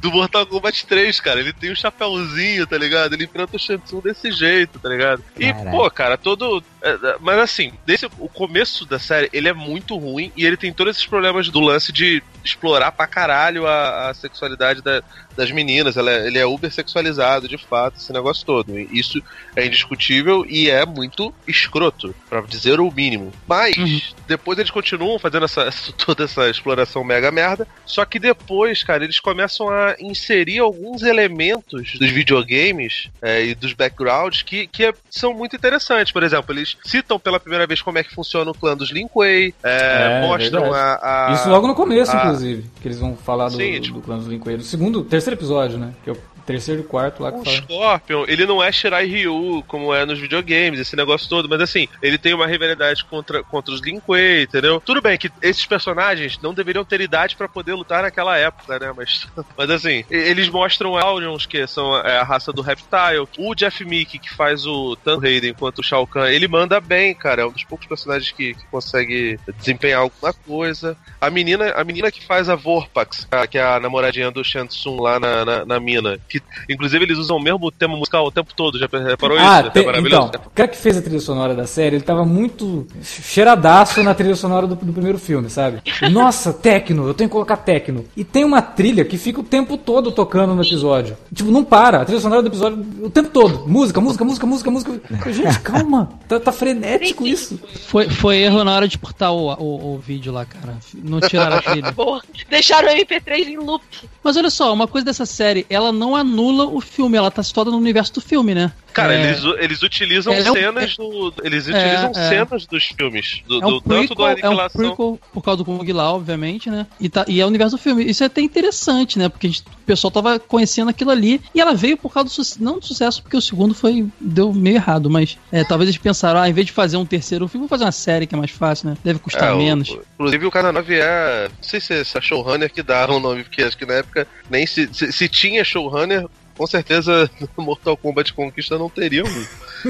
[0.00, 1.40] do Mortal Kombat 3, cara.
[1.40, 3.14] Ele tem um chapéuzinho, tá ligado?
[3.14, 5.22] Ele enfrenta o Shang Tsung desse jeito, tá ligado?
[5.38, 5.70] E, Caraca.
[5.70, 6.62] pô, cara, todo.
[6.82, 10.56] é, é, Mas assim, desse, o começo da série, ele é muito ruim e ele
[10.56, 15.02] tem todos esses problemas do lance de explorar pra caralho a, a sexualidade da-
[15.36, 15.96] das meninas.
[15.96, 18.78] Ela é- ele é uber sexualizado, de fato, esse negócio todo.
[18.78, 19.22] Isso
[19.56, 23.32] é indiscutível e é muito escroto, pra dizer o mínimo.
[23.48, 24.00] Mas, Uhum.
[24.28, 27.66] depois eles continuam fazendo essa, toda essa exploração mega merda.
[27.86, 33.72] Só que depois, cara, eles começam a inserir alguns elementos dos videogames é, e dos
[33.72, 36.12] backgrounds que, que é- são muito interessantes.
[36.12, 39.06] Por exemplo, eles citam pela primeira vez como é que funciona o clã dos Lin
[39.08, 42.22] Kuei, é, É, mostram a, a- Isso logo no começo, ah.
[42.24, 44.56] inclusive, que eles vão falar do, Sim, do, tipo- do clã dos Lin Kuei.
[44.56, 45.92] Do segundo, terceiro episódio, né?
[46.02, 47.56] Que é o terceiro e quarto lá que O fala.
[47.56, 51.88] Scorpion, ele não é Shirai Ryu, como é nos videogames, esse negócio todo, mas assim,
[52.02, 54.80] ele tem uma rivalidade contra, contra os Lin Kuei, entendeu?
[54.80, 58.92] Tudo bem que esses personagens não deveriam ter idade pra poder lutar naquela época, né?
[58.96, 59.26] Mas,
[59.56, 63.26] mas assim, eles mostram Aurions, que são é, a raça do Reptile.
[63.38, 67.14] O Jeff Mickey, que faz o Tan Hayden enquanto o Shao Kahn, ele manda bem,
[67.14, 67.42] cara.
[67.42, 70.96] É um dos poucos personagens que, que consegue desempenhar alguma coisa.
[71.20, 74.68] A menina, a menina que faz a Vorpax, a- que é a namoradinha do Shang
[74.68, 76.18] Tsung lá na, na, na mina.
[76.34, 78.78] Que, inclusive, eles usam o mesmo tema musical o tempo todo.
[78.78, 79.70] Já reparou Ah, isso?
[79.70, 80.26] te- É maravilhoso.
[80.28, 84.14] então, o cara que fez a trilha sonora da série, ele tava muito cheiradaço na
[84.14, 85.80] trilha sonora do, do primeiro filme, sabe?
[86.10, 88.04] Nossa, tecno, eu tenho que colocar tecno.
[88.16, 91.16] E tem uma trilha que fica o tempo todo tocando no episódio.
[91.32, 93.66] Tipo, não para, a trilha sonora do episódio o tempo todo.
[93.68, 95.00] Música, música, música, música, música.
[95.32, 97.60] Gente, calma, tá, tá frenético isso.
[97.86, 100.76] Foi, foi erro na hora de portar o, o, o vídeo lá, cara.
[100.94, 101.90] Não tiraram a trilha.
[101.94, 102.20] Boa.
[102.50, 103.84] Deixaram o MP3 em loop.
[104.22, 107.70] Mas olha só, uma coisa dessa série, ela não anula o filme, ela tá situada
[107.70, 108.72] no universo do filme, né?
[108.92, 111.34] Cara, É- eles, eles utilizam É, é cenas do.
[111.42, 112.28] Eles utilizam é.
[112.28, 113.42] cenas dos filmes.
[113.48, 114.80] Do, É um do- tanto da prequel, é um aniquilação.
[114.82, 116.86] prequel por causa do Kung Lao, obviamente, né?
[117.00, 118.04] E, tá, e é o universo do filme.
[118.04, 119.28] Isso é até interessante, né?
[119.28, 121.40] Porque a gente- o pessoal tava conhecendo aquilo ali.
[121.54, 122.62] E ela veio por causa do sucesso.
[122.62, 124.06] Não do sucesso, porque o segundo foi.
[124.20, 125.10] deu meio errado.
[125.10, 127.84] Mas é, talvez eles pensaram, ah, em vez de fazer um terceiro filme, vou fazer
[127.84, 128.96] uma série que é mais fácil, né?
[129.04, 129.88] Deve custar É, menos.
[129.90, 131.48] o- inclusive o Cara 9 é.
[131.48, 133.94] Não sei se é se é showrunner que dá o nome, porque acho que na
[133.94, 136.13] época nem se, se, se tinha showrunner,
[136.56, 139.26] com certeza Mortal Kombat Conquista não teriam.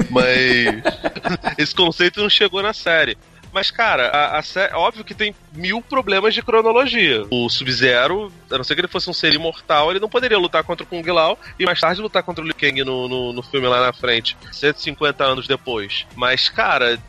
[0.09, 0.83] Mas
[1.57, 3.17] esse conceito não chegou na série.
[3.53, 7.25] Mas, cara, a, a sé- óbvio que tem mil problemas de cronologia.
[7.31, 10.61] O Sub-Zero, a não ser que ele fosse um ser imortal, ele não poderia lutar
[10.65, 13.41] contra o Kung Lao e mais tarde lutar contra o Liu Kang no, no, no
[13.41, 16.05] filme lá na frente, 150 anos depois.
[16.17, 16.99] Mas, cara,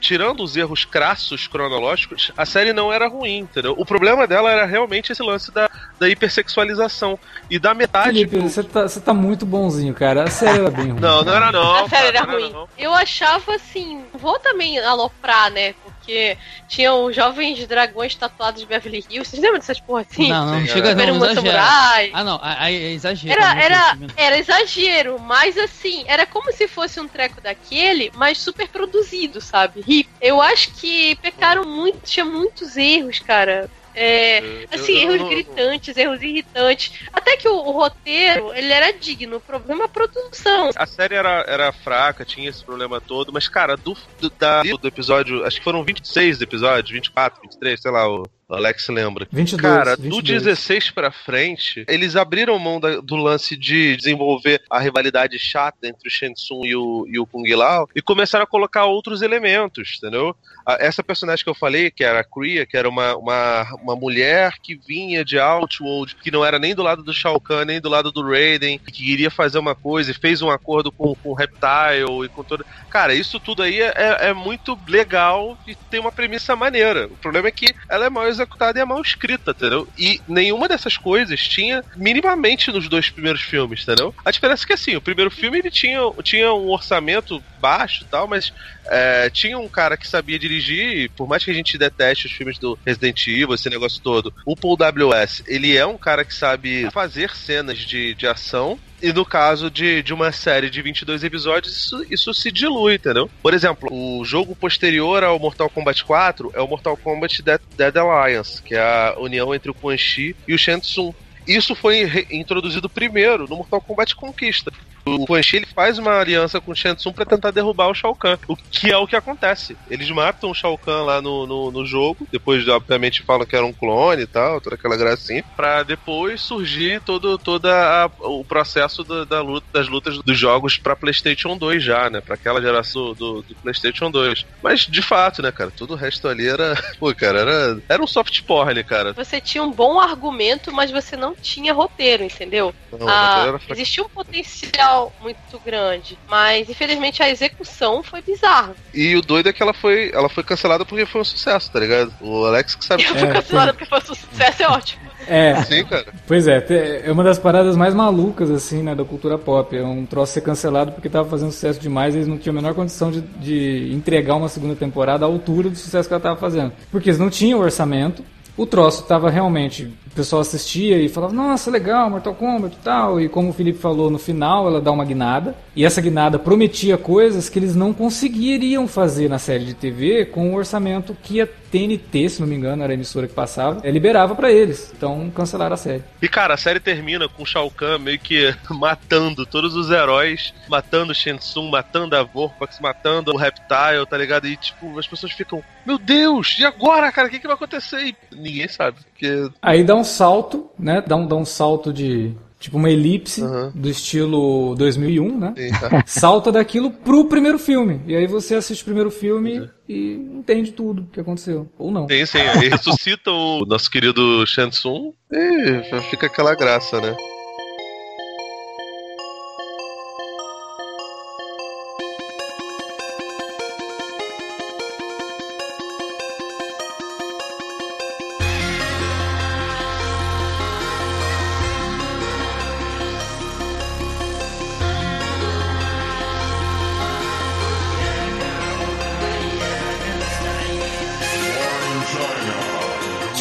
[0.00, 3.74] tirando os erros crassos cronológicos, a série não era ruim, entendeu?
[3.78, 7.18] O problema dela era realmente esse lance da, da hipersexualização.
[7.48, 8.10] E da metade.
[8.26, 10.24] Felipe, você tá, você tá muito bonzinho, cara.
[10.24, 11.00] A série era bem ruim.
[11.00, 11.84] Não, não era não.
[11.84, 12.50] A série era ruim.
[12.52, 12.68] não.
[12.78, 15.74] Eu achava assim, vou também aloprar, né?
[16.00, 19.30] Porque tinham os jovens dragões tatuados de Beverly Hills.
[19.30, 20.28] Vocês lembram dessas porra assim?
[20.28, 22.10] Não, não, chega não, não samurai.
[22.12, 23.32] Ah, não, aí é exagero.
[23.32, 28.38] Era, né, era, era exagero, mas assim, era como se fosse um treco daquele, mas
[28.38, 29.84] super produzido, sabe?
[29.86, 33.70] E eu acho que pecaram muito, tinha muitos erros, cara.
[33.94, 36.92] É, Eu- assim, eu- eu erros não- gritantes, erros irritantes.
[37.12, 39.36] Até que o, o roteiro, ele era digno.
[39.36, 40.70] O problema é a produção.
[40.76, 44.88] A série era, era fraca, tinha esse problema todo, mas, cara, do, do, da- do
[44.88, 45.44] episódio.
[45.44, 48.22] Acho que foram 26 episódios, 24, 23, sei lá, o
[48.56, 49.26] Alex lembra.
[49.30, 50.42] 22, Cara, do 22.
[50.42, 56.08] 16 pra frente, eles abriram mão da- do lance de desenvolver a rivalidade chata entre
[56.08, 59.96] o Shen Tsung e o, e o Kung Lao e começaram a colocar outros elementos,
[59.98, 60.34] entendeu?
[60.78, 64.54] Essa personagem que eu falei, que era a Kriya, que era uma, uma, uma mulher
[64.62, 67.88] que vinha de Outworld, que não era nem do lado do Shao Kahn, nem do
[67.88, 71.34] lado do Raiden, que queria fazer uma coisa e fez um acordo com, com o
[71.34, 72.64] Reptile e com todo.
[72.88, 73.92] Cara, isso tudo aí é,
[74.28, 77.06] é muito legal e tem uma premissa maneira.
[77.06, 79.88] O problema é que ela é mal executada e é mal escrita, entendeu?
[79.96, 84.14] E nenhuma dessas coisas tinha minimamente nos dois primeiros filmes, entendeu?
[84.24, 88.26] A diferença é que assim, o primeiro filme ele tinha, tinha um orçamento baixo tal,
[88.26, 88.52] mas
[88.86, 92.32] é, tinha um cara que sabia dirigir, e por mais que a gente deteste os
[92.32, 96.34] filmes do Resident Evil, esse negócio todo, o Paul W.S., ele é um cara que
[96.34, 101.24] sabe fazer cenas de, de ação, e no caso de, de uma série de 22
[101.24, 103.30] episódios, isso, isso se dilui, entendeu?
[103.42, 107.96] Por exemplo, o jogo posterior ao Mortal Kombat 4 é o Mortal Kombat Dead, Dead
[107.96, 111.14] Alliance, que é a união entre o Quan Chi e o Shang Tsung.
[111.46, 114.70] Isso foi introduzido primeiro no Mortal Kombat Conquista.
[115.16, 117.94] O Quan Chi ele faz uma aliança com o Shang Tsung pra tentar derrubar o
[117.94, 119.78] Shao Kahn, o que é o que acontece.
[119.86, 123.64] Eles matam o Shao Kahn lá no, no, no jogo, depois obviamente falam que era
[123.66, 129.04] um clone e tal, toda aquela gracinha, pra depois surgir todo toda a- o processo
[129.04, 133.14] da, da luta, das lutas dos jogos pra PlayStation 2 já, né, Pra aquela geração
[133.14, 134.44] do, do PlayStation 2.
[134.62, 138.06] Mas de fato, né, cara, tudo o resto ali era, pô, cara, era era um
[138.06, 139.12] soft porn, cara.
[139.14, 142.72] Você tinha um bom argumento, mas você não tinha roteiro, entendeu?
[142.92, 148.74] Não, Ah, existia um potencial muito grande, mas infelizmente a execução foi bizarra.
[148.92, 151.80] E o doido é que ela foi, ela foi cancelada porque foi um sucesso, tá
[151.80, 152.12] ligado?
[152.20, 153.04] O Alex que sabe.
[153.04, 155.10] Eu fui É, cancelada porque foi um sucesso, é ótimo.
[155.26, 156.06] É, Sim, cara.
[156.26, 156.64] pois é,
[157.04, 159.76] é uma das paradas mais malucas, assim, né, da cultura pop.
[159.76, 162.60] É um troço ser cancelado porque tava fazendo sucesso demais e eles não tinham a
[162.60, 166.36] menor condição de, de entregar uma segunda temporada à altura do sucesso que ela tava
[166.36, 166.72] fazendo.
[166.90, 168.24] Porque eles não tinham orçamento,
[168.60, 169.84] o troço tava realmente.
[169.84, 173.18] O pessoal assistia e falava, nossa, legal, Mortal Kombat e tal.
[173.18, 175.54] E como o Felipe falou, no final ela dá uma guinada.
[175.74, 180.52] E essa guinada prometia coisas que eles não conseguiriam fazer na série de TV com
[180.52, 183.90] o orçamento que a TNT, se não me engano, era a emissora que passava, eh,
[183.90, 184.92] liberava pra eles.
[184.96, 186.02] Então cancelaram a série.
[186.20, 190.52] E cara, a série termina com o Shao Kahn meio que matando todos os heróis,
[190.68, 194.46] matando o Shensung, matando a Vorpax, matando o Reptile, tá ligado?
[194.46, 198.00] E tipo, as pessoas ficam, meu Deus, e agora, cara, o que, que vai acontecer?
[198.00, 201.02] E ninguém sabe, porque Aí dá um salto, né?
[201.06, 202.34] Dá um, dá um salto de.
[202.60, 203.72] Tipo uma elipse Uhum.
[203.74, 205.54] do estilo 2001, né?
[205.80, 206.02] Tá.
[206.06, 208.02] Salta daquilo pro primeiro filme.
[208.06, 211.66] E aí você assiste o primeiro filme e entende tudo que aconteceu.
[211.78, 212.06] Ou não.
[212.06, 212.38] Sim, sim.
[212.38, 217.16] Aí ressuscita o nosso querido Shansung e fica aquela graça, né?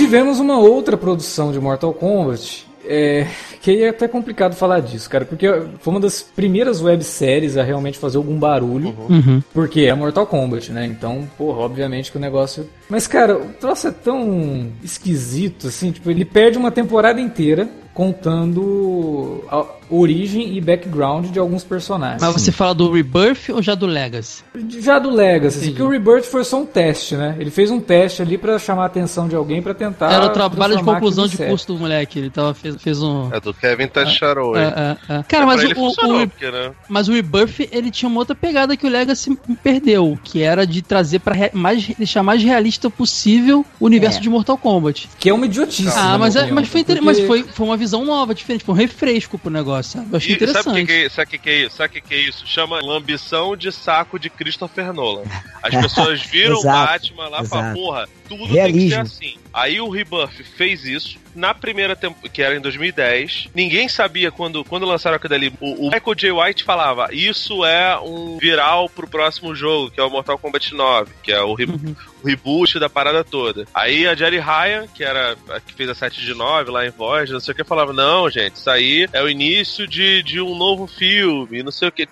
[0.10, 2.68] Tivemos uma outra produção de Mortal Kombat.
[2.92, 3.28] É,
[3.62, 5.46] que é até complicado falar disso, cara, porque
[5.80, 8.96] foi uma das primeiras webséries a realmente fazer algum barulho.
[9.08, 9.44] Uhum.
[9.54, 10.88] Porque é Mortal Kombat, né?
[10.88, 12.68] Então, porra, obviamente que o negócio.
[12.90, 17.70] Mas, cara, o troço é tão esquisito, assim, tipo, ele perde uma temporada inteira
[18.00, 22.22] contando a origem e background de alguns personagens.
[22.22, 24.44] Mas você fala do Rebirth ou já do Legacy?
[24.80, 25.76] Já do Legacy, assim, Entendi.
[25.78, 27.36] que o Rebirth foi só um teste, né?
[27.40, 30.12] Ele fez um teste ali pra chamar a atenção de alguém pra tentar.
[30.14, 32.20] Era o trabalho de conclusão de curso do moleque.
[32.20, 33.30] Ele tava, fez, fez um.
[33.34, 34.56] É do Kevin Tacharo.
[34.56, 35.24] É, é, é.
[35.28, 36.72] Cara, mas pra o, o- porque, né?
[36.88, 40.82] mas o Rebirth ele tinha uma outra pegada que o Legacy perdeu, que era de
[40.84, 44.22] trazer para mais deixar mais realista possível o universo É.
[44.22, 45.10] de Mortal Kombat.
[45.20, 45.92] Que é uma idiotice.
[45.98, 48.76] Ah, mas, é- mas, foi, inter- porque- mas foi, foi uma visão nova, diferente, foi
[48.76, 49.60] um refresco pro negócio.
[49.60, 50.08] negócio, sabe?
[50.14, 50.86] Eu achei E sabe o interessante.
[50.86, 51.76] que, que, é- sabe o que, que é isso?
[51.76, 52.48] Sabe o que, que é isso?
[52.48, 55.24] Chama lambição de saco de Christopher Nolan.
[55.62, 57.74] As pessoas viram Batman lá e exato.
[57.78, 58.90] porra, tudo tem que Realismo.
[58.90, 59.36] ser assim.
[59.54, 63.50] Aí o Rebirth fez isso na primeira temporada, que era em 2010.
[63.54, 65.54] Ninguém sabia quando, quando lançaram aquilo ali.
[65.60, 66.32] O, o Michael J.
[66.32, 71.12] White falava: Isso é um viral pro próximo jogo, que é o Mortal Kombat 9,
[71.24, 71.96] que é o, re- Uhum.
[72.24, 73.66] O reboot da parada toda.
[73.74, 76.90] Aí a Jerry Ryan, que era a que fez a 7 de 9 lá em
[76.90, 80.42] voz, não sei o que, falava: Não, gente, isso aí é o início de, de
[80.42, 82.08] um novo filme, não sei o que.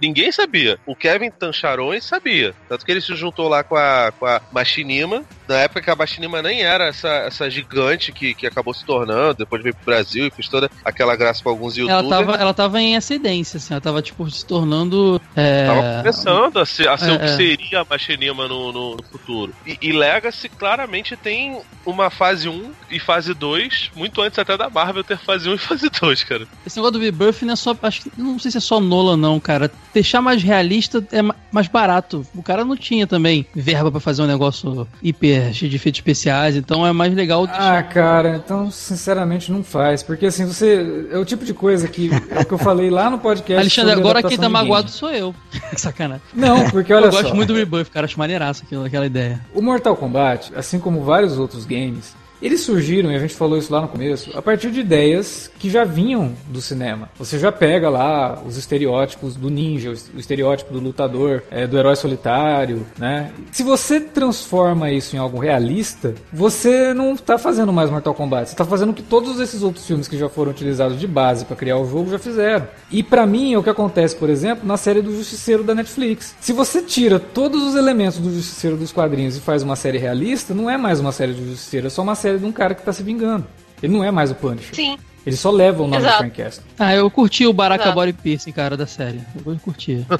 [0.00, 0.78] Ninguém sabia.
[0.86, 2.54] O Kevin Tancharone sabia.
[2.68, 5.22] Tanto que ele se juntou lá com a, com a Machinima.
[5.48, 9.34] Na época que a Machinima nem era essa, essa gigante que, que acabou se tornando,
[9.34, 12.26] depois veio pro Brasil e fez toda aquela graça com alguns Ela youtubers.
[12.26, 15.20] tava, ela tava em ascendência, assim, ela tava, tipo, se tornando.
[15.36, 15.66] É...
[15.66, 17.36] Tava começando a ser, a ser É, o que é.
[17.36, 19.51] seria a Machinima no, no, no futuro.
[19.66, 24.68] E, e Legacy claramente tem uma fase 1 e fase 2, muito antes até da
[24.70, 26.46] Marvel ter fase 1 e fase 2, cara.
[26.66, 27.76] Esse negócio do Rebirth não é só.
[27.82, 28.12] Acho que.
[28.16, 29.70] Não sei se é só Nolan, não, cara.
[29.94, 32.26] Deixar mais realista é ma- mais barato.
[32.34, 36.56] O cara não tinha também verba pra fazer um negócio hiper cheio de efeitos especiais,
[36.56, 37.78] então é mais legal deixar.
[37.78, 40.02] Ah, cara, então sinceramente não faz.
[40.02, 41.06] Porque assim, você.
[41.10, 42.10] É o tipo de coisa que.
[42.30, 43.60] É o que eu falei lá no podcast.
[43.60, 45.34] Alexandre, agora quem tá magoado sou eu.
[45.76, 46.22] Sacanagem.
[46.34, 47.22] Não, porque olha eu só.
[47.22, 48.06] gosto muito do Rebirth, cara.
[48.06, 49.40] Acho maneiraço aquilo, aquela ideia.
[49.54, 53.72] O Mortal Kombat, assim como vários outros games, eles surgiram, e a gente falou isso
[53.72, 57.08] lá no começo, a partir de ideias que já vinham do cinema.
[57.18, 61.96] Você já pega lá os estereótipos do ninja, o estereótipo do lutador, é, do herói
[61.96, 63.30] solitário, né?
[63.50, 68.56] Se você transforma isso em algo realista, você não tá fazendo mais Mortal Kombat, você
[68.56, 71.56] tá fazendo o que todos esses outros filmes que já foram utilizados de base para
[71.56, 72.66] criar o jogo já fizeram.
[72.90, 76.34] E pra mim é o que acontece, por exemplo, na série do Justiceiro da Netflix.
[76.40, 80.54] Se você tira todos os elementos do Justiceiro dos quadrinhos e faz uma série realista,
[80.54, 82.82] não é mais uma série do Justiceiro, é só uma série de um cara que
[82.82, 83.46] tá se vingando.
[83.82, 84.74] Ele não é mais o Punisher.
[84.74, 84.98] Sim.
[85.24, 86.14] Ele só leva o nome Exato.
[86.14, 86.64] do Frank Castle.
[86.78, 87.94] Ah, eu curti o Baraka Exato.
[87.94, 89.20] Body Piercing, cara, da série.
[89.44, 90.04] Eu curti.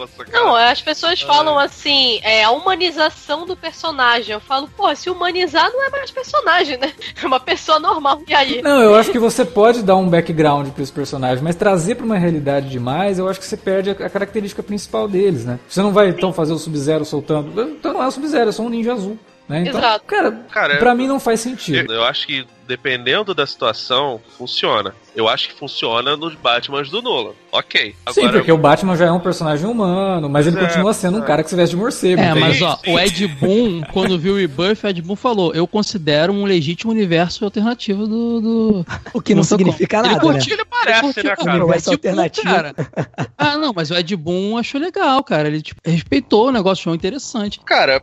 [0.00, 0.24] Nossa.
[0.32, 4.32] Não, as pessoas falam assim, é a humanização do personagem.
[4.32, 6.92] Eu falo, pô, se humanizar não é mais personagem, né?
[7.22, 8.22] É uma pessoa normal.
[8.26, 8.62] E aí?
[8.62, 12.06] Não, eu acho que você pode dar um background para esse personagem, mas trazer para
[12.06, 15.58] uma realidade demais, eu acho que você perde a a característica principal deles, né?
[15.68, 17.60] Você não vai então fazer o Sub-Zero soltando.
[17.62, 19.18] Então não é o Sub-Zero, é só um ninja azul.
[19.50, 19.62] Né?
[19.62, 20.04] Então, Exato.
[20.06, 21.92] cara, Cara, pra eu- mim não faz sentido.
[21.92, 24.94] Eu acho que dependendo da situação, funciona.
[25.14, 27.32] Eu acho que funciona nos Batmans do Nolan.
[27.52, 27.94] Ok.
[28.12, 31.22] Sim, porque o Batman já é um personagem humano, mas ele É, continua sendo um
[31.22, 31.26] é.
[31.26, 32.20] cara que se veste de morcego.
[32.20, 32.40] É, entende?
[32.40, 36.32] mas ó, o Ed Boon, quando viu o Rebirth, o Ed Boon falou: Eu considero
[36.32, 38.40] um legítimo universo alternativo do.
[38.40, 38.86] do...
[39.12, 40.20] O que não Mortal significa nada, Ele né?
[40.20, 41.50] curtiu, Ele parece, curtiu, né, cara?
[41.50, 42.46] o Universo alternativo.
[42.46, 42.74] cara.
[43.42, 45.48] Ah, não, mas o Ed Boon achou legal, cara.
[45.48, 47.58] Ele tipo, respeitou o negócio, achou interessante.
[47.64, 48.02] Cara,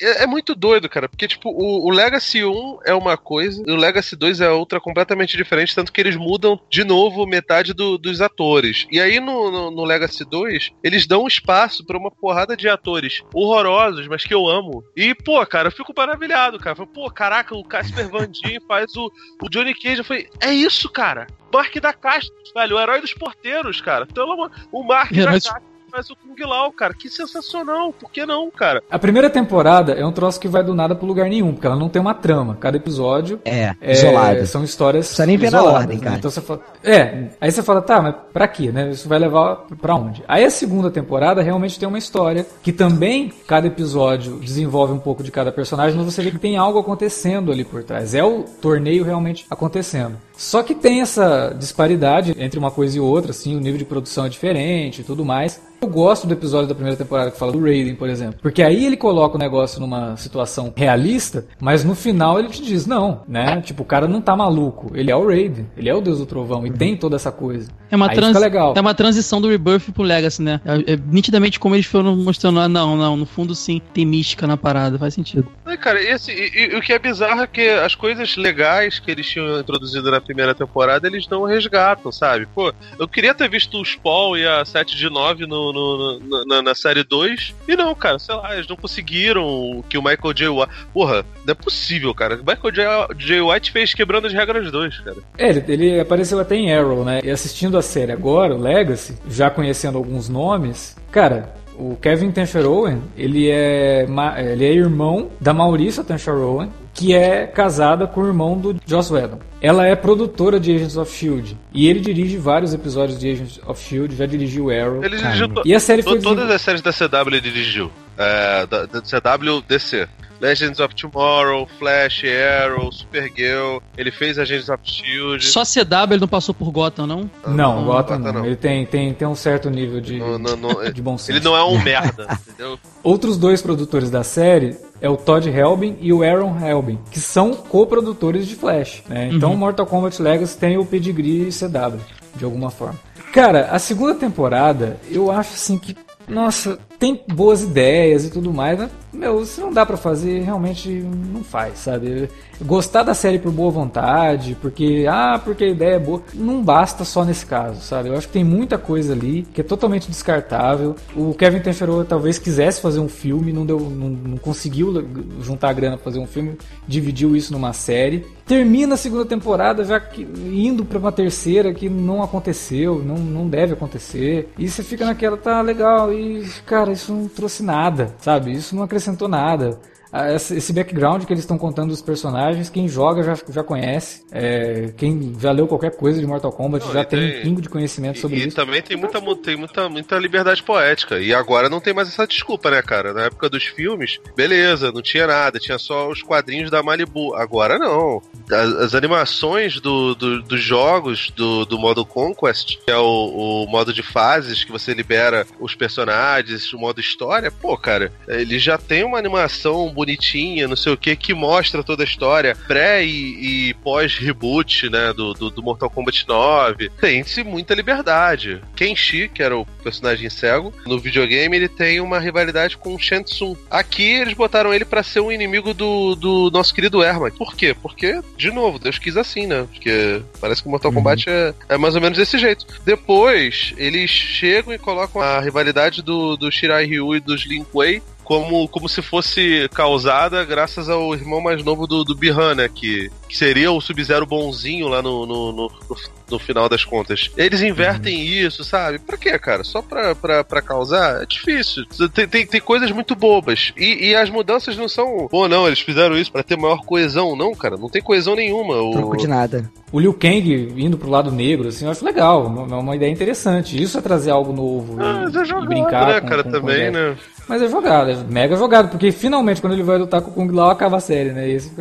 [0.00, 3.70] é, é muito doido, cara, porque, tipo, o, o Legacy 1 é uma coisa e
[3.70, 6.31] o Legacy 2 é outra completamente diferente, tanto que eles mudam
[6.70, 8.86] de novo metade do- dos atores.
[8.90, 13.22] E aí no, no, no Legacy 2, eles dão espaço pra uma porrada de atores
[13.34, 14.84] horrorosos, mas que eu amo.
[14.96, 16.76] E, pô, cara, eu fico maravilhado, cara.
[16.76, 19.10] Falei, pô, caraca, o Casper Van Dien faz o,
[19.42, 19.98] o Johnny Cage.
[19.98, 21.26] Eu falei, é isso, cara.
[21.52, 24.06] Mark da Castro, velho, o herói dos porteiros, cara.
[24.10, 24.26] Então,
[24.72, 26.94] o Mark da Castro faz o Kung Lao, cara.
[26.94, 27.92] Que sensacional.
[27.92, 28.82] Por que não, cara?
[28.90, 31.76] A primeira temporada é um troço que vai do nada pro lugar nenhum, porque ela
[31.76, 32.56] não tem uma trama.
[32.58, 34.46] Cada episódio É, é, isolado.
[34.46, 35.06] são histórias.
[35.08, 36.04] Precisa nem ver na ordem, né?
[36.04, 36.16] cara.
[36.16, 38.90] Então você fala, é, aí você fala, tá, mas pra quê, né?
[38.90, 40.24] Isso vai levar pra onde?
[40.26, 45.22] Aí a segunda temporada realmente tem uma história que também cada episódio desenvolve um pouco
[45.22, 48.14] de cada personagem, mas você vê que tem algo acontecendo ali por trás.
[48.14, 50.16] É o torneio realmente acontecendo.
[50.42, 54.26] Só que tem essa disparidade entre uma coisa e outra, assim, o nível de produção
[54.26, 55.62] é diferente e tudo mais.
[55.80, 58.38] Eu gosto do episódio da primeira temporada que fala do Raiden, por exemplo.
[58.40, 62.86] Porque aí ele coloca o negócio numa situação realista, mas no final ele te diz,
[62.86, 63.60] não, né?
[63.60, 64.92] Tipo, o cara não tá maluco.
[64.96, 67.68] Ele é o Raiden, ele é o Deus do Trovão, e tem toda essa coisa.
[67.90, 68.28] É uma, trans...
[68.28, 68.74] fica legal.
[68.76, 70.60] é uma transição do Rebirth pro Legacy, né?
[70.64, 72.60] É, é nitidamente como eles foram mostrando.
[72.60, 75.48] Ah, não, não, no fundo sim, tem mística na parada, faz sentido.
[75.66, 78.98] É, cara, e, assim, e- e o que é bizarro é que as coisas legais
[79.00, 82.46] que eles tinham introduzido na primeira temporada, eles não resgatam, sabe?
[82.54, 86.44] Pô, eu queria ter visto o Spawn e a 7 de 9 no, no- no-
[86.46, 90.34] na, na série 2, e não, cara, sei lá, eles não conseguiram que o Michael
[90.34, 90.48] J.
[90.48, 90.72] White...
[90.92, 92.34] Porra, não é possível, cara.
[92.36, 93.40] O Michael J.
[93.40, 95.16] White fez Quebrando as Regras 2, cara.
[95.38, 97.20] É, ele, ele apareceu até em Arrow, né?
[97.22, 103.02] E assistindo a série agora, o Legacy, já conhecendo alguns nomes, cara, o Kevin Tancherowen,
[103.16, 104.06] ele é,
[104.52, 109.38] ele é irmão da Maurícia Tancherowen, que é casada com o irmão do Joss Whedon.
[109.60, 111.56] Ela é produtora de Agents of S.H.I.E.L.D.
[111.72, 115.04] E ele dirige vários episódios de Agents of S.H.I.E.L.D., já dirigiu Arrow.
[115.04, 117.90] Ele dirigiu E a série foi todas as séries da CW ele dirigiu.
[118.18, 120.08] É, da, da CW DC.
[120.40, 123.78] Legends of Tomorrow, Flash, Arrow, Supergirl.
[123.96, 125.44] Ele fez Agents of Shield.
[125.44, 127.30] Só CW ele não passou por Gotham, não?
[127.46, 128.32] Não, não, Gotham Gotham não.
[128.40, 128.46] não.
[128.46, 130.90] Ele tem, tem, tem um certo nível de, Não, não, não.
[130.92, 131.38] de bom senso.
[131.38, 132.76] Ele não é um merda, entendeu?
[133.04, 137.52] Outros dois produtores da série é o Todd Helbing e o Aaron Helbing, que são
[137.52, 139.02] co-produtores de Flash.
[139.08, 139.30] Né?
[139.32, 141.98] Então Mortal Kombat Legacy tem o pedigree CW,
[142.36, 142.98] de alguma forma.
[143.32, 145.96] Cara, a segunda temporada, eu acho assim que,
[146.28, 150.88] nossa, tem boas ideias e tudo mais, mas, meu, se não dá pra fazer, realmente
[150.88, 152.30] não faz, sabe?
[152.64, 157.04] Gostar da série por boa vontade, porque, ah, porque a ideia é boa, não basta
[157.04, 158.08] só nesse caso, sabe?
[158.08, 160.94] Eu acho que tem muita coisa ali que é totalmente descartável.
[161.16, 165.04] O Kevin Tencheiro talvez quisesse fazer um filme, não, deu, não, não conseguiu
[165.40, 166.56] juntar a grana pra fazer um filme,
[166.86, 168.24] dividiu isso numa série.
[168.46, 173.48] Termina a segunda temporada já que, indo pra uma terceira que não aconteceu, não, não
[173.48, 174.52] deve acontecer.
[174.56, 178.52] E você fica naquela, tá legal, e cara, isso não trouxe nada, sabe?
[178.52, 179.78] Isso não acrescentou nada.
[180.12, 184.22] Ah, esse background que eles estão contando dos personagens, quem joga já, já conhece.
[184.30, 187.42] É, quem já leu qualquer coisa de Mortal Kombat Não, já e tem, tem- um
[187.42, 188.54] pingo de conhecimento sobre e isso.
[188.56, 191.18] também tem muita, mu- tem muita, muita liberdade poética.
[191.18, 193.14] E agora não tem mais essa desculpa, né, cara?
[193.14, 197.34] Na época dos filmes, beleza, não tinha nada, tinha só os quadrinhos da Malibu.
[197.34, 198.20] Agora não.
[198.50, 203.66] As, as animações do, do- dos jogos do, do modo Conquest, que é o, o
[203.66, 208.76] modo de fases que você libera os personagens, o modo história, pô, cara, ele já
[208.76, 213.68] tem uma animação bonitinha, não sei o que, que mostra toda a história pré e,
[213.68, 216.90] e pós-reboot, né, do, do, do Mortal Kombat 9.
[217.00, 218.60] Tem-se muita liberdade.
[218.74, 223.22] Kenshi, que era o personagem cego, no videogame ele tem uma rivalidade com o Shang
[223.70, 227.36] Aqui eles botaram ele pra ser um inimigo do, do nosso querido Ermac.
[227.36, 227.74] Por quê?
[227.80, 229.66] Porque, de novo, Deus quis assim, né?
[229.70, 232.66] Porque parece que o Mortal Kombat é, é mais ou menos desse jeito.
[232.84, 238.02] Depois, eles chegam e colocam a rivalidade do, do Shirai Ryu e dos Lin Kuei
[238.24, 242.68] como, como se fosse causada graças ao irmão mais novo do, do Bihan, né?
[242.72, 245.96] Que, que seria o Sub-Zero bonzinho lá no, no, no, no-
[246.30, 247.30] no final das contas.
[247.36, 248.98] Eles invertem isso, sabe?
[248.98, 249.62] Pra quê, cara?
[249.64, 251.22] Só pra, pra, pra causar?
[251.22, 251.84] É difícil.
[252.14, 253.70] Tem, tem, tem coisas muito bobas.
[253.76, 255.28] E, e as mudanças não são.
[255.30, 257.36] Pô, não, eles fizeram isso pra ter maior coesão.
[257.36, 258.76] Não, cara, não tem coesão nenhuma.
[258.80, 259.70] O- Troco de nada.
[259.92, 263.80] O Liu Kang indo pro lado negro, assim, eu acho legal, é uma ideia interessante.
[263.80, 266.50] Isso é trazer algo novo e, Ah, é e jogado, brincar né, com, cara, com-
[266.50, 266.92] com também, ideias.
[266.94, 267.16] né?
[267.48, 270.50] Mas é jogado, é mega jogado, porque finalmente quando ele vai lutar com o Kung
[270.52, 271.48] Lao acaba a série, né?
[271.48, 271.72] E, esse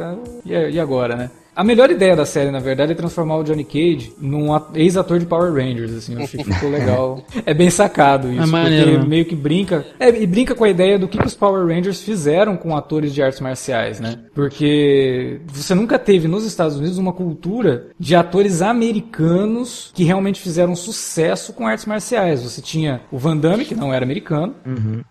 [0.45, 1.31] e, e agora, né?
[1.55, 5.19] A melhor ideia da série, na verdade, é transformar o Johnny Cage num at- ex-ator
[5.19, 7.23] de Power Rangers, assim, eu achei que ficou legal.
[7.45, 9.07] É bem sacado isso, É maneiro, porque né?
[9.07, 12.01] meio que brinca, é, e brinca com a ideia do que, que os Power Rangers
[12.01, 14.19] fizeram com atores de artes marciais, né?
[14.33, 20.75] Porque você nunca teve nos Estados Unidos uma cultura de atores americanos que realmente fizeram
[20.75, 22.43] sucesso com artes marciais.
[22.43, 24.55] Você tinha o Van Damme, que não era americano,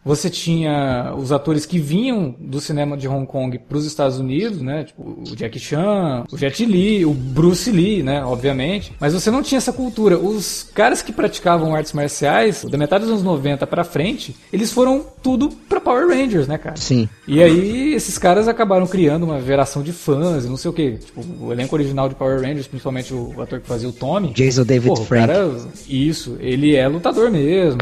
[0.05, 4.61] você tinha os atores que vinham do cinema de Hong Kong para os Estados Unidos,
[4.63, 4.85] né?
[4.85, 8.25] Tipo, o Jackie Chan, o Jet Li, o Bruce Lee, né?
[8.25, 8.93] Obviamente.
[9.01, 10.19] Mas você não tinha essa cultura.
[10.19, 15.05] Os caras que praticavam artes marciais, da metade dos anos 90 para frente, eles foram
[15.23, 16.77] tudo para Power Rangers, né, cara?
[16.77, 17.09] Sim.
[17.27, 20.93] E aí, esses caras acabaram criando uma geração de fãs, não sei o que.
[20.99, 24.33] Tipo, o elenco original de Power Rangers, principalmente o, ator que fazia o Tommy.
[24.33, 25.27] Jason David Porra, o Frank.
[25.27, 25.51] cara,
[25.89, 27.81] isso, ele é lutador mesmo,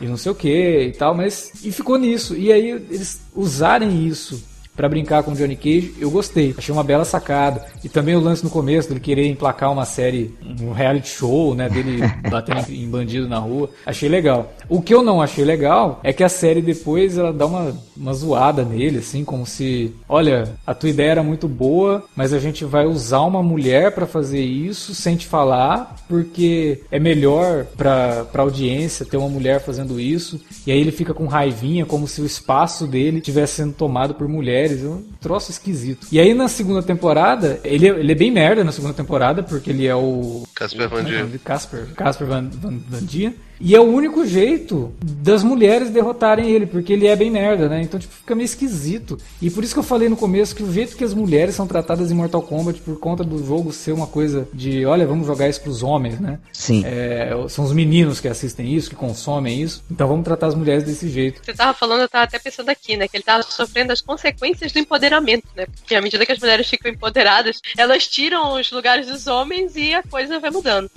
[0.00, 1.52] e não sei o que e tal, mas.
[1.64, 2.36] E ficou nisso.
[2.36, 4.42] E aí, eles usarem isso
[4.76, 6.54] pra brincar com o Johnny Cage, eu gostei.
[6.56, 7.64] Achei uma bela sacada.
[7.82, 11.68] E também o lance no começo dele querer emplacar uma série, um reality show, né?
[11.68, 12.00] Dele
[12.30, 13.70] batendo em bandido na rua.
[13.86, 14.52] Achei legal.
[14.68, 18.12] O que eu não achei legal é que a série depois ela dá uma, uma
[18.14, 22.64] zoada nele, assim, como se, olha, a tua ideia era muito boa, mas a gente
[22.64, 28.42] vai usar uma mulher pra fazer isso sem te falar, porque é melhor pra, pra
[28.42, 30.40] audiência ter uma mulher fazendo isso.
[30.66, 34.28] E aí ele fica com raivinha, como se o espaço dele estivesse sendo tomado por
[34.28, 34.82] mulheres.
[34.82, 36.06] É um troço esquisito.
[36.10, 39.70] E aí na segunda temporada, ele, é- ele é bem merda na segunda temporada, porque
[39.70, 40.42] ele é o.
[40.54, 41.38] Casper Van é é Dien.
[41.44, 43.34] Casper, Casper Van, Van, Van Dien.
[43.60, 47.82] E é o único jeito das mulheres derrotarem ele, porque ele é bem merda, né?
[47.82, 49.18] Então, tipo, fica meio esquisito.
[49.40, 51.66] E por isso que eu falei no começo que o jeito que as mulheres são
[51.66, 55.48] tratadas em Mortal Kombat, por conta do jogo ser uma coisa de, olha, vamos jogar
[55.48, 56.38] isso pros homens, né?
[56.52, 56.82] Sim.
[56.84, 59.82] É, são os meninos que assistem isso, que consomem isso.
[59.90, 61.40] Então vamos tratar as mulheres desse jeito.
[61.44, 63.08] Você tava falando, eu tava até pensando aqui, né?
[63.08, 65.66] Que ele tava sofrendo as consequências do empoderamento, né?
[65.66, 69.94] Porque à medida que as mulheres ficam empoderadas, elas tiram os lugares dos homens e
[69.94, 70.90] a coisa vai mudando.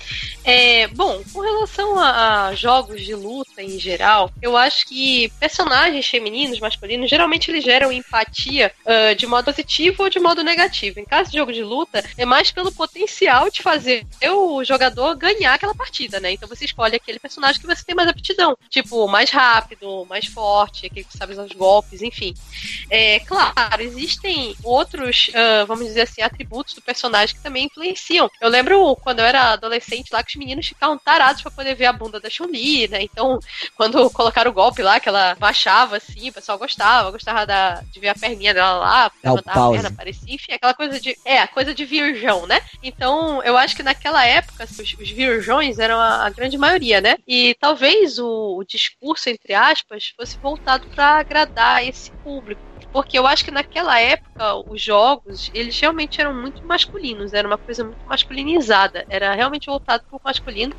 [0.43, 6.59] É, bom, com relação a, jogos de luta em geral, eu acho que personagens femininos,
[6.59, 10.99] masculinos, geralmente eles geram empatia uh, de modo positivo ou de modo negativo.
[10.99, 15.53] Em caso de jogo de luta, é mais pelo potencial de fazer o jogador ganhar
[15.53, 16.31] aquela partida, né?
[16.31, 18.57] Então você escolhe aquele personagem que você tem mais aptidão.
[18.69, 22.33] Tipo, mais rápido, mais forte, aquele que sabe usar os golpes, enfim.
[22.89, 28.29] É, claro, existem outros, uh, vamos dizer assim, atributos do personagem que também influenciam.
[28.41, 31.85] Eu lembro quando eu era adolescente lá que os meninos ficavam tarados para poder ver
[31.85, 33.01] a bunda da Chun-Li, né?
[33.03, 33.39] Então,
[33.75, 37.99] quando colocaram o golpe lá, que ela baixava assim, o pessoal gostava, gostava da, de
[37.99, 41.17] ver a perninha dela lá, levantar a perna, aparecia, enfim, aquela coisa de.
[41.25, 42.61] É, a coisa de virgão, né?
[42.81, 47.17] Então, eu acho que naquela época, os, os virgões eram a, a, grande maioria, né?
[47.27, 52.61] E talvez o, o discurso, entre aspas, fosse voltado para agradar esse público.
[52.91, 57.57] Porque eu acho que naquela época os jogos, eles realmente eram muito masculinos, era uma
[57.57, 60.73] coisa muito masculinizada, era realmente voltado para o masculino.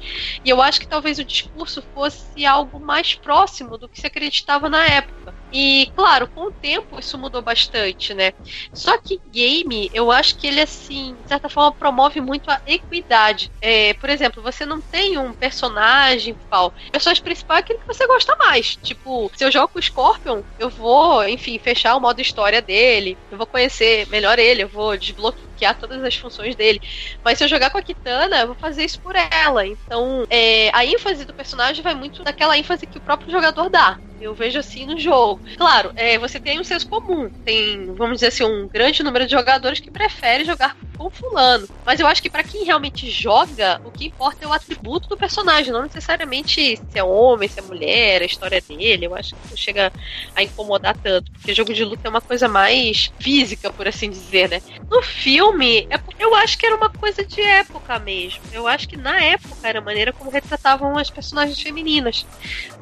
[0.44, 4.68] E eu acho que talvez o discurso fosse algo mais próximo do que se acreditava
[4.68, 5.34] na época.
[5.52, 8.32] E, claro, com o tempo isso mudou bastante, né?
[8.72, 13.50] Só que game, eu acho que ele, assim, de certa forma, promove muito a equidade.
[13.60, 16.68] É, por exemplo, você não tem um personagem principal.
[16.68, 18.76] O personagem principal é aquele que você gosta mais.
[18.76, 23.20] Tipo, se eu jogo com o Scorpion, eu vou, enfim, fechar o modo história dele,
[23.30, 26.80] eu vou conhecer melhor ele, eu vou desbloquear todas as funções dele.
[27.24, 29.66] Mas se eu jogar com a Kitana, eu vou fazer isso por ela.
[29.66, 33.98] Então, é, a ênfase do personagem vai muito daquela ênfase que o próprio jogador dá.
[34.20, 35.40] Eu vejo assim no jogo.
[35.56, 37.30] Claro, é, você tem um senso comum.
[37.42, 41.66] Tem, vamos dizer assim, um grande número de jogadores que prefere jogar com fulano.
[41.86, 45.16] Mas eu acho que para quem realmente joga, o que importa é o atributo do
[45.16, 49.06] personagem, não necessariamente se é homem, se é mulher, a história dele.
[49.06, 49.90] Eu acho que não chega
[50.36, 51.32] a incomodar tanto.
[51.32, 54.60] Porque jogo de luta é uma coisa mais física, por assim dizer, né?
[54.90, 55.49] No filme,
[55.90, 58.40] é, eu acho que era uma coisa de época mesmo.
[58.52, 62.26] Eu acho que na época era a maneira como retratavam as personagens femininas.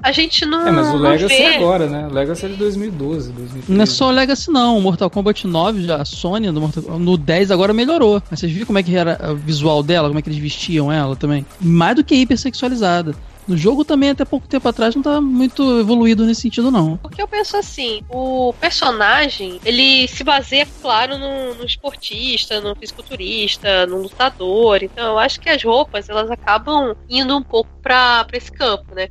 [0.03, 0.67] A gente não.
[0.67, 2.07] É, mas o Legacy Legacy é agora, né?
[2.07, 3.73] O Legacy é de 2012, 2013.
[3.73, 4.79] Não é só o Legacy, não.
[4.79, 8.23] O Mortal Kombat 9, já, a Sony no, Mortal, no 10 agora melhorou.
[8.31, 10.91] Mas vocês viram como é que era o visual dela, como é que eles vestiam
[10.91, 11.45] ela também?
[11.61, 13.15] Mais do que hipersexualizada.
[13.49, 16.99] No jogo também, até pouco tempo atrás, não tá muito evoluído nesse sentido, não.
[16.99, 23.87] Porque eu penso assim, o personagem, ele se baseia, claro, no, no esportista, no fisiculturista,
[23.87, 24.83] no lutador.
[24.83, 29.09] Então, eu acho que as roupas, elas acabam indo um pouco para esse campo, né?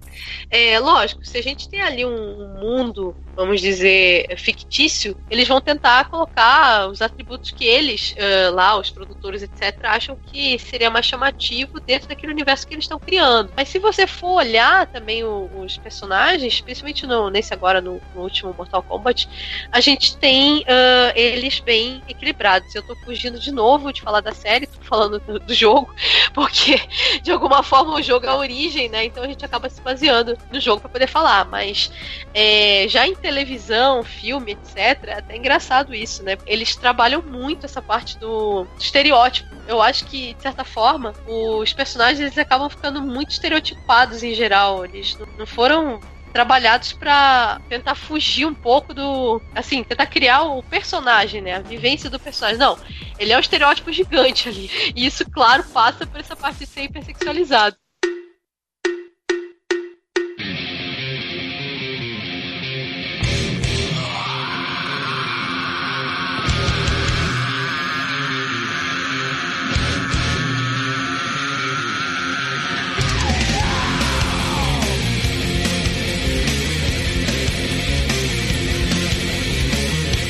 [0.52, 6.10] É lógico, se a gente tem ali um mundo vamos dizer, fictício, eles vão tentar
[6.10, 11.80] colocar os atributos que eles, uh, lá, os produtores, etc., acham que seria mais chamativo
[11.80, 13.52] dentro daquele universo que eles estão criando.
[13.56, 18.22] Mas se você for olhar também o, os personagens, principalmente no, nesse agora, no, no,
[18.22, 19.28] último Mortal Kombat,
[19.72, 22.74] a gente tem uh, eles bem equilibrados.
[22.74, 25.94] Eu tô fugindo de novo de falar da série, tô falando do, do jogo,
[26.34, 26.80] porque
[27.22, 29.06] de alguma forma o jogo é a origem, né?
[29.06, 31.46] Então a gente acaba se baseando no jogo para poder falar.
[31.46, 31.92] Mas
[32.34, 36.38] é, já em televisão, filme, etc., é até engraçado isso, né?
[36.46, 39.56] Eles trabalham muito essa parte do estereótipo.
[39.68, 44.86] Eu acho que, de certa forma, os personagens eles acabam ficando muito estereotipados em geral.
[44.86, 46.00] Eles não foram
[46.34, 49.42] trabalhados para tentar fugir um pouco do.
[49.56, 51.56] Assim, tentar criar o personagem, né?
[51.56, 52.60] A vivência do personagem.
[52.60, 52.78] Não,
[53.18, 54.70] ele é um estereótipo gigante ali.
[54.96, 57.76] E isso, claro, passa por essa parte de ser hipersexualizado.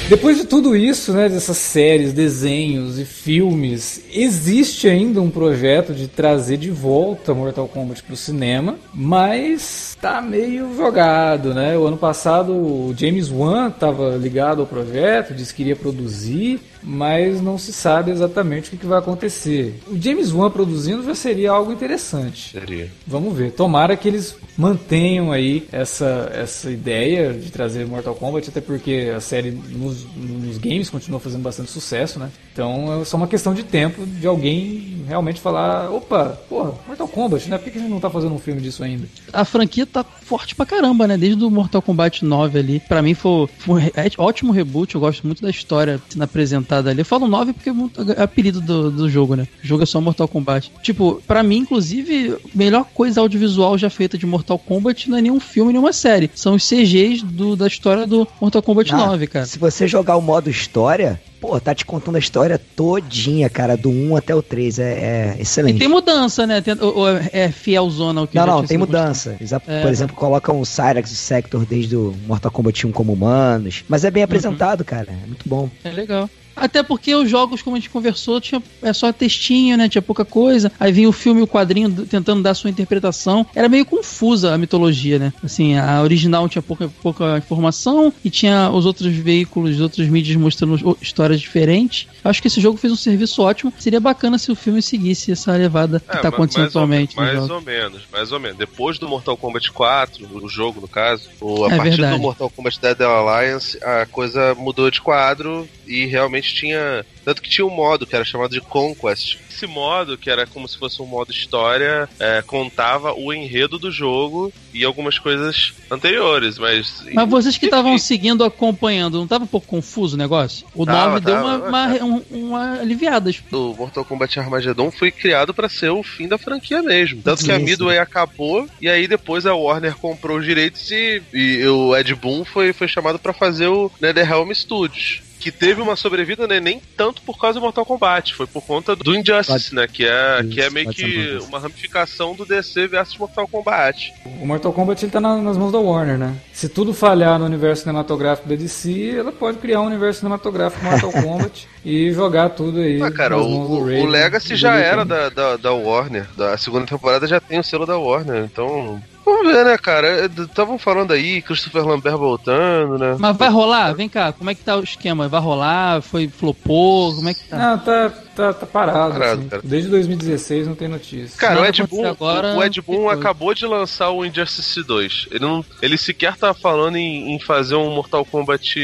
[0.10, 6.08] Depois de tudo isso, né, dessas séries, desenhos e filmes, existe ainda um projeto de
[6.08, 11.78] trazer de volta Mortal Kombat para o cinema, mas tá meio jogado, né?
[11.78, 17.42] O ano passado o James Wan estava ligado ao projeto, disse que iria produzir, mas
[17.42, 19.80] não se sabe exatamente o que, vai acontecer.
[19.88, 22.52] O James Wan produzindo já seria algo interessante.
[22.52, 22.92] Seria.
[23.06, 23.52] Vamos ver.
[23.52, 29.20] Tomara que eles mantenham aí essa, essa ideia de trazer Mortal Kombat, até porque a
[29.20, 32.32] série nos, nos games continua fazendo bastante sucesso, né?
[32.58, 37.48] Então é só uma questão de tempo de alguém realmente falar: opa, porra, Mortal Kombat,
[37.48, 37.58] né?
[37.60, 39.08] Por que a gente não tá fazendo um filme disso ainda?
[39.32, 41.16] A franquia tá forte pra caramba, né?
[41.16, 42.80] Desde o Mortal Kombat 9 ali.
[42.80, 44.96] Pra mim foi, foi um ótimo reboot.
[44.96, 47.02] Eu gosto muito da história sendo apresentada ali.
[47.02, 47.70] Eu falo 9 porque
[48.18, 49.48] é apelido do, do jogo, né?
[49.64, 50.72] O jogo é só Mortal Kombat.
[50.82, 55.40] Tipo, pra mim, inclusive, melhor coisa audiovisual já feita de Mortal Kombat não é nenhum
[55.40, 56.32] filme, nenhuma série.
[56.34, 59.46] São os CGs do, da história do Mortal Kombat ah, 9, cara.
[59.46, 63.90] Se você jogar o modo história, pô, tá te contando a história todinha, cara, do
[63.90, 64.80] 1 até o 3.
[64.80, 65.78] É, é excelente.
[65.78, 66.60] E tem mudança, né?
[66.62, 69.38] Tem, ou, ou é fielzona ao que Não, não, tem mudança.
[69.40, 69.82] Exa- É.
[69.82, 73.84] Por exemplo, colocam o Cyrax e o Sector desde o Mortal Kombat 1 como humanos.
[73.88, 75.08] Mas é bem apresentado, cara.
[75.12, 75.70] É muito bom.
[75.84, 76.30] É legal.
[76.58, 79.88] Até porque os jogos, como a gente conversou, tinha é só textinho, né?
[79.88, 80.72] Tinha pouca coisa.
[80.80, 83.46] Aí vinha o filme e o quadrinho tentando dar sua interpretação.
[83.56, 85.34] Era meio confusa a mitologia, né?
[85.44, 90.36] Assim, a original tinha pouca, pouca informação e tinha os outros veículos, os outros mídias
[90.38, 92.08] mostrando histórias diferentes.
[92.24, 93.72] Acho que esse jogo fez um serviço ótimo.
[93.78, 97.16] Seria bacana se o filme seguisse essa levada que É, tá acontecendo mais ou atualmente.
[97.16, 97.52] me- nos Mais jogos.
[97.52, 98.58] ou menos, mais ou menos.
[98.58, 102.16] Depois do Mortal Kombat 4, o jogo no caso, o, a É partir verdade.
[102.18, 107.06] do Mortal Kombat Dead Alliance, a coisa mudou de quadro e realmente tinha.
[107.26, 109.38] Tanto que tinha um modo que era chamado de Conquest.
[109.50, 113.92] Esse modo, que era como se fosse um modo história, é, contava o enredo do
[113.92, 117.04] jogo e algumas coisas anteriores, mas.
[117.14, 120.66] Mas vocês que estavam seguindo, acompanhando, não tava um pouco confuso o negócio?
[120.76, 122.06] O Tava, 9 deu tava, uma, uma, tava.
[122.06, 123.32] um- uma aliviada.
[123.52, 127.22] o Mortal Kombat Armageddon foi criado pra ser o fim da franquia mesmo.
[127.24, 127.58] Tanto que a.
[127.60, 132.46] Midway acabou e aí depois a Warner comprou os direitos e, e o Ed Boon
[132.46, 135.22] foi, foi chamado pra fazer o NetherRealm Studios.
[135.40, 138.96] Que teve uma sobrevida, né, nem tanto por causa do Mortal Kombat, foi por conta
[138.96, 139.88] do Injustice, né?
[139.88, 144.14] Que é, Isso, que é meio que uma ramificação do DC versus Mortal Kombat.
[144.42, 146.36] O Mortal Kombat ele tá na- nas mãos da Warner, né?
[146.52, 151.12] Se tudo falhar no universo cinematográfico da DC, ela pode criar um universo cinematográfico Mortal
[151.24, 153.02] Kombat e jogar tudo aí.
[153.02, 156.26] Ah, cara, nas o, do o- Legacy já era da, da, da Warner.
[156.36, 159.02] Da a segunda temporada já tem o selo da Warner, então.
[159.28, 160.26] Vamos ver, né, cara?
[160.26, 163.18] Estavam falando aí, Christopher Lambert voltando, né?
[163.20, 163.94] Mas vai rolar?
[163.94, 165.28] Vem cá, como é que tá o esquema?
[165.28, 166.02] Vai rolar?
[166.02, 167.14] Foi flopou?
[167.14, 167.58] Como é que tá?
[167.58, 169.14] Não, tá, tá, tá parado.
[169.14, 169.68] Parado, assim.
[169.68, 171.38] Desde 2016 não tem notícia.
[171.38, 175.28] Cara, o Ed Boon, agora, o Ed Boon acabou de lançar o Injustice 2.
[175.32, 178.80] Ele, não, ele sequer tá falando em, em fazer um Mortal Kombat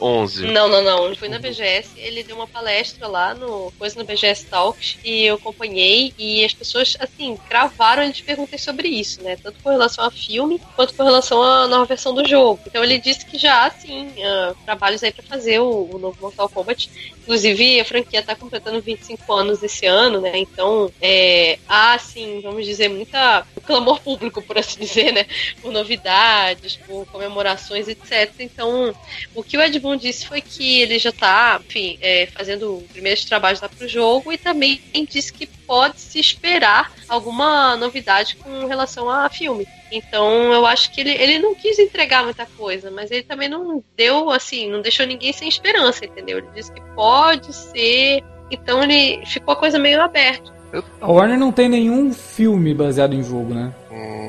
[0.00, 0.46] 11.
[0.48, 1.06] Não, não, não.
[1.06, 5.24] Ele foi na BGS, ele deu uma palestra lá no coisa no BGS Talks e
[5.24, 9.36] eu acompanhei e as pessoas assim cravaram as perguntas sobre isso, né?
[9.36, 12.60] Tanto com relação a filme quanto com relação à nova versão do jogo.
[12.66, 16.18] Então ele disse que já há sim ah, trabalhos aí pra fazer o, o novo
[16.20, 16.90] Mortal Kombat.
[17.22, 20.32] Inclusive a franquia tá completando 25 anos esse ano, né?
[20.38, 25.26] Então é, há assim, vamos dizer, muita clamor público, por assim dizer, né?
[25.62, 28.32] Por novidades, por comemorações, etc.
[28.40, 28.94] Então
[29.34, 33.24] o que o Ed Boon disse foi que ele já tá, enfim, é, fazendo primeiros
[33.24, 39.08] trabalhos lá pro jogo e também disse que pode se esperar alguma novidade com relação
[39.10, 39.66] a filme.
[39.90, 43.82] Então eu acho que ele, ele não quis entregar muita coisa, mas ele também não
[43.96, 46.38] deu, assim, não deixou ninguém sem esperança, entendeu?
[46.38, 48.22] Ele disse que pode ser.
[48.50, 50.52] Então ele ficou a coisa meio aberta.
[51.00, 53.72] A Warner não tem nenhum filme baseado em jogo, né?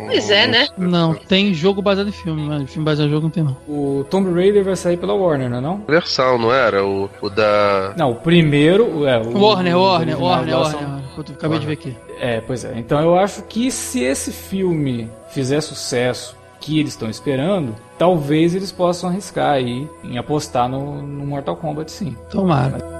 [0.10, 0.68] Pois é, né?
[0.76, 3.56] Não, tem jogo baseado em filme, mas filme baseado em jogo não tem não.
[3.68, 5.76] O Tomb Raider vai sair pela Warner, não é não?
[5.76, 6.84] Universal, não era?
[6.84, 7.94] O, o da.
[7.96, 9.06] Não, o primeiro...
[9.06, 10.80] É, o, Warner, o Warner, original Warner, Warner.
[10.80, 11.04] Warner.
[11.16, 11.98] Eu acabei de ver aqui.
[12.20, 12.74] É, pois é.
[12.78, 18.72] Então eu acho que se esse filme fizer sucesso que eles estão esperando, talvez eles
[18.72, 22.16] possam arriscar aí em apostar no, no Mortal Kombat sim.
[22.32, 22.98] Tomara.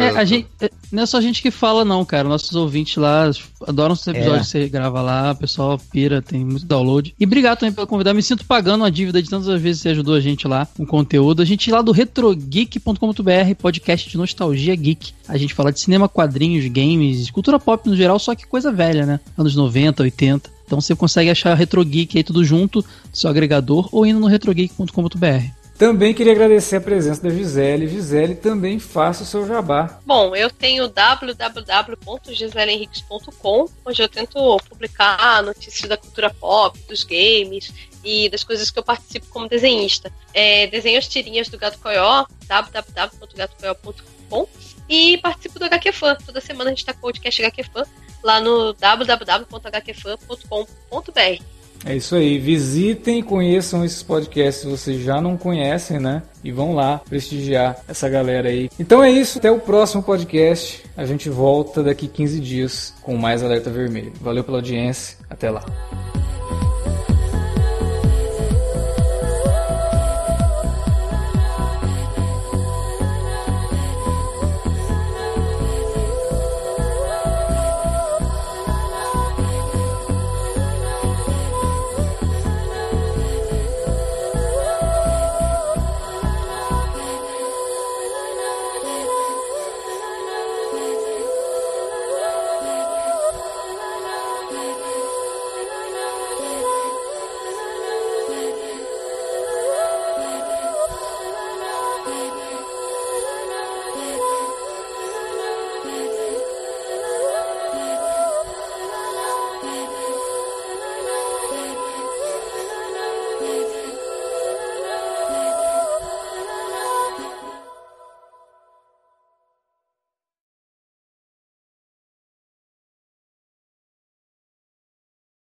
[0.00, 2.28] É, a gente, é, não é só a gente que fala, não, cara.
[2.28, 3.30] Nossos ouvintes lá
[3.66, 4.40] adoram os episódios É.
[4.40, 7.14] que você grava lá, o pessoal pira, tem muito download.
[7.18, 8.14] E obrigado também pelo convidar.
[8.14, 10.84] Me sinto pagando uma dívida de tantas vezes que você ajudou a gente lá com
[10.84, 11.40] conteúdo.
[11.42, 15.12] A gente lá do retrogeek.com.br, podcast de nostalgia geek.
[15.28, 19.06] A gente fala de cinema, quadrinhos, games, cultura pop no geral, só que coisa velha,
[19.06, 19.20] né?
[19.36, 20.50] Anos 90, 80.
[20.66, 25.57] Então você consegue achar Retro Geek aí tudo junto, seu agregador, ou indo no retrogeek.com.br.
[25.78, 27.86] Também queria agradecer a presença da Gisele.
[27.86, 30.00] Gisele, também faça o seu jabá.
[30.04, 37.72] Bom, eu tenho www.giselenriques.com, onde eu tento publicar notícias da cultura pop, dos games
[38.02, 40.12] e das coisas que eu participo como desenhista.
[40.34, 44.48] É, desenho as tirinhas do Gato Coió, www.gatocoió.com
[44.88, 46.16] e participo do HQ Fan.
[46.26, 47.84] Toda semana a gente está com o podcast HQ Fan
[48.24, 51.57] lá no www.hqfan.com.br.
[51.84, 52.38] É isso aí.
[52.38, 56.22] Visitem e conheçam esses podcasts se vocês já não conhecem, né?
[56.42, 58.70] E vão lá prestigiar essa galera aí.
[58.78, 59.38] Então é isso.
[59.38, 60.84] Até o próximo podcast.
[60.96, 64.12] A gente volta daqui 15 dias com mais Alerta Vermelho.
[64.20, 65.16] Valeu pela audiência.
[65.30, 65.64] Até lá.